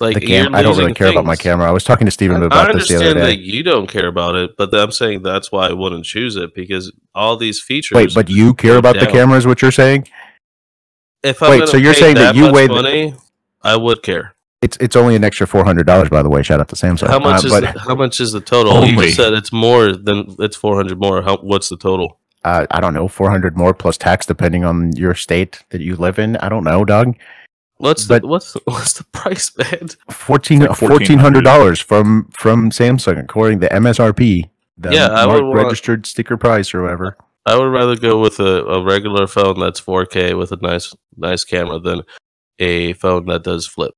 Like 0.00 0.14
The 0.16 0.26
cam- 0.26 0.54
I 0.54 0.62
don't 0.62 0.76
really 0.76 0.94
care 0.94 1.08
about 1.08 1.26
my 1.26 1.36
camera. 1.36 1.68
I 1.68 1.70
was 1.70 1.84
talking 1.84 2.06
to 2.06 2.10
Steven 2.10 2.42
I, 2.42 2.46
about 2.46 2.70
I 2.70 2.72
this 2.72 2.88
the 2.88 2.96
other 2.96 3.04
understand 3.10 3.26
day. 3.28 3.36
that 3.36 3.42
you 3.42 3.62
don't 3.62 3.86
care 3.88 4.08
about 4.08 4.34
it, 4.34 4.52
but 4.58 4.74
I'm 4.74 4.90
saying 4.90 5.22
that's 5.22 5.52
why 5.52 5.68
I 5.68 5.72
wouldn't 5.74 6.04
choose 6.06 6.34
it 6.34 6.54
because 6.56 6.90
all 7.14 7.36
these 7.36 7.60
features. 7.60 7.94
Wait, 7.94 8.14
but 8.14 8.28
you 8.28 8.54
care 8.54 8.78
about 8.78 8.94
the 8.94 9.04
down. 9.04 9.12
camera, 9.12 9.36
is 9.38 9.46
what 9.46 9.62
you're 9.62 9.70
saying? 9.70 10.08
If 11.22 11.42
I'm 11.42 11.50
wait, 11.50 11.68
so 11.68 11.76
you're 11.76 11.94
saying 11.94 12.16
that 12.16 12.34
you 12.34 12.42
much 12.44 12.54
weigh 12.54 12.66
the- 12.66 12.74
money, 12.74 13.14
I 13.62 13.76
would 13.76 14.02
care. 14.02 14.34
It's 14.60 14.76
it's 14.78 14.94
only 14.94 15.16
an 15.16 15.24
extra 15.24 15.46
four 15.46 15.64
hundred 15.64 15.86
dollars, 15.86 16.08
by 16.08 16.22
the 16.22 16.28
way. 16.28 16.42
Shout 16.42 16.60
out 16.60 16.68
to 16.68 16.76
Samsung. 16.76 17.08
How 17.08 17.18
much 17.18 17.42
Uh, 17.44 17.46
is 17.48 17.52
but 17.52 17.74
the, 17.74 17.80
how 17.80 17.94
much 17.96 18.20
is 18.20 18.30
the 18.32 18.40
total? 18.40 18.74
You 18.84 18.92
Only. 18.92 19.04
just 19.06 19.16
said 19.16 19.32
it's 19.32 19.52
more 19.52 19.92
than 19.92 20.36
it's 20.38 20.56
400 20.56 21.00
more. 21.00 21.20
How, 21.22 21.36
what's 21.38 21.68
the 21.68 21.76
total? 21.76 22.18
uh, 22.44 22.66
I 22.70 22.80
don't 22.80 22.94
know, 22.94 23.08
four 23.08 23.30
hundred 23.30 23.56
more 23.56 23.72
plus 23.74 23.96
tax, 23.96 24.24
depending 24.26 24.64
on 24.64 24.92
your 24.96 25.14
state 25.14 25.64
that 25.70 25.80
you 25.80 25.96
live 25.96 26.18
in. 26.20 26.36
I 26.36 26.48
don't 26.48 26.62
know, 26.64 26.84
dog. 26.84 27.16
What's 27.78 28.04
But- 28.06 28.22
the, 28.22 28.28
what's 28.28 28.52
what's 28.64 28.92
the 28.94 29.04
price 29.12 29.50
band? 29.50 29.96
Fourteen 30.10 30.60
like 30.60 30.76
fourteen 30.76 31.18
hundred 31.18 31.42
dollars 31.42 31.80
from 31.80 32.28
from 32.30 32.70
Samsung, 32.70 33.18
according 33.20 33.58
to 33.60 33.68
the 33.68 33.74
MSRP. 33.74 34.48
The 34.78 34.90
Yeah, 34.94 35.08
I 35.08 35.26
mark 35.26 35.40
would 35.40 35.44
want- 35.48 35.62
registered 35.64 36.06
sticker 36.06 36.36
price 36.36 36.72
or 36.72 36.82
whatever. 36.82 37.16
I 37.44 37.56
would 37.58 37.72
rather 37.72 37.96
go 37.96 38.20
with 38.20 38.38
a, 38.38 38.64
a 38.64 38.82
regular 38.82 39.26
phone 39.26 39.58
that's 39.58 39.80
4K 39.80 40.38
with 40.38 40.52
a 40.52 40.56
nice 40.56 40.94
nice 41.16 41.44
camera 41.44 41.78
than 41.78 42.02
a 42.58 42.92
phone 42.94 43.26
that 43.26 43.42
does 43.42 43.66
flip. 43.66 43.94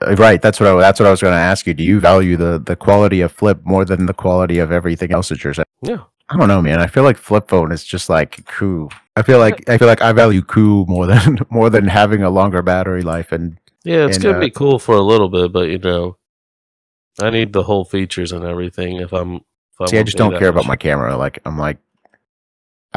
Uh, 0.00 0.14
Right, 0.16 0.40
that's 0.40 0.60
what 0.60 0.68
I, 0.68 0.80
that's 0.80 1.00
what 1.00 1.06
I 1.06 1.10
was 1.10 1.20
going 1.20 1.32
to 1.34 1.38
ask 1.38 1.66
you. 1.66 1.74
Do 1.74 1.82
you 1.82 2.00
value 2.00 2.36
the 2.36 2.58
the 2.58 2.76
quality 2.76 3.20
of 3.20 3.32
flip 3.32 3.60
more 3.64 3.84
than 3.84 4.06
the 4.06 4.14
quality 4.14 4.58
of 4.58 4.70
everything 4.70 5.12
else 5.12 5.28
that 5.30 5.42
you're 5.42 5.54
saying? 5.54 5.66
Yeah. 5.82 6.04
I 6.28 6.36
don't 6.36 6.48
know, 6.48 6.60
man. 6.60 6.80
I 6.80 6.88
feel 6.88 7.04
like 7.04 7.16
flip 7.18 7.48
phone 7.48 7.70
is 7.70 7.84
just 7.84 8.08
like 8.08 8.44
cool. 8.46 8.90
I 9.16 9.22
feel 9.22 9.38
like 9.38 9.68
I 9.68 9.78
feel 9.78 9.88
like 9.88 10.02
I 10.02 10.12
value 10.12 10.42
cool 10.42 10.84
more 10.86 11.06
than 11.06 11.38
more 11.50 11.70
than 11.70 11.86
having 11.86 12.22
a 12.22 12.30
longer 12.30 12.62
battery 12.62 13.02
life 13.02 13.32
and 13.32 13.58
Yeah, 13.84 14.06
it's 14.06 14.16
And, 14.16 14.24
gonna 14.24 14.38
uh, 14.38 14.40
be 14.40 14.50
cool 14.50 14.78
for 14.78 14.94
a 14.94 15.00
little 15.02 15.28
bit, 15.28 15.52
but 15.52 15.68
you 15.68 15.78
know, 15.78 16.16
I 17.20 17.30
need 17.30 17.52
the 17.52 17.62
whole 17.62 17.84
features 17.84 18.32
and 18.32 18.44
everything. 18.44 18.96
If 18.96 19.12
I'm, 19.12 19.36
if 19.36 19.80
I'm 19.80 19.88
See, 19.88 19.98
I 19.98 20.02
just 20.02 20.18
don't 20.18 20.38
care 20.38 20.48
about 20.48 20.66
my 20.66 20.76
camera. 20.76 21.16
Like, 21.16 21.38
I'm 21.44 21.58
like, 21.58 21.78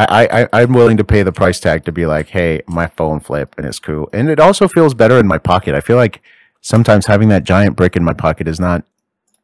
I, 0.06 0.42
I, 0.44 0.48
I'm 0.62 0.74
willing 0.74 0.98
to 0.98 1.04
pay 1.04 1.24
the 1.24 1.32
price 1.32 1.60
tag 1.60 1.84
to 1.86 1.92
be 1.92 2.06
like, 2.06 2.30
hey, 2.30 2.62
my 2.68 2.88
phone 2.88 3.20
flip 3.20 3.54
and 3.58 3.66
it's 3.68 3.80
cool, 3.80 4.10
and 4.14 4.30
it 4.30 4.40
also 4.40 4.68
feels 4.68 4.94
better 4.94 5.18
in 5.20 5.28
my 5.28 5.38
pocket. 5.38 5.76
I 5.76 5.82
feel 5.82 5.98
like 5.98 6.22
sometimes 6.62 7.06
having 7.08 7.30
that 7.30 7.44
giant 7.44 7.76
brick 7.76 7.96
in 7.96 8.04
my 8.04 8.14
pocket 8.14 8.48
is 8.48 8.60
not, 8.60 8.84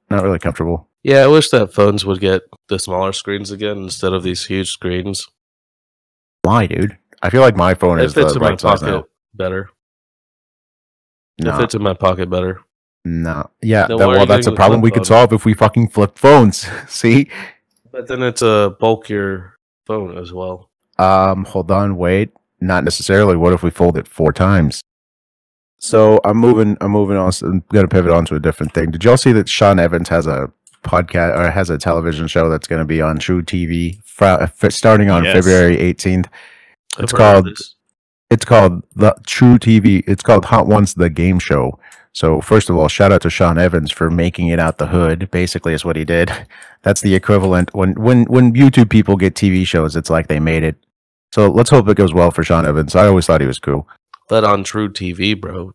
not 0.09 0.23
really 0.23 0.39
comfortable. 0.39 0.87
Yeah, 1.03 1.19
I 1.23 1.27
wish 1.27 1.49
that 1.49 1.73
phones 1.73 2.05
would 2.05 2.19
get 2.19 2.43
the 2.69 2.79
smaller 2.79 3.13
screens 3.13 3.51
again 3.51 3.77
instead 3.77 4.13
of 4.13 4.23
these 4.23 4.45
huge 4.45 4.71
screens. 4.71 5.27
Why, 6.43 6.67
dude? 6.67 6.97
I 7.21 7.29
feel 7.29 7.41
like 7.41 7.55
my 7.55 7.73
phone 7.73 7.99
It 7.99 8.05
is 8.05 8.13
the 8.13 8.21
fits 8.21 8.35
in 8.35 8.41
my 8.41 8.49
right 8.49 8.59
size 8.61 8.79
pocket 8.81 8.91
now. 8.91 9.05
better. 9.33 9.69
It 11.37 11.45
No, 11.45 11.57
fits 11.57 11.75
in 11.75 11.81
my 11.83 11.93
pocket 11.93 12.29
better. 12.29 12.61
no, 13.03 13.49
yeah. 13.61 13.87
That- 13.87 13.97
well, 13.97 14.25
that's 14.25 14.47
a 14.47 14.51
problem 14.51 14.81
we 14.81 14.89
could 14.91 14.99
phone? 14.99 15.05
solve 15.05 15.33
if 15.33 15.43
we 15.45 15.53
fucking 15.53 15.89
flip 15.89 16.17
phones. 16.17 16.67
See? 16.87 17.29
But 17.91 18.07
then 18.07 18.21
it's 18.23 18.41
a 18.41 18.75
bulkier 18.79 19.54
phone 19.85 20.17
as 20.17 20.33
well. 20.33 20.69
Um, 20.97 21.45
hold 21.45 21.71
on, 21.71 21.97
wait. 21.97 22.31
Not 22.61 22.83
necessarily. 22.83 23.35
What 23.35 23.53
if 23.53 23.63
we 23.63 23.69
fold 23.69 23.97
it 23.97 24.07
four 24.07 24.31
times? 24.33 24.81
So 25.77 26.19
I'm 26.23 26.37
moving. 26.37 26.77
I'm 26.81 26.91
moving 26.91 27.17
on. 27.17 27.31
I'm 27.43 27.63
gonna 27.71 27.87
pivot 27.87 28.11
on 28.11 28.25
to 28.25 28.35
a 28.35 28.39
different 28.39 28.73
thing. 28.73 28.91
Did 28.91 29.03
y'all 29.03 29.17
see 29.17 29.33
that 29.33 29.49
Sean 29.49 29.77
Evans 29.79 30.09
has 30.09 30.25
a 30.25 30.51
podcast 30.83 31.37
or 31.37 31.51
has 31.51 31.69
a 31.69 31.77
television 31.77 32.27
show 32.27 32.49
that's 32.49 32.67
going 32.67 32.79
to 32.79 32.85
be 32.85 33.01
on 33.01 33.17
truTV 33.17 33.99
fr- 34.03 34.69
starting 34.69 35.09
on 35.09 35.23
Yes. 35.23 35.33
February 35.35 35.77
18th? 35.77 36.27
I've 36.97 37.03
It's 37.03 37.13
called- 37.13 37.49
It's 38.31 38.45
called 38.45 38.83
the 38.95 39.13
truTV. 39.27 40.03
It's 40.07 40.23
called 40.23 40.45
Hot 40.45 40.65
Ones 40.67 40.93
the 40.95 41.09
Game 41.09 41.39
Show. 41.39 41.77
So 42.15 42.39
first 42.39 42.69
of 42.69 42.77
all, 42.77 42.87
shout 42.87 43.11
out 43.11 43.21
to 43.23 43.29
Sean 43.29 43.57
Evans 43.57 43.91
for 43.91 44.09
making 44.09 44.47
it 44.47 44.57
out 44.57 44.77
the 44.77 44.87
hood. 44.87 45.29
Basically, 45.31 45.73
is 45.73 45.83
what 45.83 45.97
he 45.97 46.05
did. 46.05 46.31
That's 46.81 47.01
the 47.01 47.13
equivalent 47.13 47.73
when 47.75 47.91
when 47.95 48.23
when 48.25 48.53
YouTube 48.53 48.89
people 48.89 49.17
get 49.17 49.35
TV 49.35 49.67
shows. 49.67 49.97
It's 49.97 50.09
like 50.09 50.27
they 50.27 50.39
made 50.39 50.63
it. 50.63 50.77
So 51.33 51.51
let's 51.51 51.69
hope 51.69 51.89
it 51.89 51.97
goes 51.97 52.13
well 52.13 52.31
for 52.31 52.41
Sean 52.41 52.65
Evans. 52.65 52.95
I 52.95 53.07
always 53.07 53.25
thought 53.27 53.41
he 53.41 53.47
was 53.47 53.59
cool. 53.59 53.85
But 54.29 54.45
on 54.45 54.63
truTV, 54.63 55.41
bro. 55.41 55.73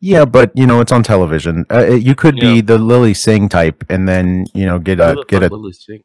Yeah, 0.00 0.26
but 0.26 0.52
you 0.54 0.66
know 0.66 0.80
it's 0.82 0.92
on 0.92 1.02
television. 1.02 1.64
Uh, 1.70 1.86
it- 1.88 2.02
you 2.02 2.14
could 2.14 2.36
be 2.36 2.60
the 2.60 2.76
Lilly 2.78 3.14
Singh 3.14 3.48
type, 3.48 3.82
and 3.88 4.06
then 4.06 4.44
you 4.52 4.66
know 4.66 4.78
get 4.78 5.00
a 5.00 5.24
get 5.26 5.42
a 5.42 5.48
Lilly 5.48 5.72
Singh? 5.72 6.04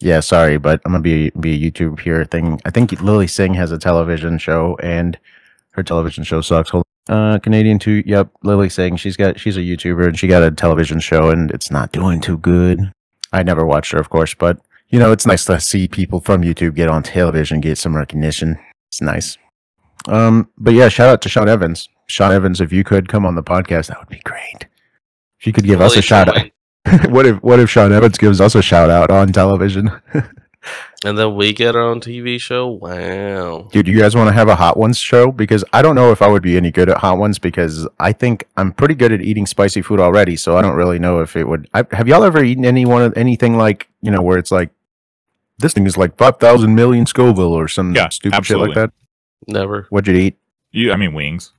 Yeah, 0.00 0.18
sorry, 0.18 0.58
but 0.58 0.80
I'm 0.84 0.90
gonna 0.90 1.02
be 1.02 1.30
be 1.38 1.54
a 1.54 1.70
YouTube 1.70 2.00
here 2.00 2.24
thing. 2.24 2.60
I 2.64 2.70
think 2.70 2.90
Lilly 3.00 3.28
Singh 3.28 3.54
has 3.54 3.70
a 3.70 3.78
television 3.78 4.36
show, 4.38 4.76
and 4.82 5.16
her 5.72 5.84
television 5.84 6.24
show 6.24 6.40
sucks. 6.40 6.70
Hold 6.70 6.84
uh, 7.08 7.38
Canadian 7.38 7.78
too. 7.78 8.02
Yep, 8.06 8.30
Lilly 8.42 8.68
Singh. 8.68 8.96
She's 8.96 9.16
got 9.16 9.38
she's 9.38 9.56
a 9.56 9.60
YouTuber, 9.60 10.06
and 10.06 10.18
she 10.18 10.26
got 10.26 10.42
a 10.42 10.50
television 10.50 11.00
show, 11.00 11.30
and 11.30 11.50
it's 11.50 11.70
not 11.70 11.92
doing 11.92 12.20
too 12.20 12.38
good. 12.38 12.92
I 13.32 13.42
never 13.42 13.66
watched 13.66 13.92
her, 13.92 13.98
of 13.98 14.10
course, 14.10 14.34
but 14.34 14.58
you 14.88 14.98
know 14.98 15.12
it's 15.12 15.26
nice 15.26 15.44
to 15.46 15.60
see 15.60 15.88
people 15.88 16.20
from 16.20 16.42
YouTube 16.42 16.74
get 16.74 16.88
on 16.88 17.02
television, 17.02 17.60
get 17.60 17.78
some 17.78 17.96
recognition. 17.96 18.58
It's 18.88 19.00
nice. 19.00 19.36
Um, 20.06 20.50
but 20.58 20.74
yeah, 20.74 20.88
shout 20.88 21.08
out 21.08 21.22
to 21.22 21.28
Sean 21.28 21.48
Evans. 21.48 21.88
Sean 22.06 22.32
Evans, 22.32 22.60
if 22.60 22.72
you 22.72 22.84
could 22.84 23.08
come 23.08 23.24
on 23.24 23.34
the 23.34 23.42
podcast, 23.42 23.88
that 23.88 23.98
would 23.98 24.08
be 24.08 24.20
great. 24.24 24.66
If 25.40 25.46
you 25.46 25.52
could 25.52 25.64
give 25.64 25.80
us 25.80 25.96
a 25.96 26.02
shout 26.02 26.28
out. 26.28 26.50
what 27.10 27.26
if 27.26 27.42
what 27.42 27.60
if 27.60 27.70
Sean 27.70 27.92
Evans 27.92 28.18
gives 28.18 28.40
us 28.40 28.54
a 28.54 28.62
shout 28.62 28.90
out 28.90 29.10
on 29.10 29.28
television? 29.28 29.90
And 31.04 31.18
then 31.18 31.34
we 31.36 31.52
get 31.52 31.76
our 31.76 31.82
own 31.82 32.00
TV 32.00 32.40
show. 32.40 32.68
Wow. 32.68 33.68
Dude, 33.72 33.86
you 33.86 33.98
guys 33.98 34.16
want 34.16 34.28
to 34.28 34.32
have 34.32 34.48
a 34.48 34.56
hot 34.56 34.76
ones 34.76 34.98
show? 34.98 35.30
Because 35.30 35.64
I 35.72 35.82
don't 35.82 35.94
know 35.94 36.10
if 36.12 36.22
I 36.22 36.28
would 36.28 36.42
be 36.42 36.56
any 36.56 36.70
good 36.70 36.88
at 36.88 36.98
hot 36.98 37.18
ones 37.18 37.38
because 37.38 37.86
I 38.00 38.12
think 38.12 38.46
I'm 38.56 38.72
pretty 38.72 38.94
good 38.94 39.12
at 39.12 39.20
eating 39.20 39.46
spicy 39.46 39.82
food 39.82 40.00
already. 40.00 40.36
So 40.36 40.56
I 40.56 40.62
don't 40.62 40.76
really 40.76 40.98
know 40.98 41.20
if 41.20 41.36
it 41.36 41.46
would. 41.46 41.68
I, 41.74 41.84
have 41.92 42.08
y'all 42.08 42.24
ever 42.24 42.42
eaten 42.42 42.64
any 42.64 42.86
one 42.86 43.02
of 43.02 43.16
anything 43.16 43.56
like 43.56 43.88
you 44.00 44.10
know 44.10 44.22
where 44.22 44.38
it's 44.38 44.50
like 44.50 44.70
this 45.58 45.72
thing 45.74 45.86
is 45.86 45.96
like 45.96 46.16
five 46.16 46.38
thousand 46.38 46.74
million 46.74 47.04
Scoville 47.06 47.52
or 47.52 47.68
some 47.68 47.94
Yeah, 47.94 48.08
stupid 48.08 48.36
absolutely. 48.36 48.74
shit 48.74 48.76
like 48.80 48.90
that? 48.90 49.52
Never. 49.52 49.86
What'd 49.90 50.14
you 50.14 50.20
eat? 50.20 50.36
You, 50.72 50.92
I 50.92 50.96
mean, 50.96 51.12
wings. 51.14 51.52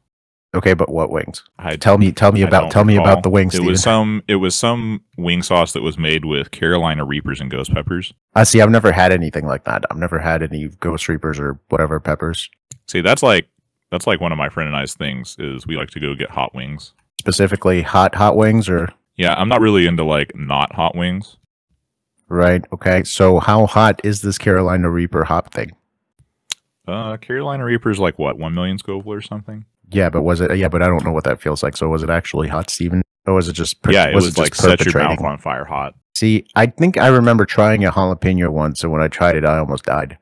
Okay, 0.54 0.74
but 0.74 0.90
what 0.90 1.10
wings? 1.12 1.44
I 1.60 1.76
Tell 1.76 1.98
me, 1.98 2.14
tell 2.14 2.32
me 2.32 2.44
I 2.44 2.48
about, 2.48 2.72
tell 2.72 2.86
me 2.86 2.96
about 2.96 3.24
the 3.24 3.30
wings. 3.30 3.54
It 3.54 3.58
Steven. 3.58 3.72
was 3.72 3.84
some. 3.84 4.24
It 4.28 4.36
was 4.36 4.56
some 4.56 5.02
wing 5.18 5.42
sauce 5.44 5.74
that 5.74 5.82
was 5.82 5.98
made 5.98 6.24
with 6.24 6.52
Carolina 6.52 7.04
Reapers 7.04 7.42
and 7.42 7.52
ghost 7.52 7.74
peppers. 7.74 8.14
I 8.36 8.44
see. 8.46 8.62
I've 8.62 8.70
never 8.70 8.94
had 8.94 9.12
anything 9.12 9.46
like 9.48 9.66
that. 9.66 9.84
I've 9.92 9.98
never 9.98 10.18
had 10.20 10.42
any 10.44 10.70
Ghost 10.80 11.10
Reapers 11.10 11.40
or 11.40 11.60
whatever 11.70 12.00
peppers. 12.00 12.50
See, 12.88 13.02
that's 13.02 13.22
like 13.22 13.50
that's 13.92 14.08
like 14.08 14.22
one 14.22 14.32
of 14.32 14.38
my 14.38 14.48
friend 14.48 14.68
and 14.70 14.78
I's 14.78 14.94
things. 14.94 15.36
Is 15.40 15.68
we 15.68 15.76
like 15.76 15.90
to 15.90 16.00
go 16.00 16.16
get 16.16 16.30
hot 16.30 16.56
wings. 16.56 16.94
Specifically, 17.20 17.82
hot 17.82 18.16
hot 18.16 18.38
wings 18.38 18.70
or 18.70 18.88
Yeah, 19.18 19.34
I'm 19.34 19.50
not 19.50 19.60
really 19.60 19.88
into 19.88 20.06
like 20.06 20.34
not 20.36 20.74
hot 20.74 20.96
wings. 20.96 21.36
right? 22.30 22.64
Okay, 22.72 23.04
so 23.04 23.40
how 23.40 23.66
hot 23.66 24.00
is 24.06 24.22
this 24.22 24.38
Carolina 24.38 24.90
Reaper 24.90 25.26
hot 25.26 25.52
thing? 25.52 25.72
Uh, 26.88 27.18
Carolina 27.18 27.66
Reapers 27.66 28.00
like 28.00 28.18
what 28.18 28.38
one 28.38 28.54
million 28.54 28.78
Scoville 28.78 29.12
or 29.12 29.22
something. 29.22 29.66
Yeah, 29.92 30.10
but 30.10 30.24
was 30.24 30.42
it? 30.42 30.56
Yeah, 30.58 30.68
but 30.68 30.82
I 30.82 30.88
don't 30.88 31.04
know 31.06 31.12
what 31.12 31.24
that 31.26 31.42
feels 31.42 31.62
like. 31.64 31.78
So 31.78 31.88
was 31.90 32.04
it 32.04 32.10
actually 32.10 32.48
hot, 32.48 32.70
Steven? 32.70 33.02
Or 33.28 33.34
was 33.34 33.48
it 33.50 33.54
just? 33.54 33.82
per- 33.82 33.92
yeah, 33.92 34.08
it 34.08 34.16
was, 34.16 34.26
just 34.26 34.38
like 34.38 34.56
set 34.56 34.84
your 34.86 35.04
mouth 35.04 35.22
on 35.22 35.38
fire 35.38 35.66
hot. 35.66 35.96
See, 36.16 36.46
I 36.56 36.68
think 36.68 36.98
I 36.98 37.08
remember 37.08 37.46
trying 37.46 37.84
a 37.86 37.92
jalapeno 37.92 38.50
once, 38.50 38.84
and 38.84 38.92
when 38.92 39.02
I 39.02 39.08
tried 39.08 39.36
it, 39.36 39.46
I 39.46 39.58
almost 39.58 39.86
died. 39.86 40.18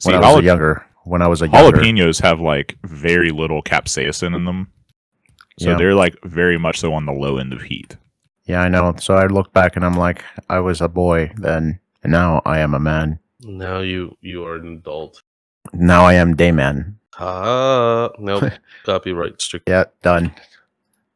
See, 0.00 0.10
When 0.12 0.16
I 0.16 0.18
was 0.18 0.26
a 0.26 0.30
jala- 0.30 0.42
younger, 0.42 0.86
when 1.04 1.22
I 1.22 1.28
was 1.28 1.42
a 1.42 1.48
younger, 1.48 1.78
jalapenos 1.78 2.20
have 2.22 2.40
like 2.40 2.76
very 2.84 3.30
little 3.30 3.62
capsaicin 3.62 4.34
in 4.34 4.44
them, 4.46 4.68
so 5.58 5.70
Yeah. 5.70 5.76
they're 5.76 5.94
like 5.94 6.16
very 6.24 6.58
much 6.58 6.80
so 6.80 6.92
on 6.94 7.06
the 7.06 7.12
low 7.12 7.36
end 7.38 7.52
of 7.52 7.62
heat. 7.62 7.96
Yeah, 8.46 8.62
I 8.62 8.68
know. 8.68 8.94
So 8.98 9.14
I 9.14 9.26
look 9.26 9.52
back 9.52 9.76
and 9.76 9.84
I'm 9.84 9.94
like, 9.96 10.24
I 10.48 10.58
was 10.60 10.80
a 10.80 10.88
boy 10.88 11.30
then, 11.36 11.78
and 12.02 12.10
now 12.12 12.40
I 12.46 12.60
am 12.60 12.74
a 12.74 12.80
man. 12.80 13.18
Now 13.42 13.80
you 13.80 14.16
you 14.22 14.44
are 14.44 14.56
an 14.56 14.76
adult. 14.78 15.22
Now 15.72 16.04
I 16.04 16.14
am 16.14 16.34
day 16.34 16.50
nope. 18.18 18.52
Copyright 18.84 19.40
strict. 19.40 19.68
Yeah, 19.68 19.84
done. 20.02 20.34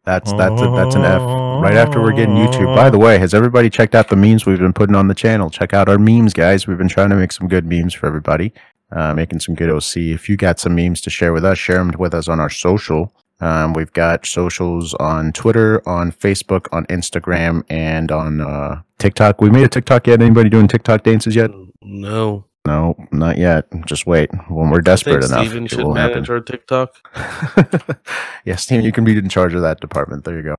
That's 0.04 0.32
that's 0.34 0.60
a, 0.60 0.70
that's 0.76 0.94
an 0.94 1.02
F. 1.02 1.22
Right 1.62 1.76
after 1.76 2.02
we're 2.02 2.12
getting 2.12 2.34
YouTube. 2.34 2.76
By 2.76 2.90
the 2.90 2.98
way, 2.98 3.18
has 3.18 3.32
everybody 3.32 3.70
checked 3.70 3.94
out 3.94 4.08
the 4.08 4.16
memes 4.16 4.44
we've 4.44 4.58
been 4.58 4.74
putting 4.74 4.94
on 4.94 5.08
the 5.08 5.14
channel? 5.14 5.48
Check 5.48 5.72
out 5.72 5.88
our 5.88 5.98
memes, 5.98 6.34
guys. 6.34 6.66
We've 6.66 6.76
been 6.76 6.88
trying 6.88 7.08
to 7.08 7.16
make 7.16 7.32
some 7.32 7.48
good 7.48 7.64
memes 7.64 7.94
for 7.94 8.06
everybody. 8.06 8.52
Uh, 8.92 9.14
making 9.14 9.40
some 9.40 9.54
good 9.54 9.70
OC. 9.70 9.96
If 9.96 10.28
you 10.28 10.36
got 10.36 10.60
some 10.60 10.74
memes 10.74 11.00
to 11.00 11.10
share 11.10 11.32
with 11.32 11.44
us, 11.44 11.56
share 11.58 11.78
them 11.78 11.90
with 11.98 12.12
us 12.12 12.28
on 12.28 12.38
our 12.38 12.50
social. 12.50 13.14
Um, 13.40 13.72
we've 13.72 13.92
got 13.92 14.26
socials 14.26 14.94
on 14.94 15.32
Twitter, 15.32 15.86
on 15.88 16.12
Facebook, 16.12 16.66
on 16.70 16.84
Instagram, 16.86 17.64
and 17.68 18.12
on 18.12 18.40
uh, 18.40 18.82
TikTok. 18.98 19.40
We 19.40 19.50
made 19.50 19.64
a 19.64 19.68
TikTok 19.68 20.06
yet? 20.06 20.20
Anybody 20.20 20.50
doing 20.50 20.68
TikTok 20.68 21.02
dances 21.02 21.34
yet? 21.34 21.50
No. 21.82 22.44
No, 22.66 22.96
not 23.12 23.36
yet. 23.36 23.66
Just 23.84 24.06
wait. 24.06 24.30
When 24.48 24.70
we're 24.70 24.76
I 24.76 24.76
think 24.76 24.84
desperate 24.86 25.24
enough, 25.24 25.46
Steven 25.46 25.64
it 25.64 25.68
should 25.68 25.80
will 25.80 25.94
happen. 25.94 26.14
manage 26.14 26.30
our 26.30 26.40
TikTok. 26.40 27.98
yeah, 28.44 28.56
Steven, 28.56 28.84
you 28.84 28.92
can 28.92 29.04
be 29.04 29.16
in 29.16 29.28
charge 29.28 29.52
of 29.54 29.60
that 29.60 29.80
department. 29.80 30.24
There 30.24 30.36
you 30.36 30.42
go. 30.42 30.54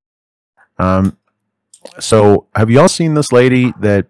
Um, 0.78 1.18
so 2.00 2.48
have 2.56 2.70
y'all 2.70 2.88
seen 2.88 3.16
this 3.16 3.32
lady 3.32 3.74
that 3.80 4.06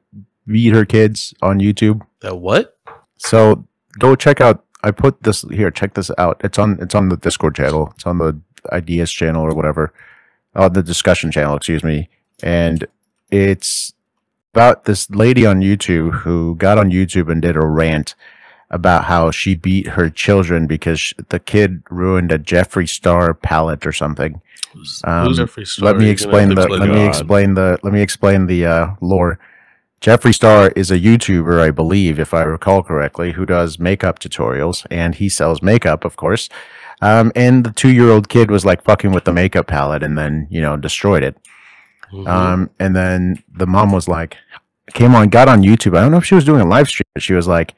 beat 0.46 0.74
her 0.74 0.86
kids 0.86 1.34
on 1.42 1.60
YouTube? 1.60 2.02
That 2.20 2.36
what? 2.38 2.78
So 3.18 3.66
go 3.98 4.16
check 4.16 4.42
out. 4.42 4.66
I 4.84 4.92
put 4.92 5.24
this 5.24 5.44
here. 5.44 5.72
Check 5.72 5.94
this 5.94 6.12
out. 6.18 6.42
It's 6.44 6.60
on. 6.60 6.78
It's 6.82 6.96
on 6.96 7.10
the 7.10 7.18
Discord 7.18 7.56
channel. 7.56 7.92
It's 7.96 8.06
on 8.06 8.18
the 8.18 8.40
ideas 8.72 9.12
channel 9.12 9.44
or 9.44 9.56
whatever. 9.56 9.94
Oh, 10.54 10.70
the 10.70 10.84
discussion 10.84 11.32
channel. 11.32 11.56
Excuse 11.56 11.84
me. 11.84 12.10
And 12.44 12.86
it's 13.32 13.94
about 14.56 14.86
this 14.86 15.10
lady 15.10 15.46
on 15.46 15.60
YouTube 15.60 16.22
who 16.22 16.56
got 16.56 16.78
on 16.78 16.90
YouTube 16.90 17.30
and 17.30 17.42
did 17.42 17.58
a 17.58 17.66
rant 17.66 18.16
about 18.70 19.04
how 19.04 19.30
she 19.30 19.54
beat 19.54 19.88
her 19.88 20.10
children 20.10 20.66
because 20.66 21.14
the 21.28 21.40
kid 21.40 21.84
ruined 21.90 22.32
a 22.32 22.40
Jeffree 22.40 22.88
Star 22.88 23.34
palette 23.34 23.86
or 23.86 23.92
something. 23.92 24.42
Um, 25.04 25.38
every? 25.38 25.66
Let 25.80 25.98
me 25.98 26.08
You're 26.08 26.08
gonna 26.08 26.08
have 26.08 26.10
explain 26.10 26.50
the. 26.56 26.68
Let 26.70 26.90
me 26.90 26.96
God. 26.96 27.08
explain 27.10 27.54
the. 27.54 27.80
Let 27.84 27.94
me 27.94 28.02
explain 28.02 28.48
the 28.48 28.66
uh, 28.66 28.88
lore. 29.02 29.40
Jeffree 30.02 30.34
Star 30.34 30.72
is 30.76 30.90
a 30.90 31.00
YouTuber, 31.00 31.60
I 31.60 31.72
believe, 31.72 32.18
if 32.18 32.34
I 32.34 32.44
recall 32.44 32.82
correctly, 32.82 33.34
who 33.34 33.46
does 33.46 33.78
makeup 33.78 34.20
tutorials, 34.20 34.86
and 34.90 35.16
he 35.16 35.28
sells 35.28 35.62
makeup, 35.62 36.06
of 36.06 36.16
course. 36.16 36.48
Um, 37.02 37.32
and 37.36 37.66
the 37.66 37.72
two-year-old 37.72 38.30
kid 38.30 38.50
was 38.50 38.66
like 38.66 38.84
fucking 38.84 39.12
with 39.12 39.26
the 39.26 39.34
makeup 39.34 39.68
palette, 39.68 40.02
and 40.04 40.18
then 40.18 40.48
you 40.50 40.62
know 40.62 40.78
destroyed 40.78 41.24
it. 41.24 41.38
Mhm. 42.12 42.28
Um, 42.28 42.70
and 42.80 42.96
then 42.96 43.44
the 43.52 43.68
mom 43.68 43.92
was 43.92 44.08
like, 44.08 44.38
came 44.94 45.16
on, 45.16 45.30
got 45.30 45.48
on 45.48 45.62
YouTube. 45.62 45.98
I 45.98 46.02
don't 46.02 46.12
know 46.12 46.18
if 46.18 46.26
she 46.26 46.36
was 46.36 46.46
doing 46.46 46.62
a 46.62 46.68
live 46.68 46.88
stream, 46.88 47.06
but 47.14 47.24
she 47.24 47.34
was 47.34 47.48
like, 47.48 47.74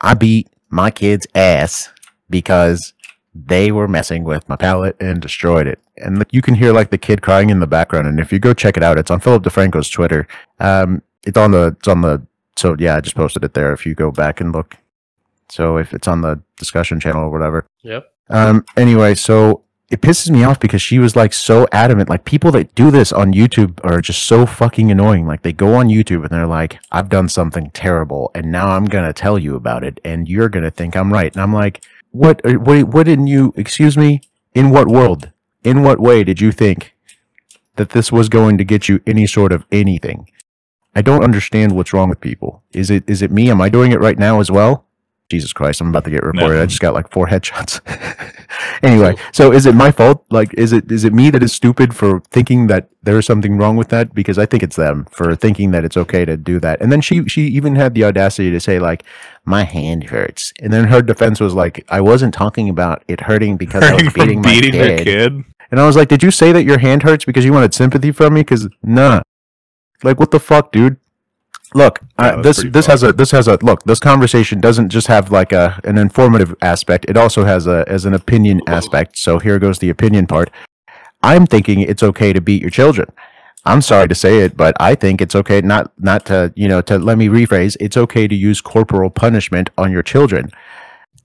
I 0.00 0.14
beat 0.14 0.48
my 0.68 0.90
kid's 0.90 1.26
ass 1.34 1.90
because 2.28 2.92
they 3.34 3.72
were 3.72 3.88
messing 3.88 4.24
with 4.24 4.48
my 4.48 4.56
palette 4.56 4.96
and 5.00 5.20
destroyed 5.20 5.66
it. 5.66 5.78
And 5.96 6.24
you 6.30 6.42
can 6.42 6.54
hear 6.54 6.72
like 6.72 6.90
the 6.90 6.98
kid 6.98 7.22
crying 7.22 7.50
in 7.50 7.60
the 7.60 7.66
background. 7.66 8.06
And 8.06 8.20
if 8.20 8.32
you 8.32 8.38
go 8.38 8.52
check 8.52 8.76
it 8.76 8.82
out, 8.82 8.98
it's 8.98 9.10
on 9.10 9.20
Philip 9.20 9.42
DeFranco's 9.42 9.88
Twitter. 9.88 10.26
Um, 10.60 11.02
it's 11.24 11.38
on 11.38 11.52
the, 11.52 11.76
it's 11.78 11.88
on 11.88 12.00
the, 12.00 12.26
so 12.56 12.76
yeah, 12.78 12.96
I 12.96 13.00
just 13.00 13.16
posted 13.16 13.44
it 13.44 13.54
there 13.54 13.72
if 13.72 13.86
you 13.86 13.94
go 13.94 14.10
back 14.10 14.40
and 14.40 14.52
look. 14.52 14.76
So 15.48 15.76
if 15.76 15.92
it's 15.94 16.08
on 16.08 16.22
the 16.22 16.42
discussion 16.56 17.00
channel 17.00 17.24
or 17.24 17.30
whatever. 17.30 17.66
Yep. 17.82 18.12
Um, 18.28 18.64
anyway, 18.76 19.14
so 19.14 19.62
it 19.92 20.00
pisses 20.00 20.30
me 20.30 20.42
off 20.42 20.58
because 20.58 20.80
she 20.80 20.98
was 20.98 21.14
like 21.16 21.34
so 21.34 21.68
adamant. 21.70 22.08
Like 22.08 22.24
people 22.24 22.50
that 22.52 22.74
do 22.74 22.90
this 22.90 23.12
on 23.12 23.34
YouTube 23.34 23.78
are 23.84 24.00
just 24.00 24.22
so 24.22 24.46
fucking 24.46 24.90
annoying. 24.90 25.26
Like 25.26 25.42
they 25.42 25.52
go 25.52 25.74
on 25.74 25.88
YouTube 25.88 26.22
and 26.22 26.30
they're 26.30 26.46
like, 26.46 26.80
I've 26.90 27.10
done 27.10 27.28
something 27.28 27.70
terrible 27.72 28.30
and 28.34 28.50
now 28.50 28.68
I'm 28.68 28.86
going 28.86 29.04
to 29.04 29.12
tell 29.12 29.38
you 29.38 29.54
about 29.54 29.84
it 29.84 30.00
and 30.02 30.30
you're 30.30 30.48
going 30.48 30.62
to 30.62 30.70
think 30.70 30.96
I'm 30.96 31.12
right. 31.12 31.30
And 31.30 31.42
I'm 31.42 31.52
like, 31.52 31.84
what, 32.10 32.40
uh, 32.42 32.54
what, 32.54 32.84
what 32.84 33.04
didn't 33.04 33.26
you, 33.26 33.52
excuse 33.54 33.98
me? 33.98 34.22
In 34.54 34.70
what 34.70 34.88
world? 34.88 35.30
In 35.62 35.82
what 35.82 36.00
way 36.00 36.24
did 36.24 36.40
you 36.40 36.52
think 36.52 36.94
that 37.76 37.90
this 37.90 38.10
was 38.10 38.30
going 38.30 38.56
to 38.56 38.64
get 38.64 38.88
you 38.88 39.02
any 39.06 39.26
sort 39.26 39.52
of 39.52 39.66
anything? 39.70 40.26
I 40.94 41.02
don't 41.02 41.22
understand 41.22 41.72
what's 41.72 41.92
wrong 41.92 42.08
with 42.08 42.20
people. 42.22 42.62
Is 42.72 42.90
it, 42.90 43.04
is 43.06 43.20
it 43.20 43.30
me? 43.30 43.50
Am 43.50 43.60
I 43.60 43.68
doing 43.68 43.92
it 43.92 44.00
right 44.00 44.18
now 44.18 44.40
as 44.40 44.50
well? 44.50 44.86
Jesus 45.32 45.52
Christ, 45.54 45.80
I'm 45.80 45.88
about 45.88 46.04
to 46.04 46.10
get 46.10 46.22
reported. 46.22 46.56
No. 46.56 46.62
I 46.62 46.66
just 46.66 46.80
got 46.80 46.92
like 46.92 47.10
four 47.10 47.26
headshots. 47.26 47.80
anyway, 48.82 49.16
so 49.32 49.50
is 49.50 49.64
it 49.64 49.74
my 49.74 49.90
fault? 49.90 50.26
Like, 50.30 50.52
is 50.54 50.72
it 50.74 50.92
is 50.92 51.04
it 51.04 51.14
me 51.14 51.30
that 51.30 51.42
is 51.42 51.54
stupid 51.54 51.96
for 51.96 52.20
thinking 52.30 52.66
that 52.66 52.90
there 53.02 53.18
is 53.18 53.24
something 53.24 53.56
wrong 53.56 53.76
with 53.76 53.88
that? 53.88 54.14
Because 54.14 54.38
I 54.38 54.44
think 54.44 54.62
it's 54.62 54.76
them 54.76 55.06
for 55.10 55.34
thinking 55.34 55.70
that 55.70 55.86
it's 55.86 55.96
okay 55.96 56.26
to 56.26 56.36
do 56.36 56.60
that. 56.60 56.82
And 56.82 56.92
then 56.92 57.00
she 57.00 57.24
she 57.28 57.46
even 57.46 57.76
had 57.76 57.94
the 57.94 58.04
audacity 58.04 58.50
to 58.50 58.60
say 58.60 58.78
like, 58.78 59.04
my 59.46 59.64
hand 59.64 60.04
hurts. 60.10 60.52
And 60.60 60.70
then 60.70 60.84
her 60.88 61.00
defense 61.00 61.40
was 61.40 61.54
like, 61.54 61.82
I 61.88 62.02
wasn't 62.02 62.34
talking 62.34 62.68
about 62.68 63.02
it 63.08 63.22
hurting 63.22 63.56
because 63.56 63.82
I 63.82 63.94
was 63.94 64.02
Hurting 64.02 64.12
beating 64.12 64.42
my 64.42 64.50
beating 64.50 64.72
kid. 64.72 65.04
kid. 65.04 65.32
And 65.70 65.80
I 65.80 65.86
was 65.86 65.96
like, 65.96 66.08
did 66.08 66.22
you 66.22 66.30
say 66.30 66.52
that 66.52 66.64
your 66.64 66.78
hand 66.78 67.02
hurts 67.02 67.24
because 67.24 67.46
you 67.46 67.54
wanted 67.54 67.72
sympathy 67.72 68.12
from 68.12 68.34
me? 68.34 68.42
Because 68.42 68.68
nah, 68.82 69.22
like 70.02 70.20
what 70.20 70.30
the 70.30 70.40
fuck, 70.40 70.72
dude? 70.72 70.98
Look, 71.74 72.00
Yeah, 72.18 72.26
uh, 72.26 72.42
that's 72.42 72.62
this 72.62 72.72
this 72.72 72.86
has 72.86 73.02
a 73.02 73.12
this 73.12 73.30
has 73.30 73.48
a 73.48 73.58
look. 73.62 73.82
This 73.84 73.98
conversation 74.00 74.60
doesn't 74.60 74.90
just 74.90 75.06
have 75.06 75.30
like 75.30 75.52
a 75.52 75.80
an 75.84 75.98
informative 75.98 76.54
aspect. 76.60 77.06
It 77.08 77.16
also 77.16 77.44
has 77.44 77.66
a 77.66 77.84
as 77.88 78.04
an 78.04 78.14
opinion 78.14 78.60
aspect. 78.66 79.16
So 79.18 79.38
here 79.38 79.58
goes 79.58 79.78
the 79.78 79.90
opinion 79.90 80.26
part. 80.26 80.50
I'm 81.22 81.46
thinking 81.46 81.80
it's 81.80 82.02
okay 82.02 82.32
to 82.32 82.40
beat 82.40 82.60
your 82.60 82.70
children. 82.70 83.08
I'm 83.64 83.80
sorry 83.80 84.08
to 84.08 84.14
say 84.14 84.40
it, 84.40 84.56
but 84.56 84.74
I 84.80 84.94
think 84.96 85.20
it's 85.20 85.36
okay 85.36 85.60
not 85.60 85.92
not 85.98 86.26
to 86.26 86.52
you 86.56 86.68
know 86.68 86.80
to 86.82 86.98
let 86.98 87.16
me 87.18 87.28
rephrase. 87.28 87.76
It's 87.80 87.96
okay 87.96 88.26
to 88.28 88.34
use 88.34 88.60
corporal 88.60 89.10
punishment 89.10 89.70
on 89.78 89.92
your 89.92 90.02
children. 90.02 90.50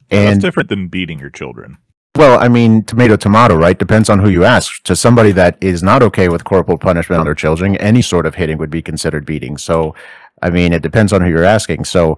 That's 0.09 0.31
And 0.33 0.41
different 0.41 0.69
than 0.69 0.87
beating 0.87 1.19
your 1.19 1.29
children. 1.31 1.77
well, 2.17 2.39
I 2.39 2.47
mean, 2.47 2.83
tomato, 2.83 3.15
tomato, 3.15 3.55
right? 3.55 3.77
Depends 3.77 4.09
on 4.09 4.19
who 4.19 4.29
you 4.29 4.43
ask. 4.43 4.81
To 4.83 4.95
somebody 4.95 5.31
that 5.33 5.57
is 5.61 5.83
not 5.83 6.01
okay 6.03 6.29
with 6.29 6.43
corporal 6.45 6.77
punishment 6.77 7.19
on 7.19 7.25
their 7.25 7.35
children, 7.35 7.75
any 7.77 8.01
sort 8.01 8.25
of 8.25 8.35
hitting 8.35 8.57
would 8.57 8.71
be 8.71 8.81
considered 8.81 9.25
beating. 9.25 9.57
So, 9.57 9.93
I 10.41 10.49
mean, 10.49 10.73
it 10.73 10.81
depends 10.81 11.13
on 11.13 11.21
who 11.21 11.29
you're 11.29 11.43
asking. 11.43 11.85
So, 11.85 12.17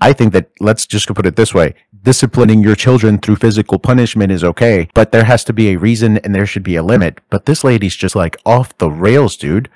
I 0.00 0.12
think 0.12 0.32
that 0.34 0.50
let's 0.60 0.86
just 0.86 1.12
put 1.14 1.26
it 1.26 1.36
this 1.36 1.54
way 1.54 1.74
disciplining 2.06 2.62
your 2.62 2.76
children 2.76 3.18
through 3.18 3.34
physical 3.34 3.80
punishment 3.80 4.30
is 4.30 4.44
okay, 4.44 4.88
but 4.94 5.10
there 5.10 5.24
has 5.24 5.42
to 5.42 5.52
be 5.52 5.70
a 5.70 5.76
reason 5.76 6.18
and 6.18 6.32
there 6.32 6.46
should 6.46 6.62
be 6.62 6.76
a 6.76 6.82
limit. 6.82 7.18
But 7.30 7.46
this 7.46 7.64
lady's 7.64 7.96
just 7.96 8.14
like 8.14 8.36
off 8.46 8.78
the 8.78 8.88
rails, 8.88 9.36
dude. 9.36 9.68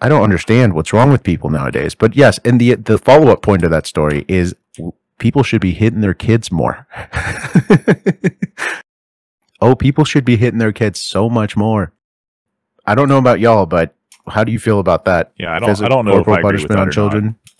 I 0.00 0.08
don't 0.08 0.24
understand 0.24 0.72
what's 0.72 0.92
wrong 0.92 1.12
with 1.12 1.22
people 1.22 1.50
nowadays. 1.50 1.94
But 1.94 2.16
yes, 2.16 2.40
and 2.44 2.60
the 2.60 2.74
the 2.74 2.98
follow 2.98 3.30
up 3.30 3.42
point 3.42 3.62
of 3.62 3.70
that 3.70 3.86
story 3.86 4.24
is 4.26 4.56
people 5.18 5.44
should 5.44 5.60
be 5.60 5.72
hitting 5.72 6.00
their 6.00 6.14
kids 6.14 6.50
more. 6.50 6.88
oh, 9.60 9.76
people 9.76 10.04
should 10.04 10.24
be 10.24 10.36
hitting 10.36 10.58
their 10.58 10.72
kids 10.72 10.98
so 10.98 11.30
much 11.30 11.56
more. 11.56 11.92
I 12.84 12.96
don't 12.96 13.08
know 13.08 13.18
about 13.18 13.38
y'all, 13.38 13.66
but 13.66 13.94
how 14.32 14.44
do 14.44 14.52
you 14.52 14.58
feel 14.58 14.78
about 14.80 15.04
that? 15.04 15.32
Yeah, 15.38 15.52
I 15.54 15.58
don't. 15.58 15.68
Physical- 15.68 15.86
I 15.86 15.88
don't 15.94 16.04
know 16.04 16.18
if 16.18 16.24
corporal 16.24 16.36
I 16.36 16.38
agree 16.40 16.62
with 16.62 16.68
punishment 16.68 16.70
that 16.70 16.78
on 16.82 16.88
or 16.88 16.92
children, 16.92 17.24
Not. 17.26 17.54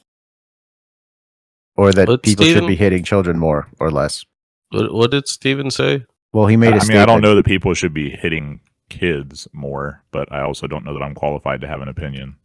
or 1.76 1.92
that 1.92 2.06
But 2.06 2.22
people 2.22 2.44
should 2.46 2.66
be 2.66 2.76
hitting 2.76 3.04
children 3.04 3.38
more 3.38 3.68
or 3.78 3.90
less. 3.90 4.24
What, 4.70 4.92
what 4.92 5.10
did 5.10 5.28
Steven 5.28 5.70
say? 5.70 6.04
Well, 6.32 6.46
he 6.46 6.56
made 6.56 6.72
a 6.72 6.76
I 6.80 6.84
mean, 6.86 6.96
I 6.96 7.04
don't 7.06 7.20
know 7.20 7.34
that 7.34 7.44
people 7.44 7.74
should 7.74 7.92
be 7.92 8.10
hitting 8.10 8.60
kids 8.88 9.46
more, 9.52 10.02
but 10.10 10.30
I 10.32 10.42
also 10.42 10.66
don't 10.66 10.84
know 10.84 10.94
that 10.94 11.02
I'm 11.02 11.14
qualified 11.14 11.60
to 11.60 11.66
have 11.68 11.80
an 11.82 11.88
opinion. 11.88 12.36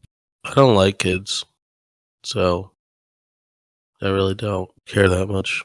I 0.43 0.53
don't 0.53 0.75
like 0.75 0.97
kids, 0.99 1.45
so 2.23 2.71
I 4.01 4.07
really 4.09 4.35
don't 4.35 4.69
care 4.85 5.07
that 5.09 5.27
much. 5.27 5.63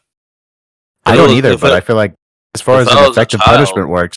I 1.05 1.12
If 1.12 1.16
don't 1.18 1.31
either, 1.31 1.51
if 1.53 1.61
but 1.61 1.72
I- 1.72 1.79
I 1.79 1.81
feel 1.81 1.96
like 1.96 2.14
as 2.55 2.61
far 2.61 2.81
as 2.81 2.88
an 2.88 2.96
effective 3.11 3.40
child- 3.40 3.57
punishment 3.57 3.88
works, 3.88 4.16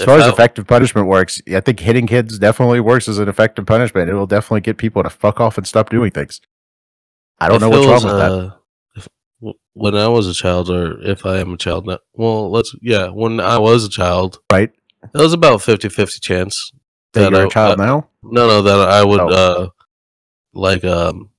as 0.00 0.06
far 0.06 0.18
as 0.18 0.26
effective 0.26 0.66
punishment 0.66 1.06
works, 1.06 1.40
I 1.54 1.60
think 1.60 1.80
hitting 1.80 2.06
kids 2.06 2.38
definitely 2.38 2.80
works 2.80 3.08
as 3.08 3.18
an 3.18 3.28
effective 3.28 3.66
punishment. 3.66 4.08
It 4.10 4.14
will 4.14 4.26
definitely 4.26 4.62
get 4.62 4.78
people 4.78 5.02
to 5.02 5.10
fuck 5.10 5.40
off 5.40 5.56
and 5.58 5.66
stop 5.66 5.90
doing 5.90 6.10
things. 6.10 6.40
I 7.38 7.48
don't 7.48 7.56
if 7.56 7.60
know 7.62 7.70
what's 7.70 7.86
wrong 8.04 8.12
with 8.12 8.20
that. 8.20 8.32
uh, 8.32 8.56
If, 8.96 9.08
w- 9.40 9.58
when 9.74 9.94
I 9.96 10.08
was 10.08 10.26
a 10.28 10.34
child, 10.34 10.68
or 10.70 11.00
if 11.02 11.24
I 11.24 11.38
am 11.38 11.52
a 11.54 11.56
child 11.56 11.86
now, 11.86 11.98
well, 12.14 12.50
let's 12.50 12.74
yeah. 12.82 13.08
When 13.08 13.40
I 13.40 13.58
was 13.58 13.84
a 13.84 13.88
child, 13.90 14.38
Right? 14.52 14.70
it 15.02 15.18
was 15.18 15.32
about 15.32 15.60
50-50 15.60 16.20
chance 16.20 16.72
That 17.14 17.30
you're 17.32 17.42
I- 17.42 17.46
a 17.46 17.48
child 17.48 17.80
I- 17.80 17.86
now? 17.86 18.08
No, 18.22 18.46
no, 18.46 18.62
that 18.62 18.88
I 18.88 19.04
would 19.04 19.20
Oh. 19.20 19.28
uh 19.28 19.68
like 20.52 20.84
um 20.84 21.30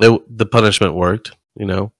it, 0.00 0.22
the 0.38 0.46
punishment 0.46 0.94
worked, 0.94 1.32
you 1.56 1.66
know. 1.66 1.92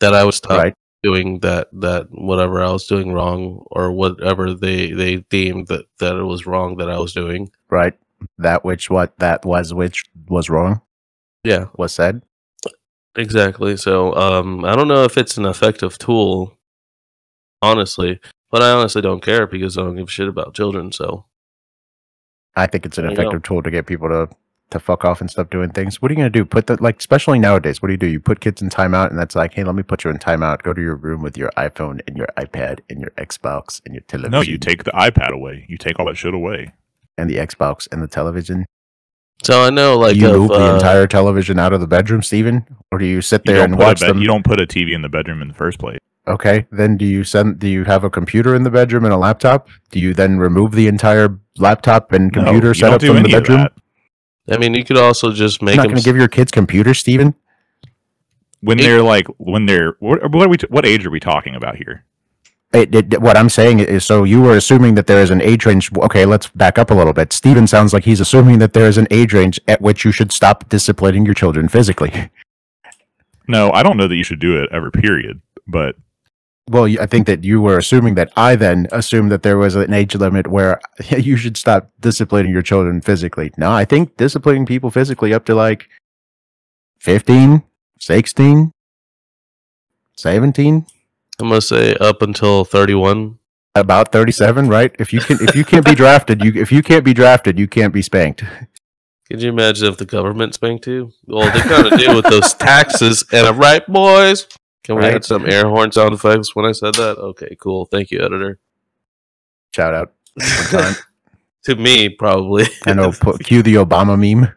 That 0.00 0.14
I 0.14 0.24
would 0.24 0.34
stop 0.34 0.58
Right. 0.58 0.74
Doing 1.04 1.38
that 1.40 1.68
that 1.72 2.08
whatever 2.10 2.62
I 2.62 2.72
was 2.72 2.86
doing 2.88 3.12
wrong 3.12 3.64
or 3.70 3.92
whatever 3.92 4.54
they 4.54 4.90
they 4.92 5.16
deemed 5.30 5.68
that 5.68 5.84
that 6.00 6.16
it 6.16 6.24
was 6.24 6.46
wrong 6.46 6.78
that 6.78 6.90
I 6.90 6.98
was 6.98 7.12
doing. 7.12 7.50
Right. 7.70 7.94
That 8.38 8.64
which 8.64 8.90
what 8.90 9.16
that 9.18 9.44
was 9.44 9.72
which 9.74 10.04
was 10.28 10.48
wrong 10.50 10.80
Yeah, 11.44 11.66
was 11.76 11.92
said. 11.92 12.22
exactly. 13.16 13.76
So 13.76 14.14
um 14.16 14.64
I 14.64 14.74
don't 14.74 14.88
know 14.88 15.04
if 15.04 15.16
it's 15.18 15.36
an 15.36 15.46
effective 15.46 15.98
tool 15.98 16.56
honestly, 17.62 18.20
but 18.50 18.62
I 18.62 18.70
honestly 18.72 19.02
don't 19.02 19.22
care 19.22 19.46
because 19.46 19.76
I 19.78 19.82
don't 19.82 19.96
give 19.96 20.08
a 20.08 20.10
shit 20.10 20.28
about 20.28 20.54
children, 20.54 20.90
so 20.92 21.26
I 22.56 22.66
think 22.66 22.86
it's 22.86 22.98
an 22.98 23.04
There 23.04 23.10
you 23.12 23.16
go. 23.16 23.22
effective 23.22 23.42
tool 23.42 23.62
to 23.62 23.70
get 23.70 23.86
people 23.86 24.08
to 24.08 24.28
to 24.70 24.78
fuck 24.78 25.04
off 25.04 25.20
and 25.20 25.30
stop 25.30 25.50
doing 25.50 25.70
things. 25.70 26.02
What 26.02 26.10
are 26.10 26.14
you 26.14 26.16
gonna 26.16 26.30
do? 26.30 26.44
Put 26.44 26.66
the 26.66 26.82
like, 26.82 26.98
especially 26.98 27.38
nowadays. 27.38 27.80
What 27.80 27.88
do 27.88 27.92
you 27.92 27.98
do? 27.98 28.06
You 28.06 28.20
put 28.20 28.40
kids 28.40 28.60
in 28.60 28.68
timeout, 28.70 29.10
and 29.10 29.18
that's 29.18 29.36
like, 29.36 29.54
hey, 29.54 29.64
let 29.64 29.74
me 29.74 29.82
put 29.82 30.04
you 30.04 30.10
in 30.10 30.18
timeout. 30.18 30.62
Go 30.62 30.72
to 30.72 30.80
your 30.82 30.96
room 30.96 31.22
with 31.22 31.36
your 31.36 31.50
iPhone 31.56 32.00
and 32.06 32.16
your 32.16 32.28
iPad 32.36 32.80
and 32.90 33.00
your 33.00 33.10
Xbox 33.10 33.80
and 33.84 33.94
your 33.94 34.02
television. 34.02 34.32
No, 34.32 34.40
you 34.40 34.58
take 34.58 34.84
the 34.84 34.90
iPad 34.92 35.30
away. 35.30 35.66
You 35.68 35.78
take 35.78 35.98
all 36.00 36.06
that 36.06 36.16
shit 36.16 36.34
away. 36.34 36.72
and 37.16 37.30
the 37.30 37.36
Xbox 37.36 37.88
and 37.92 38.02
the 38.02 38.08
television. 38.08 38.66
So 39.42 39.62
I 39.62 39.70
know, 39.70 39.98
like, 39.98 40.16
you 40.16 40.28
of, 40.28 40.36
move 40.36 40.48
the 40.48 40.72
uh, 40.72 40.74
entire 40.74 41.06
television 41.06 41.58
out 41.58 41.72
of 41.72 41.80
the 41.80 41.86
bedroom, 41.86 42.22
Steven? 42.22 42.66
Or 42.90 42.98
do 42.98 43.04
you 43.04 43.20
sit 43.20 43.44
there 43.44 43.56
don't, 43.56 43.72
and 43.72 43.78
watch 43.78 44.00
a 44.00 44.06
bed, 44.06 44.10
them? 44.10 44.18
you 44.18 44.26
don't 44.26 44.44
put 44.44 44.60
a 44.60 44.66
TV 44.66 44.94
in 44.94 45.02
the 45.02 45.08
bedroom 45.08 45.42
in 45.42 45.48
the 45.48 45.54
first 45.54 45.78
place. 45.78 45.98
Okay, 46.26 46.66
then 46.70 46.96
do 46.96 47.04
you 47.04 47.22
send? 47.22 47.58
Do 47.58 47.68
you 47.68 47.84
have 47.84 48.02
a 48.02 48.08
computer 48.08 48.54
in 48.54 48.62
the 48.62 48.70
bedroom 48.70 49.04
and 49.04 49.12
a 49.12 49.16
laptop? 49.18 49.68
Do 49.90 50.00
you 50.00 50.14
then 50.14 50.38
remove 50.38 50.72
the 50.72 50.86
entire 50.86 51.38
laptop 51.58 52.12
and 52.12 52.32
computer 52.32 52.68
you 52.68 52.74
set 52.74 52.86
don't 52.86 52.94
up 52.94 53.00
do 53.02 53.06
from 53.08 53.16
the 53.16 53.20
any 53.20 53.32
of 53.34 53.42
bedroom? 53.42 53.68
That. 54.46 54.56
I 54.56 54.58
mean, 54.58 54.74
you 54.74 54.84
could 54.84 54.98
also 54.98 55.32
just 55.32 55.62
make 55.62 55.74
You're 55.74 55.76
not 55.78 55.82
them. 55.84 55.90
going 55.92 56.02
to 56.02 56.08
give 56.08 56.16
your 56.16 56.28
kids 56.28 56.50
computers, 56.50 56.98
Steven? 56.98 57.34
When 58.60 58.78
It- 58.78 58.82
they're 58.82 59.02
like, 59.02 59.26
when 59.38 59.66
they're 59.66 59.96
what, 60.00 60.30
what 60.32 60.46
are 60.46 60.48
we? 60.48 60.56
T- 60.56 60.66
what 60.70 60.86
age 60.86 61.04
are 61.06 61.10
we 61.10 61.20
talking 61.20 61.54
about 61.54 61.76
here? 61.76 62.04
It, 62.72 62.92
it, 62.92 63.20
what 63.20 63.36
I'm 63.36 63.48
saying 63.50 63.78
is, 63.78 64.04
so 64.04 64.24
you 64.24 64.42
were 64.42 64.56
assuming 64.56 64.96
that 64.96 65.06
there 65.06 65.22
is 65.22 65.30
an 65.30 65.40
age 65.40 65.64
range. 65.64 65.92
Okay, 65.96 66.26
let's 66.26 66.48
back 66.48 66.76
up 66.76 66.90
a 66.90 66.94
little 66.94 67.12
bit. 67.12 67.32
Steven 67.32 67.68
sounds 67.68 67.92
like 67.92 68.02
he's 68.04 68.18
assuming 68.20 68.58
that 68.58 68.72
there 68.72 68.86
is 68.88 68.98
an 68.98 69.06
age 69.12 69.32
range 69.32 69.60
at 69.68 69.80
which 69.80 70.04
you 70.04 70.10
should 70.10 70.32
stop 70.32 70.68
disciplining 70.68 71.24
your 71.24 71.34
children 71.34 71.68
physically. 71.68 72.30
No, 73.46 73.70
I 73.70 73.82
don't 73.84 73.96
know 73.96 74.08
that 74.08 74.16
you 74.16 74.24
should 74.24 74.40
do 74.40 74.60
it 74.60 74.70
ever. 74.72 74.90
Period. 74.90 75.40
But 75.68 75.94
Well, 76.70 76.84
I 76.98 77.06
think 77.06 77.26
that 77.26 77.44
you 77.44 77.60
were 77.60 77.76
assuming 77.76 78.14
that 78.14 78.32
I 78.36 78.56
then 78.56 78.86
assumed 78.90 79.30
that 79.32 79.42
there 79.42 79.58
was 79.58 79.74
an 79.74 79.92
age 79.92 80.14
limit 80.14 80.46
where 80.46 80.80
you 81.10 81.36
should 81.36 81.56
stop 81.56 81.90
disciplining 82.00 82.52
your 82.52 82.62
children 82.62 83.00
physically. 83.02 83.52
No, 83.58 83.70
I 83.70 83.84
think 83.84 84.16
disciplining 84.16 84.64
people 84.64 84.90
physically 84.90 85.34
up 85.34 85.44
to 85.46 85.54
like 85.54 85.88
15, 87.00 87.62
16, 88.00 88.72
17, 90.16 90.86
I'm 91.40 91.48
gonna 91.48 91.60
say 91.60 91.94
up 91.96 92.22
until 92.22 92.64
31. 92.64 93.38
about 93.74 94.12
37, 94.12 94.68
right? 94.68 94.94
If 94.98 95.12
you 95.12 95.20
can 95.20 95.36
if 95.40 95.54
you 95.56 95.64
can't 95.64 95.84
be 95.84 95.94
drafted, 96.02 96.42
you 96.44 96.52
if 96.54 96.70
you 96.72 96.82
can't 96.82 97.04
be 97.04 97.12
drafted, 97.12 97.58
you 97.58 97.66
can't 97.66 97.92
be 97.92 98.02
spanked. 98.02 98.44
Could 99.28 99.42
you 99.42 99.48
imagine 99.50 99.88
if 99.88 99.96
the 99.96 100.04
government 100.04 100.54
spanked 100.54 100.86
you? 100.86 101.12
Well, 101.26 101.50
they 101.52 101.60
kind 101.60 101.92
of 101.92 101.98
do 101.98 102.14
with 102.14 102.26
those 102.26 102.54
taxes. 102.54 103.24
And 103.32 103.46
I'm 103.46 103.58
right, 103.58 103.84
boys. 103.86 104.46
Can 104.84 104.96
we 104.96 105.02
Right. 105.02 105.14
add 105.14 105.24
some 105.24 105.46
air 105.48 105.66
horn 105.68 105.90
sound 105.92 106.12
effects 106.14 106.54
when 106.54 106.66
I 106.66 106.72
said 106.72 106.94
that? 106.94 107.16
Okay, 107.18 107.56
cool. 107.60 107.86
Thank 107.86 108.10
you, 108.10 108.20
editor. 108.20 108.58
Shout 109.74 109.94
out. 109.94 110.12
to 111.64 111.76
me, 111.76 112.08
probably. 112.10 112.66
I 112.86 112.92
know 112.92 113.10
put, 113.12 113.42
cue 113.44 113.62
the 113.62 113.74
Obama 113.76 114.18
meme. 114.18 114.52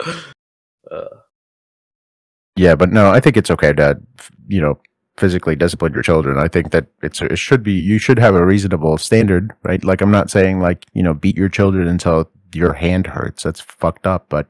Uh, 0.90 1.06
Yeah, 2.56 2.74
but 2.74 2.92
no, 2.92 3.10
I 3.10 3.18
think 3.20 3.36
it's 3.38 3.50
okay 3.50 3.72
to, 3.72 3.98
you 4.48 4.60
know, 4.60 4.78
physically 5.16 5.56
discipline 5.56 5.94
your 5.94 6.02
children. 6.02 6.36
I 6.38 6.48
think 6.48 6.70
that 6.72 6.86
it's 7.02 7.22
it 7.22 7.38
should 7.38 7.62
be 7.62 7.72
you 7.72 7.98
should 7.98 8.18
have 8.18 8.34
a 8.34 8.44
reasonable 8.44 8.98
standard, 8.98 9.52
right? 9.62 9.82
Like 9.84 10.00
I'm 10.02 10.10
not 10.10 10.30
saying 10.30 10.60
like 10.60 10.84
you 10.92 11.02
know 11.02 11.14
beat 11.14 11.36
your 11.36 11.48
children 11.48 11.88
until 11.88 12.28
your 12.54 12.74
hand 12.74 13.06
hurts. 13.06 13.42
That's 13.44 13.60
fucked 13.60 14.06
up. 14.06 14.26
But 14.28 14.48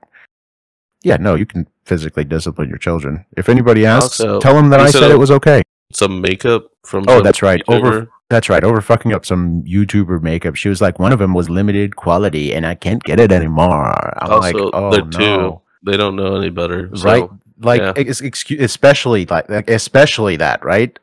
yeah, 1.04 1.16
no, 1.18 1.34
you 1.36 1.46
can 1.46 1.66
physically 1.84 2.24
discipline 2.24 2.68
your 2.68 2.78
children. 2.78 3.24
If 3.36 3.48
anybody 3.48 3.84
asks, 3.86 4.20
Also, 4.20 4.40
tell 4.40 4.54
them 4.54 4.68
that 4.70 4.80
I 4.80 4.90
said 4.90 5.10
it- 5.10 5.18
was 5.18 5.30
okay. 5.30 5.62
some 5.92 6.20
makeup 6.20 6.66
from. 6.84 7.04
Oh, 7.08 7.20
that's 7.22 7.42
right. 7.42 7.62
Over 7.68 8.08
that's 8.30 8.48
right. 8.48 8.64
Over 8.64 8.80
fucking 8.80 9.12
up 9.12 9.26
some 9.26 9.62
YouTuber 9.64 10.22
makeup. 10.22 10.54
She 10.54 10.68
was 10.70 10.80
like, 10.80 10.98
one 10.98 11.12
of 11.12 11.18
them 11.18 11.34
was 11.34 11.50
limited 11.50 11.96
quality, 11.96 12.54
and 12.54 12.64
I 12.66 12.74
can't 12.74 13.02
get 13.02 13.20
it 13.20 13.30
anymore. 13.30 13.92
I'm 14.22 14.30
like, 14.40 14.54
Also, 14.54 14.70
oh 14.72 14.90
they're 14.90 15.04
no. 15.04 15.10
two. 15.18 15.60
They 15.90 15.96
don't 15.96 16.16
know 16.16 16.36
any 16.36 16.50
better. 16.50 16.90
so- 16.96 17.04
right 17.04 17.28
like 17.64 17.80
yeah. 17.80 17.92
excuse 17.96 18.60
especially 18.60 19.24
like, 19.26 19.48
like 19.48 19.70
especially 19.70 20.34
that 20.36 20.64
right 20.64 20.98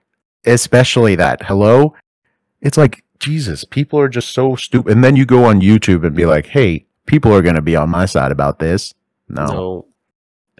especially 0.45 1.15
that 1.15 1.41
hello 1.43 1.93
it's 2.61 2.75
like 2.77 3.01
jesus 3.19 3.63
people 3.63 3.97
are 3.97 4.09
just 4.09 4.31
so 4.31 4.55
stupid 4.57 4.91
and 4.91 5.01
then 5.03 5.15
you 5.15 5.25
go 5.25 5.45
on 5.45 5.61
youtube 5.61 6.05
and 6.05 6.15
be 6.15 6.25
like 6.25 6.47
hey 6.47 6.85
people 7.05 7.33
are 7.33 7.41
going 7.41 7.55
to 7.55 7.61
be 7.61 7.77
on 7.77 7.89
my 7.89 8.05
side 8.05 8.31
about 8.31 8.59
this 8.59 8.93
no, 9.29 9.45
No. 9.45 9.85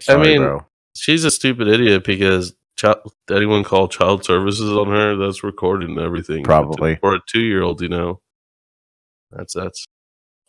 Sorry, 0.02 0.28
mean, 0.28 0.38
bro. 0.42 0.66
She's 0.94 1.24
a 1.24 1.30
stupid 1.30 1.68
idiot 1.68 2.04
because 2.04 2.54
child, 2.76 3.12
anyone 3.30 3.64
call 3.64 3.88
child 3.88 4.24
services 4.24 4.70
on 4.70 4.88
her, 4.88 5.16
that's 5.16 5.42
recorded 5.44 5.88
and 5.88 5.98
everything. 5.98 6.42
Probably. 6.44 6.96
For 6.96 7.14
a 7.14 7.20
two 7.28 7.40
year 7.42 7.62
old, 7.62 7.80
you 7.80 7.88
know. 7.88 8.20
That's 9.30 9.54
that's 9.54 9.86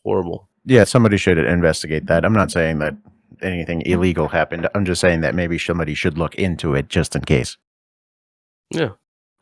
horrible. 0.04 0.50
yeah 0.66 0.84
somebody 0.84 1.16
should 1.18 1.38
investigate 1.38 2.08
that 2.08 2.26
i'm 2.26 2.34
not 2.34 2.50
saying 2.50 2.80
that 2.80 2.96
anything 3.44 3.82
illegal 3.86 4.28
happened 4.28 4.68
i'm 4.74 4.84
just 4.86 5.00
saying 5.00 5.22
that 5.22 5.36
maybe 5.36 5.60
somebody 5.60 5.94
should 5.94 6.18
look 6.18 6.34
into 6.36 6.74
it 6.74 6.90
just 6.90 7.16
in 7.16 7.22
case 7.22 7.58
Yeah. 8.72 8.94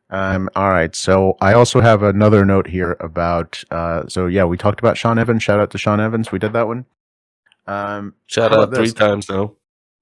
Um, 0.10 0.50
all 0.56 0.72
right. 0.72 0.94
So 0.96 1.38
I 1.40 1.54
also 1.54 1.82
have 1.82 2.02
another 2.02 2.44
note 2.44 2.68
here 2.68 2.98
about. 3.00 3.64
Uh, 3.70 4.08
so 4.08 4.26
yeah, 4.26 4.44
we 4.44 4.58
talked 4.58 4.80
about 4.80 4.98
Sean 4.98 5.20
Evans. 5.20 5.44
Shout 5.44 5.60
out 5.60 5.70
to 5.72 5.78
Sean 5.78 6.00
Evans. 6.00 6.32
We 6.32 6.40
did 6.40 6.52
that 6.54 6.66
one. 6.68 6.86
Um, 7.68 8.16
Shout 8.26 8.52
out 8.52 8.74
three 8.74 8.92
times 8.92 9.30
now. 9.30 9.54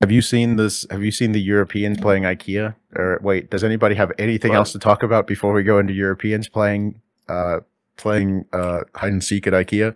Have 0.01 0.11
you 0.11 0.21
seen 0.21 0.55
this? 0.55 0.85
Have 0.91 1.03
you 1.03 1.11
seen 1.11 1.31
the 1.31 1.41
Europeans 1.41 1.99
playing 1.99 2.23
IKEA? 2.23 2.75
Or 2.95 3.19
wait, 3.21 3.49
does 3.49 3.63
anybody 3.63 3.95
have 3.95 4.11
anything 4.19 4.51
What? 4.51 4.57
else 4.57 4.71
to 4.73 4.79
talk 4.79 5.03
about 5.03 5.27
before 5.27 5.53
we 5.53 5.63
go 5.63 5.79
into 5.79 5.93
Europeans 5.93 6.47
playing 6.47 7.01
uh, 7.27 7.59
playing 7.97 8.45
uh, 8.53 8.81
hide 8.95 9.11
and 9.11 9.23
seek 9.23 9.47
at 9.47 9.53
IKEA? 9.53 9.95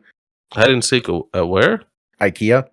Hide 0.54 0.70
and 0.72 0.84
seek 0.84 1.08
at 1.34 1.48
where? 1.48 1.84
IKEA. 2.20 2.68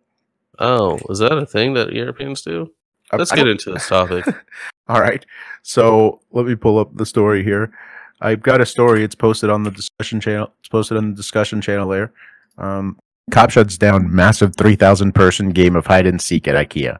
Oh, 0.58 0.98
is 1.08 1.18
that 1.20 1.32
a 1.32 1.46
thing 1.46 1.74
that 1.74 1.92
Europeans 1.92 2.42
do? 2.42 2.72
Let's 3.12 3.32
I 3.32 3.36
get 3.36 3.48
into 3.48 3.72
this 3.72 3.88
topic. 3.88 4.24
All 4.88 5.00
right. 5.00 5.24
So 5.62 6.20
let 6.32 6.46
me 6.46 6.54
pull 6.54 6.78
up 6.78 6.94
the 6.96 7.06
story 7.06 7.42
here. 7.44 7.72
I've 8.20 8.42
got 8.42 8.60
a 8.60 8.66
story. 8.66 9.04
It's 9.04 9.14
posted 9.14 9.48
on 9.48 9.62
the 9.62 9.70
discussion 9.70 10.20
channel. 10.20 10.52
It's 10.60 10.68
posted 10.68 10.96
on 10.96 11.10
the 11.10 11.16
discussion 11.16 11.60
channel 11.60 11.88
there. 11.88 12.12
Um, 12.58 12.98
cop 13.30 13.50
shuts 13.50 13.78
down 13.78 14.12
massive 14.14 14.56
3,000 14.56 15.12
person 15.14 15.50
game 15.50 15.76
of 15.76 15.86
hide 15.86 16.06
and 16.06 16.20
seek 16.20 16.48
at 16.48 16.54
IKEA. 16.68 16.98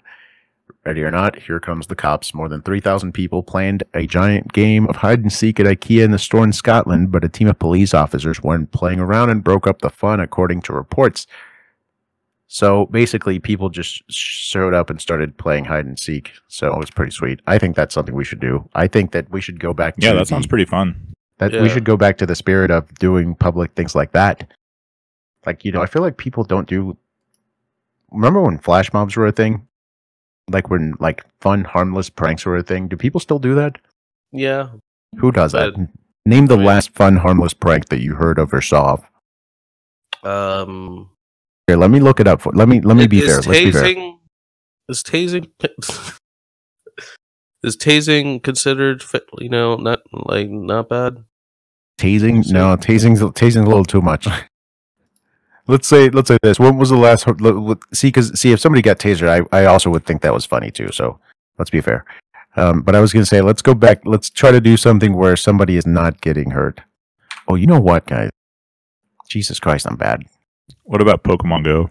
Ready 0.85 1.03
or 1.03 1.11
not, 1.11 1.39
here 1.39 1.61
comes 1.61 1.87
the 1.87 1.97
cops. 1.97 2.33
More 2.35 2.49
than 2.49 2.63
3,000 2.63 3.13
people 3.13 3.43
planned 3.43 3.83
a 3.95 4.07
giant 4.07 4.53
game 4.53 4.87
of 4.89 4.97
hide 4.97 5.21
and 5.21 5.33
seek 5.33 5.61
at 5.61 5.67
IKEA 5.67 6.05
in 6.05 6.11
the 6.13 6.19
store 6.19 6.45
in 6.45 6.53
Scotland, 6.53 7.11
but 7.13 7.25
a 7.25 7.29
team 7.29 7.49
of 7.49 7.59
police 7.59 7.93
officers 7.95 8.43
weren't 8.43 8.71
playing 8.73 9.01
around 9.01 9.31
and 9.31 9.45
broke 9.45 9.67
up 9.67 9.81
the 9.83 9.91
fun, 9.91 10.21
according 10.21 10.63
to 10.63 10.73
reports. 10.73 11.27
So 12.47 12.87
basically, 12.87 13.39
people 13.39 13.69
just 13.69 14.03
showed 14.11 14.73
up 14.73 14.89
and 14.89 15.01
started 15.01 15.37
playing 15.37 15.67
hide 15.67 15.85
and 15.85 15.99
seek. 15.99 16.33
So 16.49 16.73
it 16.73 16.79
was 16.79 16.91
pretty 16.91 17.13
sweet. 17.13 17.41
I 17.47 17.59
think 17.59 17.77
that's 17.77 17.93
something 17.95 18.15
we 18.15 18.25
should 18.25 18.41
do. 18.41 18.67
I 18.75 18.87
think 18.87 19.13
that 19.13 19.31
we 19.31 19.43
should 19.43 19.61
go 19.61 19.75
back. 19.75 19.95
yeah, 19.99 20.13
to 20.13 20.19
that 20.19 20.29
sounds 20.29 20.47
pretty 20.47 20.65
fun. 20.65 20.97
That 21.39 21.53
Yeah. 21.53 21.63
we 21.63 21.69
should 21.69 21.85
go 21.85 21.97
back 21.99 22.17
to 22.19 22.27
the 22.27 22.35
spirit 22.35 22.71
of 22.71 22.93
doing 22.95 23.35
public 23.35 23.73
things 23.75 23.95
like 23.95 24.13
that. 24.13 24.51
Like 25.45 25.65
you 25.67 25.73
know, 25.73 25.83
I 25.83 25.87
feel 25.87 26.01
like 26.03 26.17
people 26.17 26.43
don't 26.43 26.67
do. 26.67 26.97
Remember 28.11 28.41
when 28.41 28.57
flash 28.59 28.93
mobs 28.95 29.15
were 29.15 29.27
a 29.27 29.33
thing? 29.33 29.68
Like 30.49 30.71
when 30.71 30.95
like 31.01 31.25
fun, 31.41 31.65
harmless 31.65 32.11
pranks 32.11 32.45
were 32.47 32.57
a 32.57 32.63
thing. 32.63 32.89
Do 32.89 32.97
people 32.97 33.21
still 33.21 33.39
do 33.39 33.55
that? 33.55 33.77
yeah. 34.33 34.69
Who 35.19 35.33
does 35.33 35.53
that? 35.53 35.73
Name 36.27 36.47
the 36.47 36.55
I 36.55 36.59
mean- 36.59 36.67
last 36.67 36.91
fun, 36.95 37.17
harmless 37.17 37.55
prank 37.55 37.89
that 37.89 38.01
you 38.03 38.15
heard 38.15 38.39
of 38.39 38.53
or 38.53 38.61
saw. 38.61 38.99
of. 40.25 40.65
Um 40.65 41.09
Here, 41.67 41.77
let 41.77 41.91
me 41.91 42.01
look 42.01 42.21
it 42.21 42.29
up. 42.29 42.43
For, 42.43 42.53
let 42.53 42.69
me 42.69 42.81
let 42.81 42.97
me 42.97 43.07
be 43.07 43.21
fair. 43.23 43.37
Let's 43.37 43.47
be 43.47 43.73
fair. 43.73 43.85
tasing 43.85 44.19
is 44.89 45.03
tasing 45.03 45.49
is 47.63 47.77
tasing 47.77 48.43
considered 48.43 49.03
you 49.39 49.49
know 49.49 49.77
not 49.77 50.01
like 50.13 50.49
not 50.51 50.89
bad 50.89 51.25
Tasing? 51.99 52.49
No, 52.53 52.77
tasing's 52.77 53.21
tasing's 53.35 53.65
a 53.67 53.69
little 53.69 53.85
too 53.85 54.01
much. 54.01 54.29
let's 55.69 55.87
say 55.87 56.09
let's 56.11 56.29
say 56.29 56.39
this. 56.43 56.59
When 56.59 56.77
was 56.77 56.91
the 56.91 56.97
last? 56.97 57.27
let- 57.27 57.41
let- 57.41 57.79
See, 57.93 58.09
because 58.09 58.39
see, 58.39 58.53
if 58.53 58.61
somebody 58.61 58.83
got 58.83 58.99
tasered, 58.99 59.29
I 59.53 59.57
I 59.57 59.67
also 59.67 59.91
would 59.91 60.05
think 60.05 60.23
that 60.23 60.35
was 60.35 60.45
funny 60.45 60.71
too. 60.71 60.89
So 60.93 61.19
let's 61.59 61.71
be 61.71 61.81
fair. 61.81 62.05
Um, 62.57 62.83
but 62.83 62.97
I 62.97 63.01
was 63.01 63.13
gonna 63.13 63.27
say, 63.27 63.41
let's 63.41 63.63
go 63.63 63.75
back. 63.75 64.01
Let's 64.05 64.31
try 64.31 64.51
to 64.51 64.61
do 64.61 64.77
something 64.77 65.15
where 65.15 65.37
somebody 65.37 65.77
is 65.77 65.87
not 65.87 66.21
getting 66.21 66.51
hurt. 66.51 66.81
Oh, 67.47 67.55
you 67.55 67.67
know 67.67 67.81
what, 67.81 68.07
guys? 68.07 68.31
Jesus 69.29 69.61
Christ, 69.61 69.87
I'm 69.87 69.97
bad. 69.97 70.25
What 70.85 71.01
about 71.01 71.23
Pokemon 71.23 71.65
Go? 71.65 71.91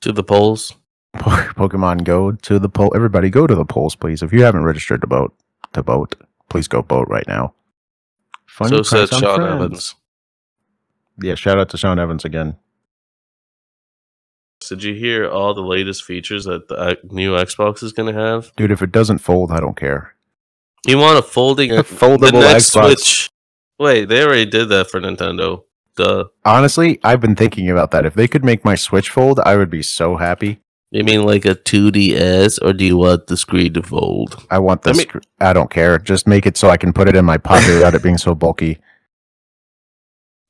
to 0.00 0.12
the 0.12 0.24
polls. 0.24 0.74
Pokemon 1.16 2.04
Go 2.04 2.32
to 2.32 2.58
the 2.58 2.68
poll. 2.68 2.92
Everybody, 2.94 3.28
go 3.30 3.46
to 3.46 3.54
the 3.54 3.64
polls, 3.66 3.94
please. 3.94 4.22
If 4.22 4.32
you 4.32 4.42
haven't 4.44 4.64
registered 4.64 5.02
to 5.02 5.06
vote, 5.06 5.34
to 5.74 5.82
vote, 5.82 6.14
please 6.48 6.68
go 6.68 6.82
vote 6.82 7.08
right 7.08 7.26
now. 7.28 7.54
Funny 8.46 8.76
so 8.78 8.82
said 8.82 9.08
Sean 9.10 9.36
friends. 9.36 9.54
Evans. 9.54 9.94
Yeah, 11.22 11.34
shout 11.34 11.58
out 11.58 11.68
to 11.70 11.76
Sean 11.76 11.98
Evans 11.98 12.24
again. 12.24 12.56
Did 14.68 14.82
you 14.84 14.94
hear 14.94 15.28
all 15.28 15.54
the 15.54 15.62
latest 15.62 16.04
features 16.04 16.44
that 16.44 16.68
the 16.68 16.74
uh, 16.76 16.94
new 17.04 17.32
Xbox 17.32 17.82
is 17.82 17.92
going 17.92 18.14
to 18.14 18.20
have? 18.20 18.52
Dude, 18.56 18.70
if 18.70 18.82
it 18.82 18.92
doesn't 18.92 19.18
fold, 19.18 19.50
I 19.50 19.58
don't 19.60 19.76
care. 19.76 20.14
You 20.86 20.98
want 20.98 21.18
a 21.18 21.22
folding 21.22 21.70
A 21.72 21.76
the 21.76 21.82
foldable 21.82 22.40
next 22.40 22.70
Xbox. 22.74 22.86
Switch? 22.86 23.30
Wait, 23.78 24.04
they 24.06 24.22
already 24.22 24.44
did 24.46 24.68
that 24.68 24.90
for 24.90 25.00
Nintendo. 25.00 25.64
Duh. 25.96 26.24
Honestly, 26.44 27.00
I've 27.02 27.20
been 27.20 27.34
thinking 27.36 27.68
about 27.70 27.90
that. 27.92 28.04
If 28.06 28.14
they 28.14 28.28
could 28.28 28.44
make 28.44 28.64
my 28.64 28.74
Switch 28.74 29.10
fold, 29.10 29.40
I 29.44 29.56
would 29.56 29.70
be 29.70 29.82
so 29.82 30.16
happy. 30.16 30.60
You 30.92 31.04
mean 31.04 31.22
like 31.24 31.44
a 31.44 31.54
2DS, 31.54 32.58
or 32.62 32.72
do 32.72 32.84
you 32.84 32.96
want 32.96 33.28
the 33.28 33.36
screen 33.36 33.72
to 33.74 33.82
fold? 33.82 34.44
I 34.50 34.58
want 34.58 34.86
I 34.86 34.90
this. 34.90 34.98
mean- 34.98 35.22
I 35.40 35.52
don't 35.52 35.70
care. 35.70 35.98
Just 35.98 36.26
make 36.26 36.46
it 36.46 36.56
so 36.56 36.68
I 36.68 36.76
can 36.76 36.92
put 36.92 37.08
it 37.08 37.16
in 37.16 37.24
my 37.24 37.38
pocket 37.38 37.68
without 37.74 37.94
it 37.94 38.02
being 38.02 38.18
so 38.18 38.34
bulky. 38.34 38.78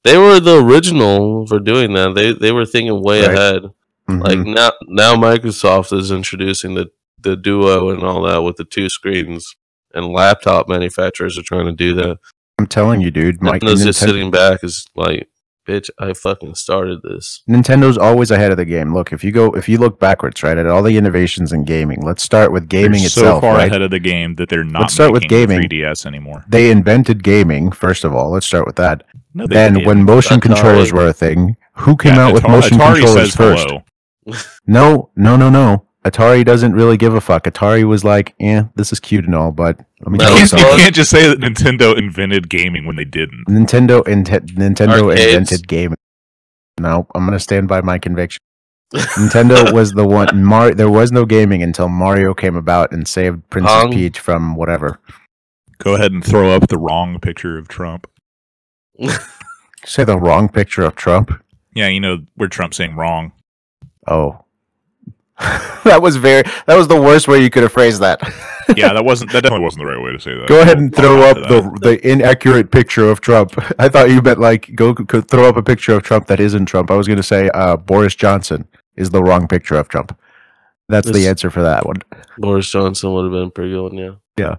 They 0.03 0.17
were 0.17 0.41
the 0.41 0.57
original 0.65 1.47
for 1.47 1.59
doing 1.61 1.93
that. 1.93 2.15
They 2.15 2.33
they 2.33 2.53
were 2.53 2.65
thinking 2.65 3.03
way 3.03 3.21
Right. 3.21 3.31
ahead. 3.37 3.63
Mhm. 4.11 4.23
Like 4.27 4.39
now, 4.41 4.73
now 4.89 5.15
Microsoft 5.15 5.97
is 5.97 6.11
introducing 6.11 6.75
the 6.75 6.89
the 7.23 7.37
Duo 7.37 7.91
and 7.91 8.03
all 8.03 8.23
that 8.23 8.43
with 8.43 8.57
the 8.57 8.65
two 8.65 8.89
screens, 8.89 9.55
and 9.95 10.07
laptop 10.07 10.69
manufacturers 10.69 11.37
are 11.39 11.43
trying 11.43 11.67
to 11.67 11.73
do 11.73 11.95
that. 11.97 12.19
I'm 12.59 12.67
telling 12.67 13.01
you, 13.03 13.11
dude. 13.11 13.43
My, 13.43 13.59
Nintendo's 13.59 13.85
just 13.85 14.01
sitting 14.01 14.31
back, 14.31 14.65
is 14.65 14.87
like, 14.95 15.29
bitch, 15.69 15.91
I 15.99 16.15
fucking 16.15 16.55
started 16.55 17.01
this. 17.03 17.43
Nintendo's 17.49 17.99
always 17.99 18.31
ahead 18.31 18.51
of 18.53 18.57
the 18.57 18.65
game. 18.65 18.95
Look, 18.95 19.13
if 19.13 19.23
you 19.23 19.33
go, 19.33 19.53
if 19.53 19.69
you 19.69 19.77
look 19.77 20.01
backwards, 20.01 20.43
right, 20.43 20.57
at 20.57 20.67
all 20.67 20.83
the 20.83 20.97
innovations 20.97 21.53
in 21.53 21.65
gaming. 21.65 22.01
Let's 22.01 22.23
start 22.23 22.53
with 22.53 22.69
gaming 22.69 23.01
They're 23.01 23.07
itself, 23.07 23.37
so 23.37 23.41
far 23.43 23.57
right? 23.57 23.69
ahead 23.69 23.83
of 23.83 23.91
the 23.91 23.99
game 24.01 24.35
that 24.37 24.49
they're 24.49 24.65
not 24.65 24.81
Let's 24.83 24.95
start 24.95 25.13
with 25.13 25.25
gaming. 25.29 25.61
3DS 25.69 26.07
anymore. 26.07 26.45
They 26.49 26.71
invented 26.71 27.23
gaming 27.23 27.71
first 27.71 28.05
of 28.05 28.15
all. 28.15 28.31
Let's 28.31 28.47
start 28.47 28.65
with 28.67 28.77
that. 28.77 29.05
No, 29.35 29.47
then, 29.47 29.75
didn't. 29.75 29.87
when 29.87 30.05
motion 30.05 30.39
Atari. 30.39 30.43
controllers 30.43 30.93
were 30.93 31.07
a 31.09 31.13
thing, 31.13 31.57
who 31.75 31.97
came 31.97 32.15
Yeah, 32.15 32.29
out 32.29 32.33
with 32.35 32.43
Atari- 32.45 32.51
motion 32.51 32.79
Atari 32.79 32.95
controllers 32.95 33.13
says 33.33 33.37
first? 33.37 33.67
hello. 33.69 33.83
No, 34.67 35.11
no, 35.17 35.37
no, 35.37 35.51
no. 35.51 35.87
Atari 36.05 36.45
doesn't 36.45 36.73
really 36.73 36.97
give 36.97 37.15
a 37.15 37.21
fuck. 37.21 37.45
Atari 37.45 37.85
was 37.85 38.05
like, 38.05 38.35
"Yeah, 38.39 38.65
this 38.75 38.93
is 38.93 39.01
cute 39.01 39.25
and 39.27 39.35
all, 39.35 39.51
but 39.53 39.79
let 40.01 40.13
me 40.13 40.19
tell 40.19 40.33
you 40.33 40.41
You 40.41 40.47
something." 40.47 40.67
all- 40.69 40.77
can't 40.79 40.95
just 40.95 41.11
say 41.11 41.29
that 41.29 41.41
Nintendo 41.41 41.97
invented 41.97 42.49
gaming 42.49 42.87
when 42.87 42.97
they 42.97 43.05
didn't. 43.05 43.45
Nintendo 43.49 44.03
inte- 44.05 44.47
Nintendo 44.57 45.05
Arcades? 45.11 45.27
invented 45.27 45.69
gaming. 45.69 45.97
No, 46.79 47.07
I'm 47.15 47.27
gonna 47.27 47.39
stand 47.39 47.69
by 47.69 47.81
my 47.83 47.99
conviction. 47.99 48.41
Nintendo 48.95 49.73
was 49.75 49.93
the 49.93 50.07
one. 50.07 50.43
Mar- 50.43 50.73
there 50.75 50.89
was 50.91 51.13
no 51.13 51.27
gaming 51.27 51.63
until 51.63 51.89
Mario 51.91 52.33
came 52.33 52.57
about 52.57 52.93
and 52.93 53.07
saved 53.07 53.49
Princess? 53.51 53.87
Peach 53.91 54.19
from 54.21 54.55
whatever. 54.55 55.01
Go 55.79 55.95
ahead 55.97 56.13
and 56.13 56.25
throw 56.25 56.51
up 56.53 56.69
the 56.69 56.79
wrong 56.79 57.19
picture 57.21 57.59
of 57.59 57.69
Trump. 57.69 58.07
Say 59.85 60.05
the 60.05 60.19
wrong 60.19 60.49
picture 60.49 60.83
of 60.83 60.95
Trump. 60.95 61.31
Yeah, 61.75 61.89
you 61.89 62.01
know 62.01 62.19
where 62.37 62.49
Trump's 62.49 62.77
saying 62.79 62.97
wrong. 62.97 63.33
Oh, 64.07 64.45
that 65.85 66.01
was 66.03 66.17
very. 66.17 66.43
That 66.67 66.77
was 66.77 66.89
the 66.89 67.01
worst 67.01 67.27
way 67.27 67.43
you 67.43 67.51
could 67.51 67.63
have 67.63 67.73
phrased 67.73 68.01
that. 68.01 68.21
Yeah, 68.77 68.93
that 68.93 69.05
wasn't. 69.05 69.33
That 69.33 69.43
definitely 69.43 69.65
wasn't 69.65 69.81
the 69.81 69.87
right 69.87 70.01
way 70.01 70.13
to 70.13 70.21
say 70.21 70.33
that. 70.33 70.47
Go 70.47 70.61
ahead 70.61 70.79
and 70.79 70.95
I'll 70.95 71.03
throw 71.03 71.23
up 71.23 71.37
the 71.49 71.77
the 71.81 72.09
inaccurate 72.09 72.71
picture 72.71 73.11
of 73.11 73.21
Trump. 73.21 73.53
I 73.81 73.89
thought 73.89 74.11
you 74.11 74.23
meant 74.23 74.39
like 74.39 74.77
go 74.77 74.95
c- 74.95 75.23
throw 75.23 75.49
up 75.49 75.57
a 75.57 75.63
picture 75.63 75.93
of 75.93 76.05
Trump 76.05 76.29
that 76.29 76.39
isn't 76.39 76.67
Trump. 76.67 76.89
I 76.89 76.95
was 76.95 77.09
going 77.09 77.17
to 77.17 77.23
say 77.25 77.49
uh, 77.53 77.77
Boris 77.77 78.15
Johnson 78.15 78.69
is 78.95 79.11
the 79.11 79.25
wrong 79.25 79.49
picture 79.49 79.75
of 79.75 79.89
Trump. 79.89 80.17
That's 80.89 81.11
the 81.11 81.27
answer 81.27 81.51
for 81.51 81.63
that 81.63 81.85
one. 81.85 81.97
Boris 82.39 82.71
Johnson 82.71 83.13
would 83.13 83.25
have 83.25 83.33
been 83.33 83.51
pretty 83.51 83.73
good, 83.73 83.93
yeah. 83.93 84.15
yeah. 84.39 84.55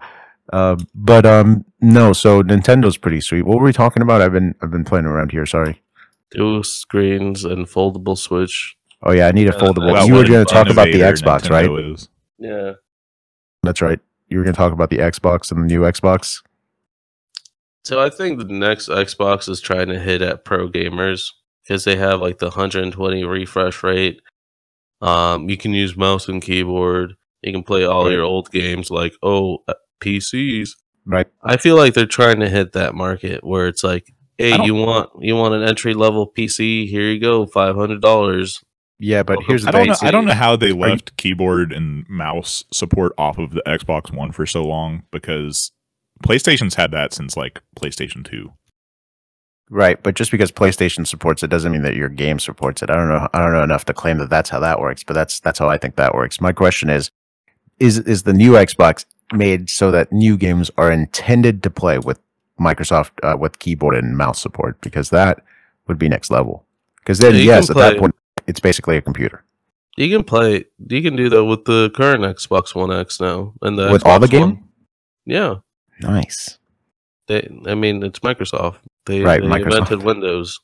Uh, 0.51 0.75
but 0.93 1.25
um, 1.25 1.63
no. 1.79 2.11
So 2.11 2.43
Nintendo's 2.43 2.97
pretty 2.97 3.21
sweet. 3.21 3.43
What 3.43 3.59
were 3.59 3.65
we 3.65 3.71
talking 3.71 4.03
about? 4.03 4.21
I've 4.21 4.33
been 4.33 4.55
I've 4.61 4.71
been 4.71 4.83
playing 4.83 5.05
around 5.05 5.31
here. 5.31 5.45
Sorry. 5.45 5.81
Two 6.35 6.63
screens 6.63 7.45
and 7.45 7.65
foldable 7.65 8.17
Switch. 8.17 8.75
Oh 9.03 9.11
yeah, 9.11 9.27
I 9.27 9.31
need 9.31 9.47
a 9.47 9.55
Uh, 9.55 9.59
foldable. 9.59 9.91
well, 9.91 10.07
you 10.07 10.13
were 10.13 10.23
going 10.25 10.45
to 10.45 10.51
talk 10.53 10.69
about 10.69 10.85
the 10.85 10.99
Innovator 10.99 11.13
Xbox, 11.25 11.49
right? 11.49 11.69
Is. 11.91 12.09
Yeah. 12.37 12.73
That's 13.63 13.81
right. 13.81 13.99
You 14.29 14.37
were 14.37 14.43
going 14.43 14.53
to 14.53 14.57
talk 14.57 14.73
about 14.73 14.89
the 14.89 14.97
Xbox 14.99 15.51
and 15.51 15.61
the 15.63 15.67
new 15.67 15.81
Xbox. 15.81 16.41
So 17.83 17.99
I 18.01 18.09
think 18.09 18.37
the 18.37 18.45
next 18.45 18.89
Xbox 18.89 19.49
is 19.49 19.59
trying 19.59 19.87
to 19.87 19.99
hit 19.99 20.21
at 20.21 20.45
pro 20.45 20.69
gamers 20.69 21.31
because 21.63 21.83
they 21.83 21.95
have 21.95 22.21
like 22.21 22.37
the 22.37 22.47
120 22.47 23.23
refresh 23.23 23.83
rate. 23.83 24.21
Um, 25.01 25.49
you 25.49 25.57
can 25.57 25.73
use 25.73 25.97
mouse 25.97 26.27
and 26.27 26.41
keyboard. 26.41 27.15
You 27.41 27.51
can 27.51 27.63
play 27.63 27.85
all 27.85 28.05
Right. 28.05 28.13
your 28.13 28.23
old 28.23 28.51
games 28.51 28.91
like 28.91 29.13
oh 29.23 29.63
uh, 29.67 29.73
PCs. 29.99 30.69
Right. 31.05 31.25
I 31.43 31.57
feel 31.57 31.75
like 31.75 31.95
they're 31.95 32.05
trying 32.05 32.39
to 32.41 32.49
hit 32.49 32.73
that 32.73 32.93
market 32.93 33.43
where 33.43 33.67
it's 33.67 33.83
like, 33.83 34.13
hey, 34.37 34.63
you 34.63 34.75
want 34.75 35.09
you 35.19 35.35
want 35.35 35.55
an 35.55 35.63
entry 35.63 35.95
level 35.95 36.31
PC? 36.31 36.87
Here 36.87 37.01
you 37.11 37.19
go, 37.19 37.47
five 37.47 37.75
hundred 37.75 38.01
dollars. 38.01 38.63
Yeah, 39.03 39.23
but 39.23 39.39
here's 39.47 39.63
the 39.63 39.69
I 39.69 39.71
don't 39.71 39.87
know. 39.87 39.95
I 40.01 40.11
don't 40.11 40.25
know 40.25 40.33
how 40.33 40.55
they 40.55 40.67
you- 40.67 40.75
left 40.75 41.17
keyboard 41.17 41.73
and 41.73 42.07
mouse 42.07 42.63
support 42.71 43.13
off 43.17 43.39
of 43.39 43.51
the 43.51 43.63
Xbox 43.65 44.13
One 44.13 44.31
for 44.31 44.45
so 44.45 44.63
long 44.63 45.03
because 45.11 45.71
PlayStation's 46.23 46.75
had 46.75 46.91
that 46.91 47.11
since 47.11 47.35
like 47.35 47.61
PlayStation 47.75 48.23
Two. 48.23 48.53
Right, 49.71 50.01
but 50.03 50.15
just 50.15 50.29
because 50.29 50.51
PlayStation 50.51 51.07
supports 51.07 51.41
it 51.41 51.47
doesn't 51.49 51.71
mean 51.71 51.81
that 51.81 51.95
your 51.95 52.09
game 52.09 52.37
supports 52.37 52.83
it. 52.83 52.91
I 52.91 52.95
don't 52.95 53.07
know. 53.07 53.27
I 53.33 53.39
don't 53.41 53.53
know 53.53 53.63
enough 53.63 53.85
to 53.85 53.93
claim 53.93 54.19
that 54.19 54.29
that's 54.29 54.49
how 54.49 54.59
that 54.59 54.79
works, 54.79 55.03
but 55.03 55.13
that's 55.13 55.39
that's 55.39 55.57
how 55.57 55.67
I 55.67 55.77
think 55.77 55.95
that 55.95 56.13
works. 56.13 56.39
My 56.39 56.51
question 56.51 56.89
is: 56.91 57.09
is 57.79 57.97
is 57.99 58.23
the 58.23 58.33
new 58.33 58.51
Xbox 58.51 59.05
made 59.33 59.69
so 59.69 59.89
that 59.89 60.11
new 60.11 60.37
games 60.37 60.69
are 60.77 60.91
intended 60.91 61.63
to 61.63 61.71
play 61.71 61.97
with 61.97 62.19
Microsoft 62.59 63.11
uh, 63.23 63.35
with 63.35 63.57
keyboard 63.57 63.95
and 63.95 64.15
mouse 64.15 64.39
support? 64.39 64.79
Because 64.81 65.09
that 65.09 65.41
would 65.87 65.97
be 65.97 66.07
next 66.07 66.29
level. 66.29 66.65
Because 66.97 67.17
then, 67.17 67.33
Yeah, 67.33 67.41
yes, 67.41 67.67
can 67.69 67.77
at 67.79 67.93
that 67.93 67.99
point, 67.99 68.13
it's 68.51 68.59
basically 68.69 68.97
a 68.97 69.01
computer 69.09 69.37
You 69.97 70.07
can 70.13 70.23
play. 70.23 70.65
You 70.93 71.01
can 71.05 71.15
do 71.21 71.27
that 71.33 71.43
with 71.51 71.63
the 71.65 71.89
current 71.99 72.23
Xbox 72.37 72.73
One 72.75 72.91
X 73.05 73.19
now, 73.19 73.53
and 73.65 73.73
the 73.79 73.91
with 73.91 74.05
all 74.05 74.19
the 74.19 74.27
game. 74.37 74.41
One. 74.41 74.63
Yeah, 75.25 75.53
Nice, 76.01 76.57
they. 77.27 77.41
I 77.67 77.75
mean, 77.75 78.03
it's 78.07 78.19
Microsoft. 78.29 78.77
They, 79.05 79.19
Right, 79.21 79.41
they 79.41 79.47
Microsoft. 79.47 79.65
invented 79.91 80.03
Windows. 80.03 80.59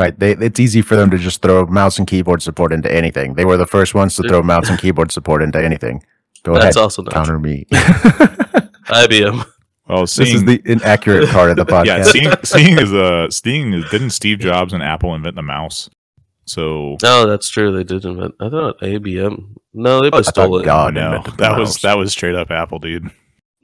right? 0.00 0.14
They, 0.18 0.32
it's 0.48 0.60
easy 0.60 0.80
for 0.88 0.96
them 0.96 1.10
to 1.10 1.18
just 1.18 1.42
throw 1.42 1.66
mouse 1.66 1.98
and 1.98 2.06
keyboard 2.06 2.40
support 2.42 2.72
into 2.72 2.90
anything. 3.00 3.34
They 3.34 3.44
were 3.44 3.58
the 3.64 3.66
first 3.76 3.94
ones 3.94 4.14
to 4.16 4.22
throw 4.28 4.42
mouse 4.42 4.68
and 4.70 4.78
keyboard 4.78 5.10
support 5.12 5.42
into 5.42 5.58
anything. 5.62 6.02
Go 6.44 6.54
That's 6.54 6.76
ahead, 6.76 6.84
also 6.84 7.02
not 7.02 7.12
counter 7.14 7.38
me. 7.38 7.66
IBM. 7.72 9.44
Well, 9.88 10.02
This 10.06 10.18
is 10.38 10.44
the 10.44 10.60
inaccurate 10.64 11.28
part 11.30 11.50
of 11.50 11.56
the 11.56 11.66
podcast. 11.74 11.86
yeah, 11.86 12.02
seeing 12.04 12.32
seeing 12.44 12.78
is 12.78 12.92
uh 12.92 13.28
seeing 13.30 13.74
is 13.74 13.84
didn't 13.90 14.10
Steve 14.10 14.38
Jobs 14.38 14.72
and 14.72 14.82
Apple 14.82 15.14
invent 15.14 15.36
the 15.36 15.42
mouse? 15.42 15.90
So 16.44 16.96
No, 17.02 17.26
that's 17.26 17.48
true. 17.48 17.72
They 17.72 17.84
did 17.84 18.04
invent. 18.04 18.34
I 18.40 18.48
thought 18.50 18.80
IBM. 18.80 19.54
No, 19.74 20.00
they 20.00 20.10
probably 20.10 20.24
stole 20.24 20.58
it. 20.58 20.64
God 20.64 20.94
no, 20.94 21.22
that 21.38 21.58
was 21.58 21.76
that 21.82 21.96
was 21.96 22.12
straight 22.12 22.34
up 22.34 22.50
Apple, 22.50 22.78
dude. 22.78 23.10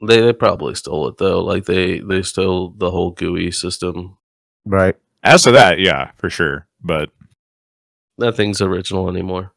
They 0.07 0.21
they 0.21 0.33
probably 0.33 0.75
stole 0.75 1.07
it 1.09 1.17
though. 1.17 1.41
Like 1.43 1.65
they 1.65 1.99
they 1.99 2.21
stole 2.21 2.73
the 2.77 2.91
whole 2.91 3.11
GUI 3.11 3.51
system. 3.51 4.17
right. 4.65 4.95
As 5.21 5.43
to 5.43 5.51
that, 5.51 5.79
yeah, 5.79 6.11
for 6.15 6.29
sure. 6.29 6.65
But 6.81 7.09
That 8.19 8.37
thing's 8.37 8.61
original 8.61 9.09
anymore. 9.09 9.51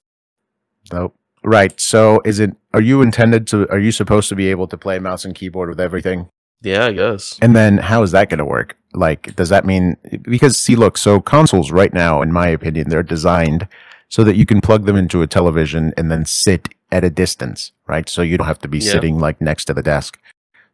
Nope. 0.92 1.14
Right. 1.44 1.78
So, 1.80 2.20
is 2.24 2.40
it? 2.40 2.56
Are 2.74 2.80
you 2.80 3.00
intended 3.02 3.46
to? 3.48 3.68
Are 3.70 3.78
you 3.78 3.92
supposed 3.92 4.28
to 4.30 4.34
be 4.34 4.48
able 4.48 4.66
to 4.68 4.76
play 4.76 4.98
mouse 4.98 5.24
and 5.24 5.34
keyboard 5.34 5.68
with 5.68 5.80
everything? 5.80 6.28
Yeah, 6.62 6.86
I 6.86 6.92
guess. 6.92 7.38
And 7.40 7.54
then, 7.54 7.78
how 7.78 8.02
is 8.02 8.10
that 8.10 8.28
going 8.28 8.38
to 8.38 8.44
work? 8.44 8.76
Like, 8.94 9.34
does 9.36 9.48
that 9.48 9.64
mean? 9.64 9.96
Because 10.22 10.56
see, 10.56 10.76
look. 10.76 10.98
So 10.98 11.20
consoles 11.20 11.70
right 11.70 11.92
now, 11.92 12.22
in 12.22 12.32
my 12.32 12.48
opinion, 12.48 12.88
they're 12.88 13.02
designed 13.02 13.66
so 14.08 14.22
that 14.24 14.36
you 14.36 14.44
can 14.44 14.60
plug 14.60 14.84
them 14.84 14.96
into 14.96 15.22
a 15.22 15.26
television 15.26 15.92
and 15.96 16.10
then 16.10 16.24
sit 16.26 16.68
at 16.90 17.04
a 17.04 17.10
distance, 17.10 17.72
right? 17.86 18.08
So 18.08 18.20
you 18.22 18.36
don't 18.36 18.46
have 18.46 18.58
to 18.60 18.68
be 18.68 18.78
Yeah. 18.78 18.92
sitting 18.92 19.18
like 19.18 19.40
next 19.40 19.64
to 19.66 19.74
the 19.74 19.82
desk. 19.82 20.18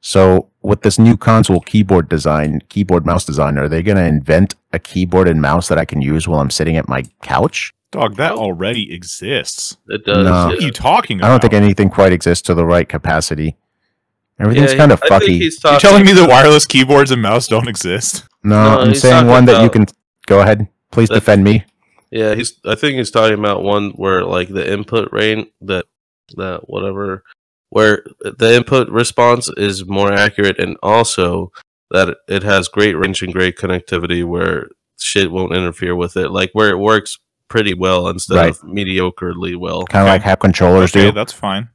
So 0.00 0.48
with 0.62 0.82
this 0.82 0.98
new 0.98 1.16
console 1.16 1.60
keyboard 1.60 2.08
design, 2.08 2.62
keyboard 2.68 3.04
mouse 3.06 3.24
design, 3.24 3.58
are 3.58 3.68
they 3.68 3.82
going 3.82 3.96
to 3.96 4.04
invent 4.04 4.54
a 4.72 4.78
keyboard 4.78 5.28
and 5.28 5.40
mouse 5.40 5.68
that 5.68 5.78
I 5.78 5.84
can 5.84 6.00
use 6.02 6.26
while 6.28 6.40
I'm 6.40 6.50
sitting 6.50 6.76
at 6.76 6.88
my 6.88 7.04
couch? 7.22 7.72
dog, 7.90 8.16
that 8.16 8.32
already 8.32 8.92
exists. 8.92 9.78
It 9.88 10.04
does. 10.04 10.26
No. 10.26 10.48
What 10.48 10.58
are 10.58 10.62
you 10.62 10.70
talking 10.70 11.22
I 11.22 11.28
don't 11.28 11.40
think 11.40 11.54
anything 11.54 11.88
quite 11.88 12.12
exists 12.12 12.42
to 12.46 12.54
the 12.54 12.66
right 12.66 12.88
capacity. 12.88 13.56
Everything's 14.40 14.72
Yeah, 14.72 14.78
kind 14.78 14.92
of 14.92 15.02
I 15.04 15.08
fucky. 15.08 15.28
he's 15.40 15.58
You're 15.64 15.78
telling 15.80 16.04
me 16.04 16.12
the 16.12 16.26
wireless 16.26 16.64
keyboards 16.64 17.10
and 17.10 17.20
mouse 17.20 17.48
don't 17.48 17.68
exist? 17.68 18.24
No, 18.44 18.62
No, 18.76 18.80
I'm 18.80 18.94
saying 18.94 19.26
one 19.26 19.46
that 19.46 19.62
you 19.62 19.70
can 19.70 19.86
go 20.26 20.40
ahead. 20.40 20.68
Please 20.92 21.08
That- 21.08 21.16
defend 21.16 21.44
me. 21.44 21.64
Yeah, 22.10 22.34
he's. 22.34 22.54
I 22.64 22.74
think 22.74 22.96
he's 22.96 23.10
talking 23.10 23.38
about 23.38 23.62
one 23.62 23.90
where 23.90 24.24
like 24.24 24.48
the 24.48 24.70
input 24.72 25.10
rate 25.12 25.52
that 25.60 25.84
that 26.36 26.68
whatever 26.68 27.22
where 27.70 28.02
the 28.22 28.54
input 28.54 28.88
response 28.88 29.50
is 29.58 29.84
more 29.86 30.10
accurate, 30.12 30.58
and 30.58 30.76
also 30.82 31.52
that 31.90 32.16
it 32.26 32.42
has 32.44 32.68
great 32.68 32.94
range 32.96 33.20
and 33.22 33.32
great 33.32 33.58
connectivity 33.58 34.24
where 34.24 34.68
shit 34.98 35.30
won't 35.30 35.54
interfere 35.54 35.94
with 35.94 36.16
it. 36.16 36.30
Like 36.30 36.50
where 36.54 36.70
it 36.70 36.78
works 36.78 37.18
pretty 37.48 37.74
well 37.74 38.08
instead 38.08 38.36
Right. 38.36 38.50
of 38.50 38.60
mediocrely 38.62 39.56
well. 39.56 39.84
Kind 39.84 40.02
of 40.02 40.06
Okay. 40.06 40.12
like 40.14 40.22
how 40.22 40.34
controllers 40.36 40.94
Okay, 40.96 41.06
do. 41.06 41.12
that's 41.12 41.32
fine. 41.32 41.68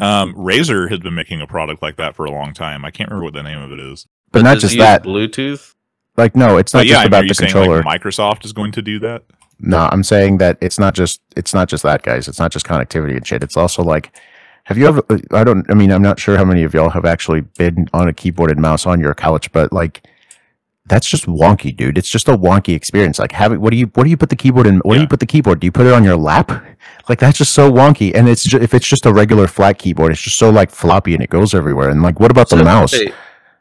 Um, 0.00 0.34
Razer 0.34 0.88
has 0.90 0.98
been 0.98 1.14
making 1.14 1.40
a 1.40 1.46
product 1.46 1.82
like 1.82 1.96
that 1.96 2.16
for 2.16 2.24
a 2.24 2.30
long 2.30 2.54
time. 2.54 2.84
I 2.84 2.90
can't 2.90 3.10
remember 3.10 3.24
what 3.26 3.34
the 3.34 3.42
name 3.42 3.60
of 3.60 3.70
it 3.70 3.78
is. 3.78 4.06
But 4.32 4.42
not 4.42 4.58
just 4.58 4.76
that. 4.78 5.02
Bluetooth. 5.04 5.74
Like, 6.16 6.34
no, 6.34 6.56
it's 6.56 6.74
not 6.74 6.80
But 6.80 6.86
yeah, 6.86 6.92
just 6.94 6.98
I 6.98 7.02
mean, 7.04 7.06
about 7.08 7.20
are 7.20 7.22
you 7.24 7.28
the 7.28 7.34
saying 7.34 7.52
controller. 7.52 7.82
like 7.82 8.00
Microsoft 8.02 8.44
is 8.44 8.52
going 8.52 8.72
to 8.72 8.82
do 8.82 8.98
that? 9.00 9.24
no, 9.60 9.88
I'm 9.92 10.02
saying 10.02 10.38
that 10.38 10.56
it's 10.62 10.78
not 10.78 10.94
just 10.94 11.20
it's 11.36 11.52
not 11.52 11.68
just 11.68 11.82
that, 11.82 12.02
guys. 12.02 12.28
It's 12.28 12.38
not 12.38 12.50
just 12.50 12.66
connectivity 12.66 13.16
and 13.16 13.26
shit. 13.26 13.42
It's 13.42 13.56
also 13.56 13.82
like, 13.82 14.10
have 14.64 14.78
you 14.78 14.86
ever? 14.86 15.02
I 15.32 15.44
don't. 15.44 15.70
I 15.70 15.74
mean, 15.74 15.90
I'm 15.92 16.02
not 16.02 16.18
sure 16.18 16.36
how 16.36 16.44
many 16.44 16.62
of 16.62 16.72
y'all 16.72 16.90
have 16.90 17.04
actually 17.04 17.42
been 17.42 17.88
on 17.92 18.08
a 18.08 18.12
keyboard 18.12 18.50
and 18.50 18.60
mouse 18.60 18.86
on 18.86 19.00
your 19.00 19.14
couch, 19.14 19.52
but 19.52 19.72
like, 19.72 20.06
that's 20.90 21.06
just 21.06 21.26
wonky, 21.26 21.74
dude. 21.74 21.96
It's 21.96 22.10
just 22.10 22.28
a 22.28 22.36
wonky 22.36 22.74
experience. 22.74 23.18
Like 23.20 23.30
having 23.32 23.60
what 23.60 23.70
do 23.70 23.76
you 23.76 23.86
what 23.94 24.04
do 24.04 24.10
you 24.10 24.16
put 24.16 24.28
the 24.28 24.36
keyboard 24.36 24.66
in? 24.66 24.78
Where 24.80 24.96
do 24.98 25.02
you 25.02 25.08
put 25.08 25.20
the 25.20 25.26
keyboard? 25.26 25.60
Do 25.60 25.66
you 25.66 25.72
put 25.72 25.86
it 25.86 25.92
on 25.92 26.02
your 26.04 26.16
lap? 26.16 26.50
Like 27.08 27.20
that's 27.20 27.38
just 27.38 27.54
so 27.54 27.70
wonky. 27.70 28.12
And 28.14 28.28
it's 28.28 28.42
ju- 28.42 28.58
if 28.58 28.74
it's 28.74 28.86
just 28.86 29.06
a 29.06 29.12
regular 29.12 29.46
flat 29.46 29.78
keyboard, 29.78 30.10
it's 30.12 30.20
just 30.20 30.36
so 30.36 30.50
like 30.50 30.70
floppy 30.70 31.14
and 31.14 31.22
it 31.22 31.30
goes 31.30 31.54
everywhere. 31.54 31.88
And 31.90 32.02
like, 32.02 32.18
what 32.18 32.30
about 32.32 32.50
the 32.50 32.56
mouse? 32.56 32.92
hey, 32.92 33.12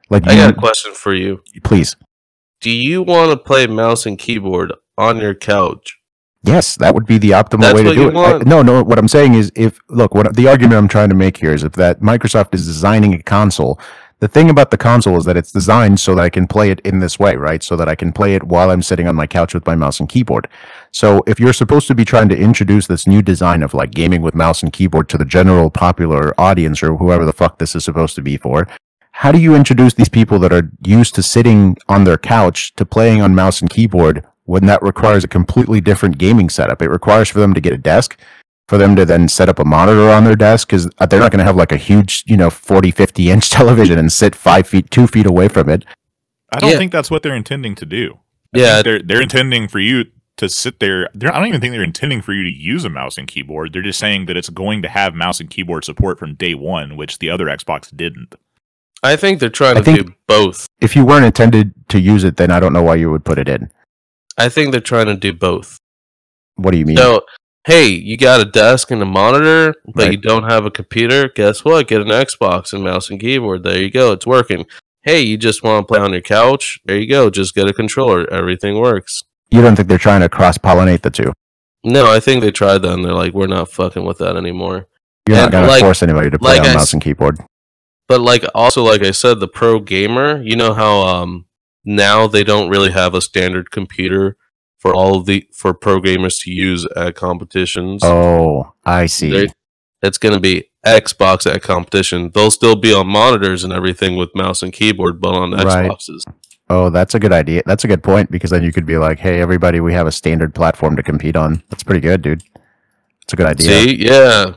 Like, 0.10 0.28
I 0.28 0.32
you- 0.34 0.38
got 0.42 0.50
a 0.52 0.54
question 0.54 0.94
for 0.94 1.14
you. 1.14 1.42
please. 1.64 1.96
Do 2.62 2.72
you 2.72 3.04
want 3.04 3.32
to 3.32 3.38
play 3.38 3.68
mouse 3.68 4.06
and 4.08 4.18
keyboard 4.18 4.74
on 4.98 5.20
your 5.22 5.36
couch? 5.36 5.98
Yes, 6.44 6.76
that 6.78 6.94
would 6.96 7.06
be 7.06 7.18
the 7.18 7.32
optimal 7.32 7.62
That's 7.62 7.76
way 7.76 7.84
to 7.84 7.94
do 7.94 8.10
it. 8.10 8.16
I- 8.16 8.38
no, 8.40 8.62
no. 8.64 8.82
What 8.84 8.98
I'm 8.98 9.08
saying 9.08 9.36
is, 9.36 9.52
if 9.56 9.80
look, 9.90 10.16
what 10.16 10.36
the 10.36 10.48
argument 10.48 10.78
I'm 10.78 10.88
trying 10.88 11.10
to 11.10 11.16
make 11.16 11.38
here 11.38 11.54
is 11.54 11.64
if 11.64 11.74
that 11.74 12.02
Microsoft 12.02 12.54
is 12.56 12.66
designing 12.66 13.14
a 13.14 13.22
console, 13.22 13.80
the 14.20 14.28
thing 14.28 14.50
about 14.50 14.70
the 14.70 14.78
console 14.78 15.18
is 15.18 15.24
that 15.26 15.38
it's 15.38 15.52
designed 15.52 16.00
so 16.00 16.14
that 16.14 16.22
I 16.22 16.30
can 16.30 16.46
play 16.46 16.72
it 16.72 16.82
in 16.82 17.00
this 17.00 17.18
way, 17.18 17.36
right? 17.36 17.64
So 17.64 17.78
that 17.78 17.88
I 17.88 17.96
can 17.96 18.12
play 18.12 18.36
it 18.36 18.44
while 18.44 18.70
I'm 18.70 18.82
sitting 18.82 19.08
on 19.08 19.16
my 19.16 19.28
couch 19.28 19.54
with 19.54 19.66
my 19.66 19.76
mouse 19.76 20.00
and 20.00 20.10
keyboard. 20.10 20.50
So 20.92 21.24
if 21.26 21.40
you're 21.40 21.54
supposed 21.54 21.88
to 21.88 21.96
be 21.96 22.04
trying 22.04 22.28
to 22.30 22.38
introduce 22.38 22.88
this 22.88 23.08
new 23.08 23.22
design 23.22 23.64
of 23.64 23.74
like 23.74 23.92
gaming 23.92 24.22
with 24.22 24.36
mouse 24.36 24.62
and 24.62 24.74
keyboard 24.74 25.08
to 25.10 25.18
the 25.18 25.26
general 25.26 25.70
popular 25.70 26.40
audience 26.40 26.84
or 26.84 26.98
whoever 26.98 27.26
the 27.26 27.34
fuck 27.34 27.60
this 27.60 27.76
is 27.76 27.86
supposed 27.86 28.16
to 28.16 28.22
be 28.22 28.36
for, 28.36 28.68
how 29.14 29.32
do 29.32 29.40
you 29.40 29.56
introduce 29.56 29.94
these 29.94 30.10
people 30.10 30.38
that 30.40 30.54
are 30.54 30.70
used 30.86 31.16
to 31.16 31.24
sitting 31.24 31.78
on 31.88 32.04
their 32.04 32.18
couch 32.18 32.74
to 32.76 32.86
playing 32.86 33.22
on 33.22 33.36
mouse 33.36 33.62
and 33.62 33.70
keyboard 33.70 34.26
when 34.46 34.66
that 34.66 34.82
requires 34.82 35.24
a 35.24 35.30
completely 35.30 35.80
different 35.80 36.18
gaming 36.18 36.50
setup? 36.50 36.82
It 36.82 36.90
requires 36.90 37.30
for 37.30 37.40
them 37.40 37.54
to 37.54 37.62
get 37.62 37.74
a 37.74 37.78
desk, 37.78 38.18
for 38.70 38.78
them 38.78 38.96
to 38.96 39.04
then 39.04 39.28
set 39.28 39.50
up 39.50 39.58
a 39.58 39.66
monitor 39.66 40.10
on 40.12 40.24
their 40.24 40.36
desk 40.36 40.68
because 40.68 40.88
uh, 41.00 41.06
they're 41.08 41.20
not 41.20 41.32
going 41.32 41.40
to 41.40 41.44
have 41.44 41.56
like 41.56 41.72
a 41.72 41.78
huge, 41.78 42.24
you 42.28 42.38
know, 42.38 42.52
40, 42.52 42.92
50 42.92 43.32
inch 43.32 43.50
television 43.60 43.98
and 43.98 44.12
sit 44.12 44.36
five 44.36 44.68
feet, 44.68 44.92
two 44.92 45.08
feet 45.08 45.26
away 45.26 45.48
from 45.48 45.70
it. 45.70 45.84
I 46.54 46.60
don't 46.60 46.70
Yeah. 46.70 46.78
think 46.78 46.92
that's 46.92 47.10
what 47.10 47.24
they're 47.24 47.36
intending 47.36 47.74
to 47.76 47.86
do. 47.86 48.20
I 48.56 48.60
Yeah, 48.60 48.74
think 48.76 48.86
they're 48.86 49.02
they're 49.02 49.22
intending 49.24 49.68
for 49.68 49.80
you 49.80 50.06
to 50.38 50.48
sit 50.48 50.80
there. 50.80 51.10
They're, 51.16 51.34
I 51.34 51.40
don't 51.40 51.48
even 51.48 51.62
think 51.62 51.72
they're 51.74 51.84
intending 51.84 52.22
for 52.22 52.32
you 52.34 52.44
to 52.44 52.50
use 52.50 52.86
a 52.86 52.90
mouse 52.90 53.18
and 53.18 53.28
keyboard. 53.28 53.74
They're 53.74 53.82
just 53.82 54.00
saying 54.00 54.28
that 54.28 54.38
it's 54.38 54.50
going 54.50 54.84
to 54.84 54.88
have 54.88 55.16
mouse 55.16 55.40
and 55.40 55.50
keyboard 55.50 55.84
support 55.84 56.20
from 56.20 56.36
day 56.36 56.54
one, 56.54 56.96
which 56.96 57.18
the 57.20 57.30
other 57.32 57.46
Xbox 57.48 57.96
didn't. 57.96 58.36
I 59.02 59.16
think 59.16 59.40
they're 59.40 59.50
trying 59.50 59.78
I 59.78 59.82
to 59.82 60.04
do 60.04 60.14
both. 60.28 60.68
If 60.80 60.96
you 60.96 61.06
weren't 61.06 61.26
intended 61.26 61.74
to 61.90 62.00
use 62.00 62.24
it, 62.24 62.38
then 62.38 62.52
I 62.52 62.60
don't 62.60 62.74
know 62.74 62.84
why 62.84 62.96
you 62.96 63.10
would 63.12 63.26
put 63.26 63.40
it 63.40 63.50
in. 63.50 63.72
I 64.38 64.48
think 64.50 64.72
they're 64.72 64.80
trying 64.82 65.08
to 65.08 65.16
do 65.16 65.34
both. 65.34 65.78
What 66.56 66.72
do 66.72 66.78
you 66.78 66.86
mean? 66.86 66.98
So, 66.98 67.22
hey, 67.70 67.88
you 67.88 68.18
got 68.18 68.42
a 68.42 68.46
desk 68.46 68.90
and 68.90 69.02
a 69.02 69.06
monitor, 69.06 69.76
but 69.86 70.06
Right. 70.06 70.12
you 70.14 70.18
don't 70.18 70.50
have 70.50 70.66
a 70.66 70.72
computer. 70.72 71.30
Guess 71.30 71.64
what? 71.64 71.88
Get 71.88 72.02
an 72.02 72.08
Xbox 72.08 72.74
and 72.74 72.84
mouse 72.84 73.12
and 73.12 73.20
keyboard. 73.20 73.62
There 73.64 73.78
you 73.78 73.92
go. 73.92 74.12
It's 74.12 74.26
working. 74.26 74.66
Hey, 75.04 75.22
you 75.22 75.38
just 75.38 75.62
want 75.64 75.88
to 75.88 75.92
play 75.94 76.00
on 76.02 76.12
your 76.12 76.22
couch? 76.22 76.80
There 76.86 76.98
you 76.98 77.08
go. 77.08 77.30
Just 77.30 77.54
get 77.54 77.68
a 77.68 77.74
controller. 77.74 78.28
Everything 78.34 78.80
works. 78.80 79.24
you 79.52 79.62
don't 79.62 79.76
think 79.76 79.88
they're 79.88 79.98
trying 79.98 80.22
to 80.22 80.30
cross 80.30 80.58
pollinate 80.58 81.02
the 81.02 81.10
two? 81.10 81.32
No, 81.84 82.12
I 82.12 82.20
think 82.20 82.42
they 82.42 82.52
tried 82.52 82.80
that 82.80 82.92
and 82.94 83.04
they're 83.06 83.14
like, 83.14 83.34
we're 83.34 83.48
not 83.48 83.72
fucking 83.72 84.04
with 84.06 84.18
that 84.20 84.36
anymore. 84.36 84.88
You're 85.28 85.38
not 85.38 85.44
And 85.46 85.52
going 85.54 85.70
to 85.70 85.80
force 85.80 86.04
anybody 86.04 86.30
to 86.32 86.38
play 86.40 86.54
like 86.58 86.62
on 86.62 86.68
I 86.70 86.74
mouse 86.76 86.94
and 86.94 87.02
keyboard. 87.02 87.38
But 88.08 88.22
like 88.22 88.44
also 88.56 88.84
like 88.84 89.04
I 89.04 89.12
said, 89.12 89.40
the 89.40 89.48
pro 89.48 89.80
gamer, 89.80 90.42
you 90.42 90.56
know 90.56 90.74
how 90.74 91.02
um 91.02 91.46
now 91.86 92.28
they 92.28 92.44
don't 92.44 92.70
really 92.70 92.92
have 92.92 93.14
a 93.14 93.22
standard 93.22 93.70
computer 93.72 94.36
for 94.80 94.96
all 94.96 95.22
the 95.22 95.48
for 95.54 95.74
pro 95.76 96.02
gamers 96.02 96.42
to 96.44 96.52
use 96.52 96.88
at 96.96 97.14
competitions. 97.16 98.04
Oh, 98.04 98.74
I 98.86 99.06
see. 99.06 99.30
They- 99.32 99.48
it's 100.02 100.18
going 100.18 100.34
to 100.34 100.40
be 100.40 100.70
Xbox 100.86 101.46
at 101.54 101.62
competition. 101.62 102.32
They'll 102.34 102.52
still 102.52 102.78
be 102.78 102.94
on 102.94 103.08
monitors 103.08 103.66
and 103.66 103.74
everything 103.74 104.16
with 104.16 104.30
mouse 104.34 104.64
and 104.64 104.72
keyboard, 104.72 105.20
but 105.20 105.36
on 105.36 105.52
Right. 105.52 105.92
Xboxes. 105.92 106.22
Oh, 106.70 106.90
that's 106.90 107.14
a 107.16 107.20
good 107.20 107.34
idea. 107.34 107.64
That's 107.66 107.84
a 107.84 107.88
good 107.90 108.02
point 108.02 108.32
because 108.32 108.50
then 108.52 108.64
you 108.64 108.72
could 108.72 108.86
be 108.86 108.98
like, 108.98 109.20
"Hey, 109.20 109.42
everybody, 109.42 109.82
we 109.82 109.92
have 109.94 110.08
a 110.08 110.12
standard 110.14 110.56
platform 110.56 110.96
to 110.96 111.04
compete 111.04 111.36
on." 111.36 111.64
That's 111.70 111.84
pretty 111.84 112.00
good, 112.00 112.22
dude. 112.22 112.44
It's 113.24 113.34
a 113.34 113.36
good 113.36 113.48
idea. 113.48 113.68
See, 113.84 114.06
yeah. 114.06 114.54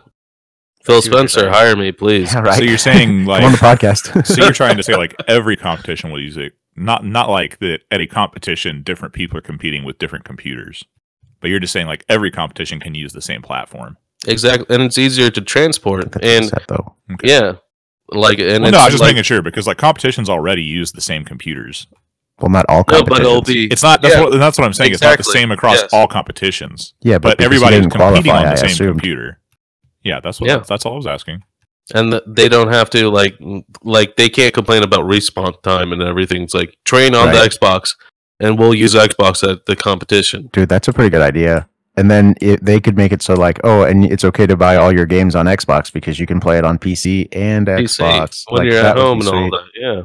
Phil 0.85 1.01
See 1.03 1.11
what 1.11 1.19
you're 1.19 1.29
Spencer, 1.29 1.51
hire 1.51 1.75
me, 1.75 1.91
please. 1.91 2.33
Yeah, 2.35 2.41
right. 2.43 2.59
So 2.59 2.63
you're 2.65 2.79
saying 2.79 3.25
Come 3.27 3.31
on 3.45 3.53
the 3.53 3.59
podcast. 3.59 4.27
so 4.27 4.43
you're 4.45 4.53
trying 4.53 4.77
to 4.77 4.83
say 4.85 4.95
like 5.05 5.15
every 5.27 5.57
competition 5.57 6.11
will 6.13 6.21
use 6.21 6.37
it, 6.37 6.53
not 6.77 7.05
not 7.05 7.29
like 7.31 7.59
that 7.59 7.81
at 7.91 8.01
a 8.01 8.07
competition 8.07 8.83
different 8.83 9.15
people 9.15 9.37
are 9.39 9.43
competing 9.43 9.85
with 9.85 9.99
different 9.99 10.25
computers, 10.25 10.85
but 11.41 11.51
you're 11.51 11.61
just 11.61 11.73
saying 11.73 11.87
like 11.87 12.05
every 12.09 12.31
competition 12.31 12.81
can 12.81 12.95
use 12.95 13.13
the 13.13 13.21
same 13.23 13.43
platform. 13.43 13.97
Exactly, 14.27 14.67
and 14.75 14.83
it's 14.83 14.99
easier 14.99 15.31
to 15.31 15.41
transport. 15.41 16.05
And 16.23 16.45
upset, 16.47 16.63
though. 16.69 16.95
Okay. 17.13 17.29
yeah, 17.29 17.55
like 18.09 18.39
and 18.39 18.63
Well, 18.63 18.69
it's 18.69 18.73
no, 18.73 18.79
I 18.79 18.85
was 18.85 18.93
just 18.95 19.01
like, 19.03 19.11
making 19.11 19.25
sure 19.25 19.43
because 19.43 19.67
like 19.67 19.79
competitions 19.79 20.29
already 20.31 20.63
use 20.63 20.93
the 20.93 21.01
same 21.01 21.25
computers. 21.25 21.87
Well, 22.41 22.51
not 22.51 22.65
all 22.69 22.79
no, 22.79 22.85
but 22.85 22.97
competitions. 23.21 23.27
it'll 23.29 23.43
be 23.43 23.67
It's 23.67 23.83
not. 23.83 24.01
That's 24.03 24.15
Yeah, 24.15 24.23
what 24.23 24.39
that's 24.39 24.57
what 24.59 24.65
I'm 24.65 24.73
saying. 24.73 24.93
It's 24.93 25.03
not 25.03 25.19
the 25.19 25.25
same 25.25 25.51
across 25.53 25.83
Yes. 25.83 25.91
all 25.93 26.07
competitions, 26.09 26.95
yeah, 27.03 27.19
but, 27.19 27.37
because 27.37 27.41
you 27.41 27.45
everybody's 27.47 27.81
competing 27.83 27.99
qualify, 28.01 28.39
on 28.39 28.45
the 28.47 28.51
I 28.53 28.55
same 28.55 28.71
assumed. 28.71 28.91
computer. 28.93 29.39
Yeah, 30.03 30.21
that's 30.21 30.41
what 30.41 30.49
Yeah. 30.49 30.57
That's, 30.57 30.69
that's 30.69 30.87
all 30.87 30.95
I 30.95 30.97
was 30.97 31.07
asking. 31.07 31.45
And 31.95 32.21
they 32.27 32.49
don't 32.49 32.73
have 32.73 32.91
to 32.91 33.11
like 33.11 33.37
like 33.83 34.17
they 34.17 34.29
can't 34.29 34.55
complain 34.55 34.83
about 34.83 35.05
respawn 35.05 35.61
time 35.63 35.93
and 35.93 36.03
everything. 36.03 36.43
It's 36.43 36.55
like 36.55 36.77
train 36.85 37.15
on 37.15 37.29
Right. 37.29 37.51
the 37.51 37.57
Xbox, 37.59 37.95
and 38.41 38.59
we'll 38.59 38.75
use 38.75 38.95
Xbox 38.95 39.49
at 39.49 39.67
the 39.67 39.77
competition. 39.77 40.49
Dude, 40.53 40.69
that's 40.69 40.89
a 40.89 40.93
pretty 40.93 41.11
good 41.11 41.23
idea. 41.23 41.69
And 41.95 42.11
then 42.11 42.35
it, 42.41 42.65
they 42.65 42.81
could 42.81 42.97
make 42.97 43.13
it 43.13 43.21
so 43.21 43.35
like, 43.35 43.61
oh, 43.65 43.83
and 43.83 44.11
it's 44.11 44.25
okay 44.25 44.47
to 44.47 44.57
buy 44.57 44.77
all 44.77 44.91
your 44.95 45.05
games 45.05 45.35
on 45.37 45.45
Xbox 45.45 45.93
because 45.93 46.19
you 46.19 46.27
can 46.27 46.41
play 46.41 46.57
it 46.57 46.65
on 46.65 46.79
PC 46.79 47.29
and 47.33 47.67
PC, 47.67 48.01
Xbox 48.01 48.45
when 48.49 48.65
Like, 48.65 48.73
you're 48.73 48.83
at 48.83 48.97
home 48.97 49.21
and 49.21 49.29
all 49.29 49.51
that. 49.51 49.65
Yeah, 49.75 50.03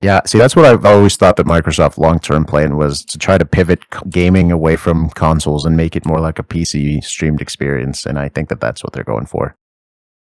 Yeah, 0.00 0.20
see, 0.24 0.38
that's 0.38 0.56
what 0.56 0.64
I've 0.64 0.86
always 0.86 1.16
thought 1.18 1.36
that 1.36 1.44
Microsoft 1.46 1.98
long 1.98 2.20
term 2.20 2.46
plan 2.46 2.78
was 2.78 3.04
to 3.04 3.18
try 3.18 3.36
to 3.36 3.44
pivot 3.44 3.80
gaming 4.08 4.50
away 4.50 4.76
from 4.76 5.10
consoles 5.10 5.66
and 5.66 5.76
make 5.76 5.94
it 5.94 6.06
more 6.06 6.20
like 6.20 6.38
a 6.38 6.42
PC 6.42 7.04
streamed 7.04 7.42
experience. 7.42 8.06
And 8.06 8.18
I 8.18 8.30
think 8.30 8.48
that 8.48 8.60
that's 8.60 8.82
what 8.82 8.94
they're 8.94 9.04
going 9.04 9.26
for. 9.26 9.54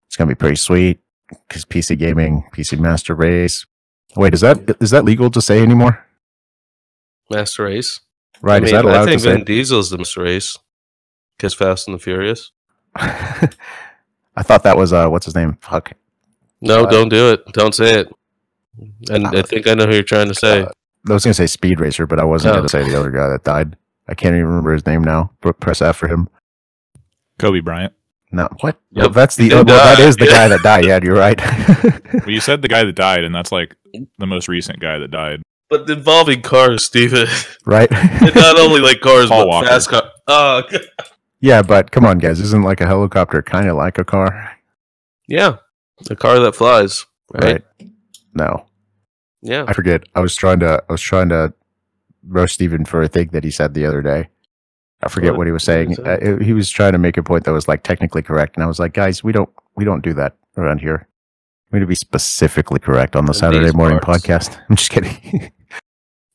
It's 0.06 0.16
gonna 0.16 0.28
be 0.28 0.34
pretty 0.34 0.56
sweet 0.56 1.00
because 1.48 1.64
PC 1.64 1.98
gaming, 1.98 2.44
PC 2.52 2.78
Master 2.78 3.14
Race. 3.14 3.66
Wait, 4.16 4.34
is 4.34 4.40
that 4.42 4.76
is 4.80 4.90
that 4.90 5.04
legal 5.04 5.30
to 5.30 5.40
say 5.40 5.60
anymore? 5.62 6.04
Master 7.30 7.64
Race. 7.64 8.00
Right? 8.42 8.62
I 8.62 8.66
is 8.66 8.72
that 8.72 8.84
allowed 8.84 9.02
I 9.02 9.04
think 9.06 9.22
to 9.22 9.28
say? 9.28 9.34
Vin 9.36 9.44
Diesel's 9.44 9.90
the 9.90 9.98
Master 9.98 10.22
Race. 10.22 10.58
Because 11.36 11.54
Fast 11.54 11.88
and 11.88 11.94
the 11.94 11.98
Furious. 11.98 12.52
I 12.96 14.42
thought 14.42 14.62
that 14.64 14.76
was 14.76 14.92
uh, 14.92 15.08
what's 15.08 15.24
his 15.24 15.34
name? 15.34 15.58
Fuck. 15.60 15.92
No, 16.60 16.84
Uh, 16.84 16.90
don't 16.90 17.08
do 17.08 17.32
it. 17.32 17.44
Don't 17.52 17.74
say 17.74 18.00
it. 18.00 18.12
And 19.10 19.26
I 19.28 19.42
think 19.42 19.66
I 19.66 19.74
know 19.74 19.86
who 19.86 19.94
you're 19.94 20.02
trying 20.02 20.28
to 20.28 20.34
say. 20.34 20.62
Uh, 20.62 20.68
I 21.08 21.12
was 21.12 21.24
gonna 21.24 21.34
say 21.34 21.46
Speed 21.46 21.80
Racer, 21.80 22.06
but 22.06 22.18
I 22.20 22.24
wasn't 22.24 22.52
Oh. 22.54 22.58
gonna 22.58 22.68
say 22.68 22.82
the 22.88 22.98
other 22.98 23.10
guy 23.10 23.28
that 23.28 23.44
died. 23.44 23.76
I 24.08 24.14
can't 24.14 24.34
even 24.34 24.46
remember 24.46 24.72
his 24.74 24.86
name 24.86 25.02
now. 25.02 25.32
Press 25.40 25.80
F 25.82 25.96
for 25.96 26.08
him. 26.08 26.28
Kobe 27.38 27.60
Bryant. 27.60 27.92
No, 28.34 28.48
what? 28.60 28.80
Yep, 28.90 29.00
Well, 29.02 29.10
that's 29.10 29.36
the 29.36 29.44
he 29.44 29.48
did 29.50 29.54
oh, 29.56 29.64
well, 29.64 29.84
that 29.84 29.98
die. 29.98 30.04
is 30.06 30.16
the 30.16 30.26
guy 30.26 30.48
that 30.52 30.62
died. 30.62 30.84
Yeah, 30.84 31.00
you're 31.02 31.14
right. 31.16 31.40
Well, 32.14 32.30
you 32.30 32.40
said 32.40 32.62
the 32.62 32.68
guy 32.68 32.84
that 32.84 32.94
died, 32.94 33.24
and 33.24 33.34
that's 33.34 33.50
like 33.52 33.74
the 34.18 34.26
most 34.26 34.48
recent 34.48 34.78
guy 34.80 34.98
that 34.98 35.10
died. 35.10 35.42
But 35.68 35.88
involving 35.90 36.42
cars, 36.42 36.84
Steven. 36.84 37.26
right? 37.66 37.90
And 37.92 38.34
not 38.34 38.58
only 38.58 38.80
like 38.80 39.00
cars, 39.00 39.28
Paul 39.28 39.42
but 39.42 39.48
Walker. 39.48 39.66
fast 39.68 39.88
cars. 39.88 40.10
Oh, 40.28 40.62
God. 40.70 40.80
yeah, 41.40 41.60
but 41.62 41.90
come 41.90 42.04
on, 42.06 42.18
guys. 42.18 42.40
Isn't 42.40 42.62
like 42.62 42.80
a 42.80 42.86
helicopter 42.86 43.42
kind 43.42 43.68
of 43.68 43.76
like 43.76 43.98
a 43.98 44.04
car? 44.04 44.56
yeah. 45.28 45.56
A 46.10 46.16
car 46.16 46.38
that 46.40 46.54
flies. 46.56 47.04
Right? 47.32 47.62
Right? 47.80 47.88
No, 48.34 48.66
Yeah. 49.42 49.64
I 49.68 49.72
forget. 49.72 50.02
I 50.14 50.20
was 50.20 50.34
trying 50.34 50.60
to. 50.60 50.82
I 50.88 50.92
was 50.92 51.00
trying 51.02 51.28
to 51.30 51.52
roast 52.26 52.54
Steven 52.54 52.84
for 52.84 53.02
a 53.02 53.08
thing 53.08 53.28
that 53.32 53.44
he 53.44 53.50
said 53.50 53.74
the 53.74 53.86
other 53.86 54.02
day. 54.02 54.28
I 55.04 55.08
forget 55.08 55.32
What? 55.32 55.38
what, 55.38 55.46
he 55.46 55.52
was 55.52 55.62
saying. 55.64 55.96
Uh, 56.04 56.38
he 56.38 56.52
was 56.52 56.70
trying 56.70 56.92
to 56.92 56.98
make 56.98 57.16
a 57.16 57.22
point 57.22 57.44
that 57.44 57.52
was 57.52 57.68
like 57.68 57.82
technically 57.82 58.22
correct, 58.22 58.56
and 58.56 58.64
I 58.64 58.66
was 58.66 58.78
like, 58.78 58.92
guys, 58.94 59.22
we 59.24 59.32
don't 59.32 59.50
we 59.76 59.84
don't 59.84 60.02
do 60.02 60.14
that 60.14 60.36
around 60.56 60.80
here. 60.80 61.08
We 61.70 61.78
need 61.78 61.84
to 61.84 61.88
be 61.88 61.94
specifically 61.96 62.78
correct 62.78 63.16
on 63.16 63.24
the 63.26 63.30
In 63.30 63.38
Saturday 63.38 63.72
morning 63.72 63.98
parts. 63.98 64.24
podcast. 64.24 64.58
I'm 64.70 64.76
just 64.76 64.90
kidding. 64.90 65.50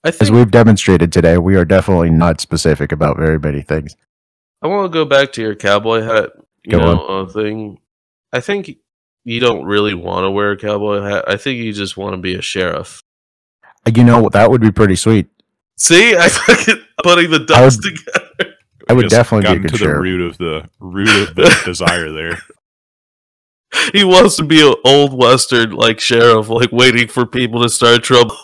I 0.04 0.10
As 0.20 0.32
we've 0.32 0.52
demonstrated 0.52 1.12
today, 1.12 1.38
we 1.38 1.56
are 1.56 1.66
definitely 1.66 2.10
not 2.10 2.42
specific 2.42 2.92
about 2.92 3.18
very 3.18 3.40
many 3.40 3.62
things. 3.62 3.96
I 4.62 4.68
want 4.68 4.92
to 4.92 4.94
go 4.94 5.06
back 5.06 5.32
to 5.34 5.42
your 5.42 5.56
cowboy 5.56 6.02
hat, 6.02 6.32
you 6.66 6.72
Go 6.72 6.80
know, 6.80 7.06
uh, 7.06 7.26
thing. 7.28 7.80
I 8.34 8.40
think 8.42 8.72
you 9.24 9.40
don't 9.40 9.64
really 9.66 9.94
want 9.94 10.26
to 10.26 10.32
wear 10.32 10.52
a 10.52 10.58
cowboy 10.58 11.02
hat. 11.02 11.26
I 11.28 11.38
think 11.38 11.60
you 11.60 11.72
just 11.74 11.96
want 11.98 12.14
to 12.14 12.18
be 12.18 12.36
a 12.36 12.42
sheriff. 12.42 13.02
You 13.94 14.04
know, 14.04 14.30
that 14.30 14.52
would 14.52 14.62
be 14.62 14.72
pretty 14.72 14.96
sweet. 14.98 15.28
See, 15.78 16.16
I 16.18 16.28
fucking 16.30 16.84
putting 17.04 17.32
the 17.32 17.42
I 17.42 17.46
dots 17.46 17.78
would- 17.78 17.96
together. 17.96 18.49
I 18.90 18.94
would 18.94 19.04
Just 19.04 19.16
definitely 19.16 19.54
be 19.54 19.58
a 19.58 19.70
good 19.70 19.78
to 19.78 19.86
the 19.86 20.00
root 20.00 20.22
of 20.22 20.38
the 20.40 20.70
root 20.80 21.30
of 21.30 21.36
the 21.36 21.62
desire 21.66 22.12
there. 22.12 22.40
He 23.94 24.04
wants 24.04 24.36
to 24.38 24.44
be 24.44 24.68
an 24.68 24.74
old 24.84 25.14
western 25.14 25.74
like 25.74 26.00
sheriff, 26.00 26.50
like 26.50 26.72
waiting 26.72 27.08
for 27.08 27.28
people 27.28 27.62
to 27.62 27.70
start 27.70 28.02
trouble. 28.04 28.36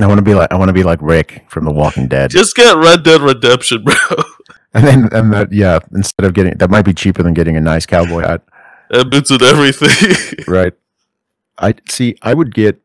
I 0.00 0.06
want 0.08 0.18
to 0.18 0.22
be 0.22 0.34
like 0.34 0.52
I 0.52 0.56
want 0.56 0.68
to 0.68 0.72
be 0.72 0.82
like 0.82 0.98
Rick 1.00 1.44
from 1.48 1.64
The 1.64 1.70
Walking 1.70 2.08
Dead. 2.08 2.30
Just 2.30 2.56
get 2.56 2.76
Red 2.76 3.04
Dead 3.04 3.20
Redemption, 3.20 3.84
bro. 3.84 3.94
And 4.74 4.84
then 4.84 5.08
and 5.12 5.32
that 5.32 5.52
yeah, 5.52 5.78
instead 5.94 6.26
of 6.26 6.34
getting 6.34 6.58
that 6.58 6.70
might 6.70 6.84
be 6.84 6.92
cheaper 6.92 7.22
than 7.22 7.34
getting 7.34 7.56
a 7.56 7.60
nice 7.60 7.86
cowboy 7.86 8.22
hat. 8.22 8.42
And 8.90 9.08
boots 9.10 9.30
and 9.30 9.42
everything. 9.42 10.44
Right. 10.48 10.74
I 11.56 11.74
see 11.88 12.16
I 12.20 12.34
would 12.34 12.52
get 12.52 12.82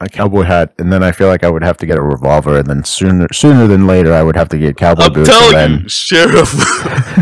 a 0.00 0.08
cowboy 0.08 0.42
hat, 0.42 0.72
and 0.78 0.92
then 0.92 1.02
I 1.02 1.12
feel 1.12 1.26
like 1.28 1.42
I 1.42 1.50
would 1.50 1.62
have 1.62 1.76
to 1.78 1.86
get 1.86 1.98
a 1.98 2.02
revolver, 2.02 2.58
and 2.58 2.66
then 2.66 2.84
sooner 2.84 3.26
sooner 3.32 3.66
than 3.66 3.86
later 3.86 4.12
I 4.12 4.22
would 4.22 4.36
have 4.36 4.48
to 4.50 4.58
get 4.58 4.76
cowboy 4.76 5.04
I'm 5.04 5.12
boots, 5.12 5.28
telling 5.28 5.56
and 5.56 5.82
you, 5.82 5.88
sheriff, 5.88 6.52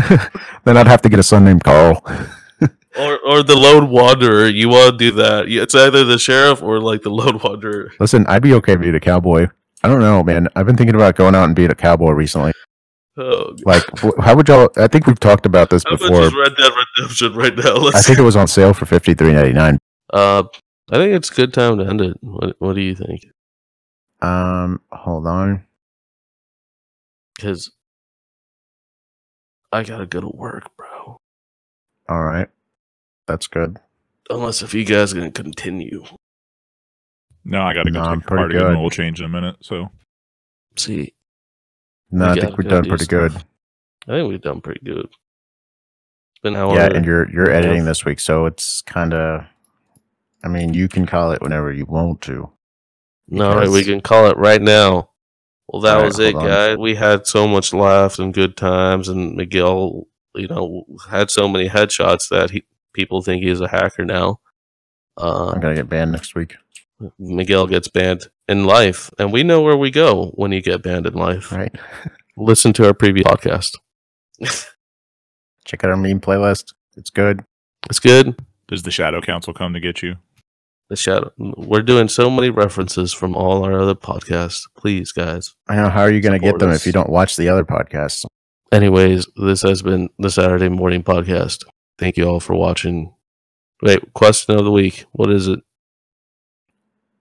then 0.09 0.19
then 0.65 0.77
I'd 0.77 0.87
have 0.87 1.01
to 1.03 1.09
get 1.09 1.19
a 1.19 1.23
son 1.23 1.45
named 1.45 1.63
Carl. 1.63 2.03
or 2.99 3.19
or 3.25 3.43
the 3.43 3.55
lone 3.55 3.89
wanderer. 3.89 4.47
You 4.47 4.69
want 4.69 4.97
to 4.97 4.97
do 4.97 5.11
that? 5.17 5.45
It's 5.47 5.75
either 5.75 6.03
the 6.03 6.19
sheriff 6.19 6.61
or 6.61 6.79
like 6.79 7.01
the 7.01 7.09
lone 7.09 7.39
wanderer. 7.43 7.93
Listen, 7.99 8.25
I'd 8.27 8.43
be 8.43 8.53
okay 8.55 8.75
being 8.75 8.95
a 8.95 8.99
cowboy. 8.99 9.47
I 9.83 9.87
don't 9.87 9.99
know, 9.99 10.23
man. 10.23 10.47
I've 10.55 10.65
been 10.65 10.75
thinking 10.75 10.95
about 10.95 11.15
going 11.15 11.35
out 11.35 11.45
and 11.45 11.55
being 11.55 11.71
a 11.71 11.75
cowboy 11.75 12.11
recently. 12.11 12.51
Oh, 13.19 13.55
Like, 13.65 13.83
how 14.19 14.35
would 14.35 14.47
y'all? 14.47 14.69
I 14.77 14.87
think 14.87 15.07
we've 15.07 15.19
talked 15.19 15.47
about 15.47 15.71
this 15.71 15.83
how 15.85 15.97
before. 15.97 16.29
Red 16.29 16.55
Dead 16.55 16.71
Redemption 16.97 17.33
right 17.33 17.55
now? 17.55 17.75
Let's 17.75 17.97
I 17.97 18.01
think 18.01 18.19
it 18.19 18.23
was 18.23 18.35
on 18.35 18.47
sale 18.47 18.73
for 18.73 18.85
fifty 18.85 19.15
three 19.15 19.33
ninety 19.33 19.53
nine. 19.53 19.79
Uh, 20.13 20.43
I 20.89 20.95
think 20.95 21.13
it's 21.13 21.29
a 21.31 21.35
good 21.35 21.53
time 21.53 21.77
to 21.79 21.85
end 21.85 22.01
it. 22.01 22.17
What 22.21 22.55
What 22.59 22.73
do 22.73 22.81
you 22.81 22.95
think? 22.95 23.25
Um, 24.21 24.81
hold 24.91 25.27
on. 25.27 25.65
Because 27.35 27.71
I 29.71 29.83
gotta 29.83 30.05
go 30.05 30.21
to 30.21 30.29
work, 30.29 30.75
bro. 30.77 31.19
All 32.09 32.23
right, 32.23 32.47
that's 33.27 33.47
good. 33.47 33.77
Unless 34.29 34.61
if 34.61 34.73
you 34.73 34.85
guys 34.85 35.13
gonna 35.13 35.31
continue. 35.31 36.03
No, 37.43 37.61
I 37.61 37.73
got 37.73 37.83
to 37.83 37.91
go 37.91 38.01
No, 38.03 38.15
take 38.15 38.23
a 38.23 38.27
car 38.27 38.37
pretty 38.39 38.53
to 38.55 38.59
get 38.59 38.75
an 38.75 38.89
change 38.89 39.19
in 39.19 39.25
a 39.25 39.29
minute. 39.29 39.55
So 39.61 39.89
See, 40.75 41.13
No, 42.11 42.25
We 42.25 42.31
I 42.31 42.35
think 42.41 42.57
we've 42.57 42.67
done 42.67 42.83
do 42.83 42.89
pretty 42.89 43.05
stuff. 43.05 43.31
good. 43.33 43.43
I 44.07 44.17
think 44.17 44.29
we've 44.29 44.41
done 44.41 44.59
pretty 44.61 44.81
good. 44.83 45.05
It's 45.05 46.41
been 46.43 46.55
an 46.55 46.59
hour. 46.61 46.73
Yeah, 46.75 46.89
and 46.93 47.05
you're 47.05 47.29
you're 47.31 47.49
Yeah. 47.49 47.55
editing 47.57 47.85
this 47.85 48.03
week, 48.03 48.19
so 48.19 48.45
it's 48.45 48.81
kind 48.81 49.13
of. 49.13 49.45
I 50.43 50.47
mean, 50.47 50.73
you 50.73 50.87
can 50.87 51.05
call 51.05 51.31
it 51.31 51.41
whenever 51.41 51.71
you 51.71 51.85
want 51.85 52.21
to. 52.21 52.51
No, 53.27 53.49
all 53.49 53.57
right, 53.57 53.69
we 53.69 53.83
can 53.83 54.01
call 54.01 54.27
it 54.27 54.37
right 54.37 54.61
now. 54.61 55.09
Well, 55.67 55.81
that 55.81 55.95
All 55.95 56.01
right, 56.01 56.07
was 56.07 56.19
it, 56.19 56.33
guys. 56.33 56.77
We 56.77 56.95
had 56.95 57.27
so 57.27 57.47
much 57.47 57.73
laughs 57.73 58.19
and 58.19 58.33
good 58.33 58.55
times, 58.55 59.09
and 59.09 59.35
Miguel, 59.35 60.07
you 60.33 60.47
know, 60.47 60.85
had 61.09 61.29
so 61.29 61.47
many 61.47 61.67
headshots 61.67 62.29
that 62.29 62.51
he 62.51 62.63
people 62.93 63.21
think 63.21 63.43
he's 63.43 63.59
a 63.59 63.67
hacker 63.67 64.05
now. 64.05 64.39
Uh, 65.17 65.49
I'm 65.49 65.59
gonna 65.59 65.75
get 65.75 65.89
banned 65.89 66.13
next 66.13 66.35
week. 66.35 66.55
Miguel 67.19 67.67
gets 67.67 67.89
banned 67.89 68.27
in 68.47 68.65
life, 68.65 69.11
and 69.19 69.33
we 69.33 69.43
know 69.43 69.61
where 69.61 69.77
we 69.77 69.91
go 69.91 70.27
when 70.35 70.51
you 70.53 70.61
get 70.61 70.81
banned 70.81 71.05
in 71.05 71.13
life. 71.13 71.51
Right? 71.51 71.75
Listen 72.37 72.71
to 72.73 72.85
our 72.87 72.93
previous 72.93 73.27
podcast. 73.27 73.75
Check 75.65 75.83
out 75.83 75.89
our 75.89 75.97
meme 75.97 76.21
playlist. 76.21 76.73
It's 76.95 77.09
good. 77.09 77.43
It's 77.89 77.99
good. 77.99 78.39
does 78.67 78.83
the 78.83 78.91
Shadow 78.91 79.21
Council 79.21 79.53
come 79.53 79.73
to 79.73 79.79
get 79.79 80.01
you? 80.01 80.15
The 80.89 80.95
shadow. 80.95 81.31
We're 81.37 81.81
doing 81.81 82.07
so 82.07 82.29
many 82.29 82.49
references 82.49 83.11
from 83.11 83.35
all 83.35 83.65
our 83.65 83.77
other 83.77 83.95
podcasts. 83.95 84.63
Please, 84.77 85.11
guys. 85.11 85.53
I 85.67 85.75
know. 85.75 85.89
How 85.89 86.01
are 86.01 86.11
you 86.11 86.21
gonna 86.21 86.39
get 86.39 86.59
them 86.59 86.69
us. 86.69 86.79
if 86.79 86.85
you 86.85 86.93
don't 86.93 87.09
watch 87.09 87.35
the 87.35 87.49
other 87.49 87.65
podcasts? 87.65 88.25
Anyways, 88.71 89.27
this 89.35 89.63
has 89.63 89.81
been 89.81 90.09
the 90.17 90.29
Saturday 90.29 90.69
morning 90.69 91.03
podcast. 91.03 91.65
Thank 91.97 92.15
you 92.15 92.25
all 92.25 92.39
for 92.39 92.55
watching. 92.55 93.13
Wait, 93.81 94.13
question 94.13 94.55
of 94.55 94.63
the 94.63 94.71
week. 94.71 95.05
What 95.11 95.29
is 95.29 95.47
it? 95.47 95.59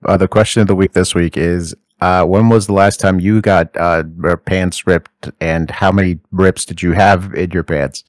Uh, 0.04 0.16
the 0.16 0.28
question 0.28 0.62
of 0.62 0.68
the 0.68 0.76
week 0.76 0.92
this 0.92 1.14
week 1.14 1.36
is: 1.36 1.74
uh, 2.00 2.24
When 2.24 2.48
was 2.48 2.68
the 2.68 2.72
last 2.72 3.00
time 3.00 3.18
you 3.18 3.40
got 3.40 3.76
uh, 3.76 4.04
pants 4.44 4.86
ripped, 4.86 5.30
and 5.40 5.70
how 5.70 5.90
many 5.90 6.20
rips 6.30 6.64
did 6.64 6.82
you 6.82 6.92
have 6.92 7.34
in 7.34 7.50
your 7.50 7.64
pants? 7.64 8.04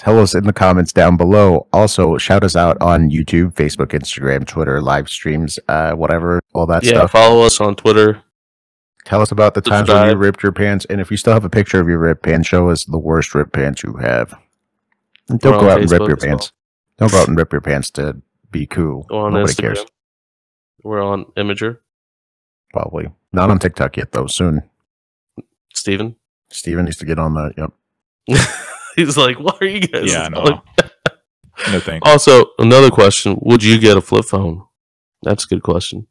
Tell 0.00 0.18
us 0.18 0.34
in 0.34 0.44
the 0.44 0.52
comments 0.54 0.94
down 0.94 1.18
below. 1.18 1.66
Also, 1.74 2.16
shout 2.16 2.42
us 2.42 2.56
out 2.56 2.80
on 2.80 3.10
YouTube, 3.10 3.52
Facebook, 3.52 3.88
Instagram, 3.88 4.46
Twitter, 4.46 4.80
live 4.80 5.10
streams, 5.10 5.58
uh, 5.68 5.92
whatever, 5.92 6.40
all 6.54 6.64
that 6.64 6.82
stuff. 6.84 6.94
yeah, 6.94 7.00
stuff. 7.00 7.10
follow 7.10 7.42
us 7.44 7.60
on 7.60 7.76
Twitter. 7.76 8.22
Tell 9.04 9.20
us 9.20 9.30
about 9.30 9.52
the 9.52 9.60
times 9.60 9.90
when 9.90 10.08
you 10.08 10.16
ripped 10.16 10.42
your 10.42 10.52
pants, 10.52 10.86
and 10.88 11.02
if 11.02 11.10
you 11.10 11.18
still 11.18 11.34
have 11.34 11.44
a 11.44 11.50
picture 11.50 11.78
of 11.80 11.86
your 11.86 11.98
ripped 11.98 12.22
pants, 12.22 12.48
show 12.48 12.70
us 12.70 12.86
the 12.86 12.96
worst 12.98 13.34
ripped 13.34 13.52
pants 13.52 13.82
you 13.82 13.92
have. 13.96 14.32
And 15.28 15.38
don't 15.38 15.56
We're 15.56 15.60
go 15.60 15.68
out 15.68 15.82
and 15.82 15.90
rip 15.90 16.00
your 16.00 16.16
as 16.16 16.22
well. 16.22 16.28
pants. 16.30 16.52
Don't 16.96 17.12
go 17.12 17.20
out 17.20 17.28
and 17.28 17.36
rip 17.36 17.52
your 17.52 17.60
pants 17.60 17.90
to 17.90 18.22
be 18.50 18.66
cool. 18.66 19.06
Nobody 19.10 19.52
Instagram. 19.52 19.56
cares. 19.58 19.84
We're 20.82 21.02
on 21.02 21.26
Imgur. 21.36 21.76
Probably 22.72 23.10
not 23.32 23.50
on 23.50 23.58
TikTok 23.58 23.98
yet, 23.98 24.12
though. 24.12 24.28
Soon. 24.28 24.62
Steven. 25.74 26.16
Steven 26.48 26.86
needs 26.86 26.96
to 26.96 27.04
get 27.04 27.18
on 27.18 27.34
that. 27.34 27.52
Yep. 27.58 28.38
He's 28.96 29.16
like, 29.16 29.38
what 29.38 29.60
are 29.62 29.66
you 29.66 29.80
guys? 29.80 30.12
Yeah, 30.12 30.28
no, 30.28 30.44
telling-" 30.44 30.60
no 31.72 31.80
thanks. 31.80 32.08
Also, 32.08 32.46
another 32.58 32.90
question: 32.90 33.38
Would 33.42 33.62
you 33.62 33.78
get 33.78 33.96
a 33.96 34.00
flip 34.00 34.24
phone? 34.24 34.64
That's 35.22 35.44
a 35.44 35.48
good 35.48 35.62
question. 35.62 36.06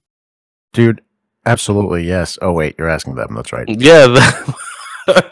Dude, 0.74 1.02
absolutely 1.46 2.06
yes. 2.08 2.38
Oh 2.42 2.52
wait, 2.54 2.76
you're 2.78 2.90
asking 2.90 3.16
them. 3.16 3.34
That's 3.36 3.52
right. 3.52 3.68
Yeah, 3.68 4.08
that- 4.08 4.56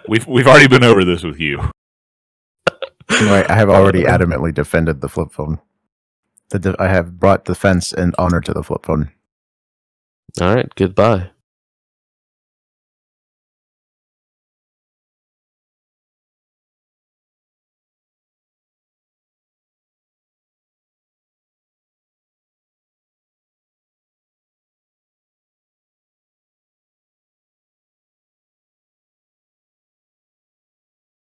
We've 0.09 0.25
we've 0.25 0.47
already 0.47 0.67
been 0.67 0.83
over 0.83 1.03
this 1.05 1.21
with 1.23 1.39
you. 1.39 1.59
Anyway, 3.11 3.45
I 3.47 3.53
have 3.55 3.69
already 3.69 4.03
adamantly 4.05 4.51
defended 4.53 5.01
the 5.01 5.07
flip 5.09 5.31
phone. 5.31 5.59
The 6.49 6.57
de- 6.59 6.81
I 6.81 6.87
have 6.87 7.19
brought 7.19 7.45
defense 7.45 7.93
and 7.93 8.15
honor 8.17 8.41
to 8.41 8.53
the 8.53 8.63
flip 8.63 8.85
phone. 8.85 9.11
all 10.41 10.55
right. 10.55 10.73
Goodbye. 10.75 11.29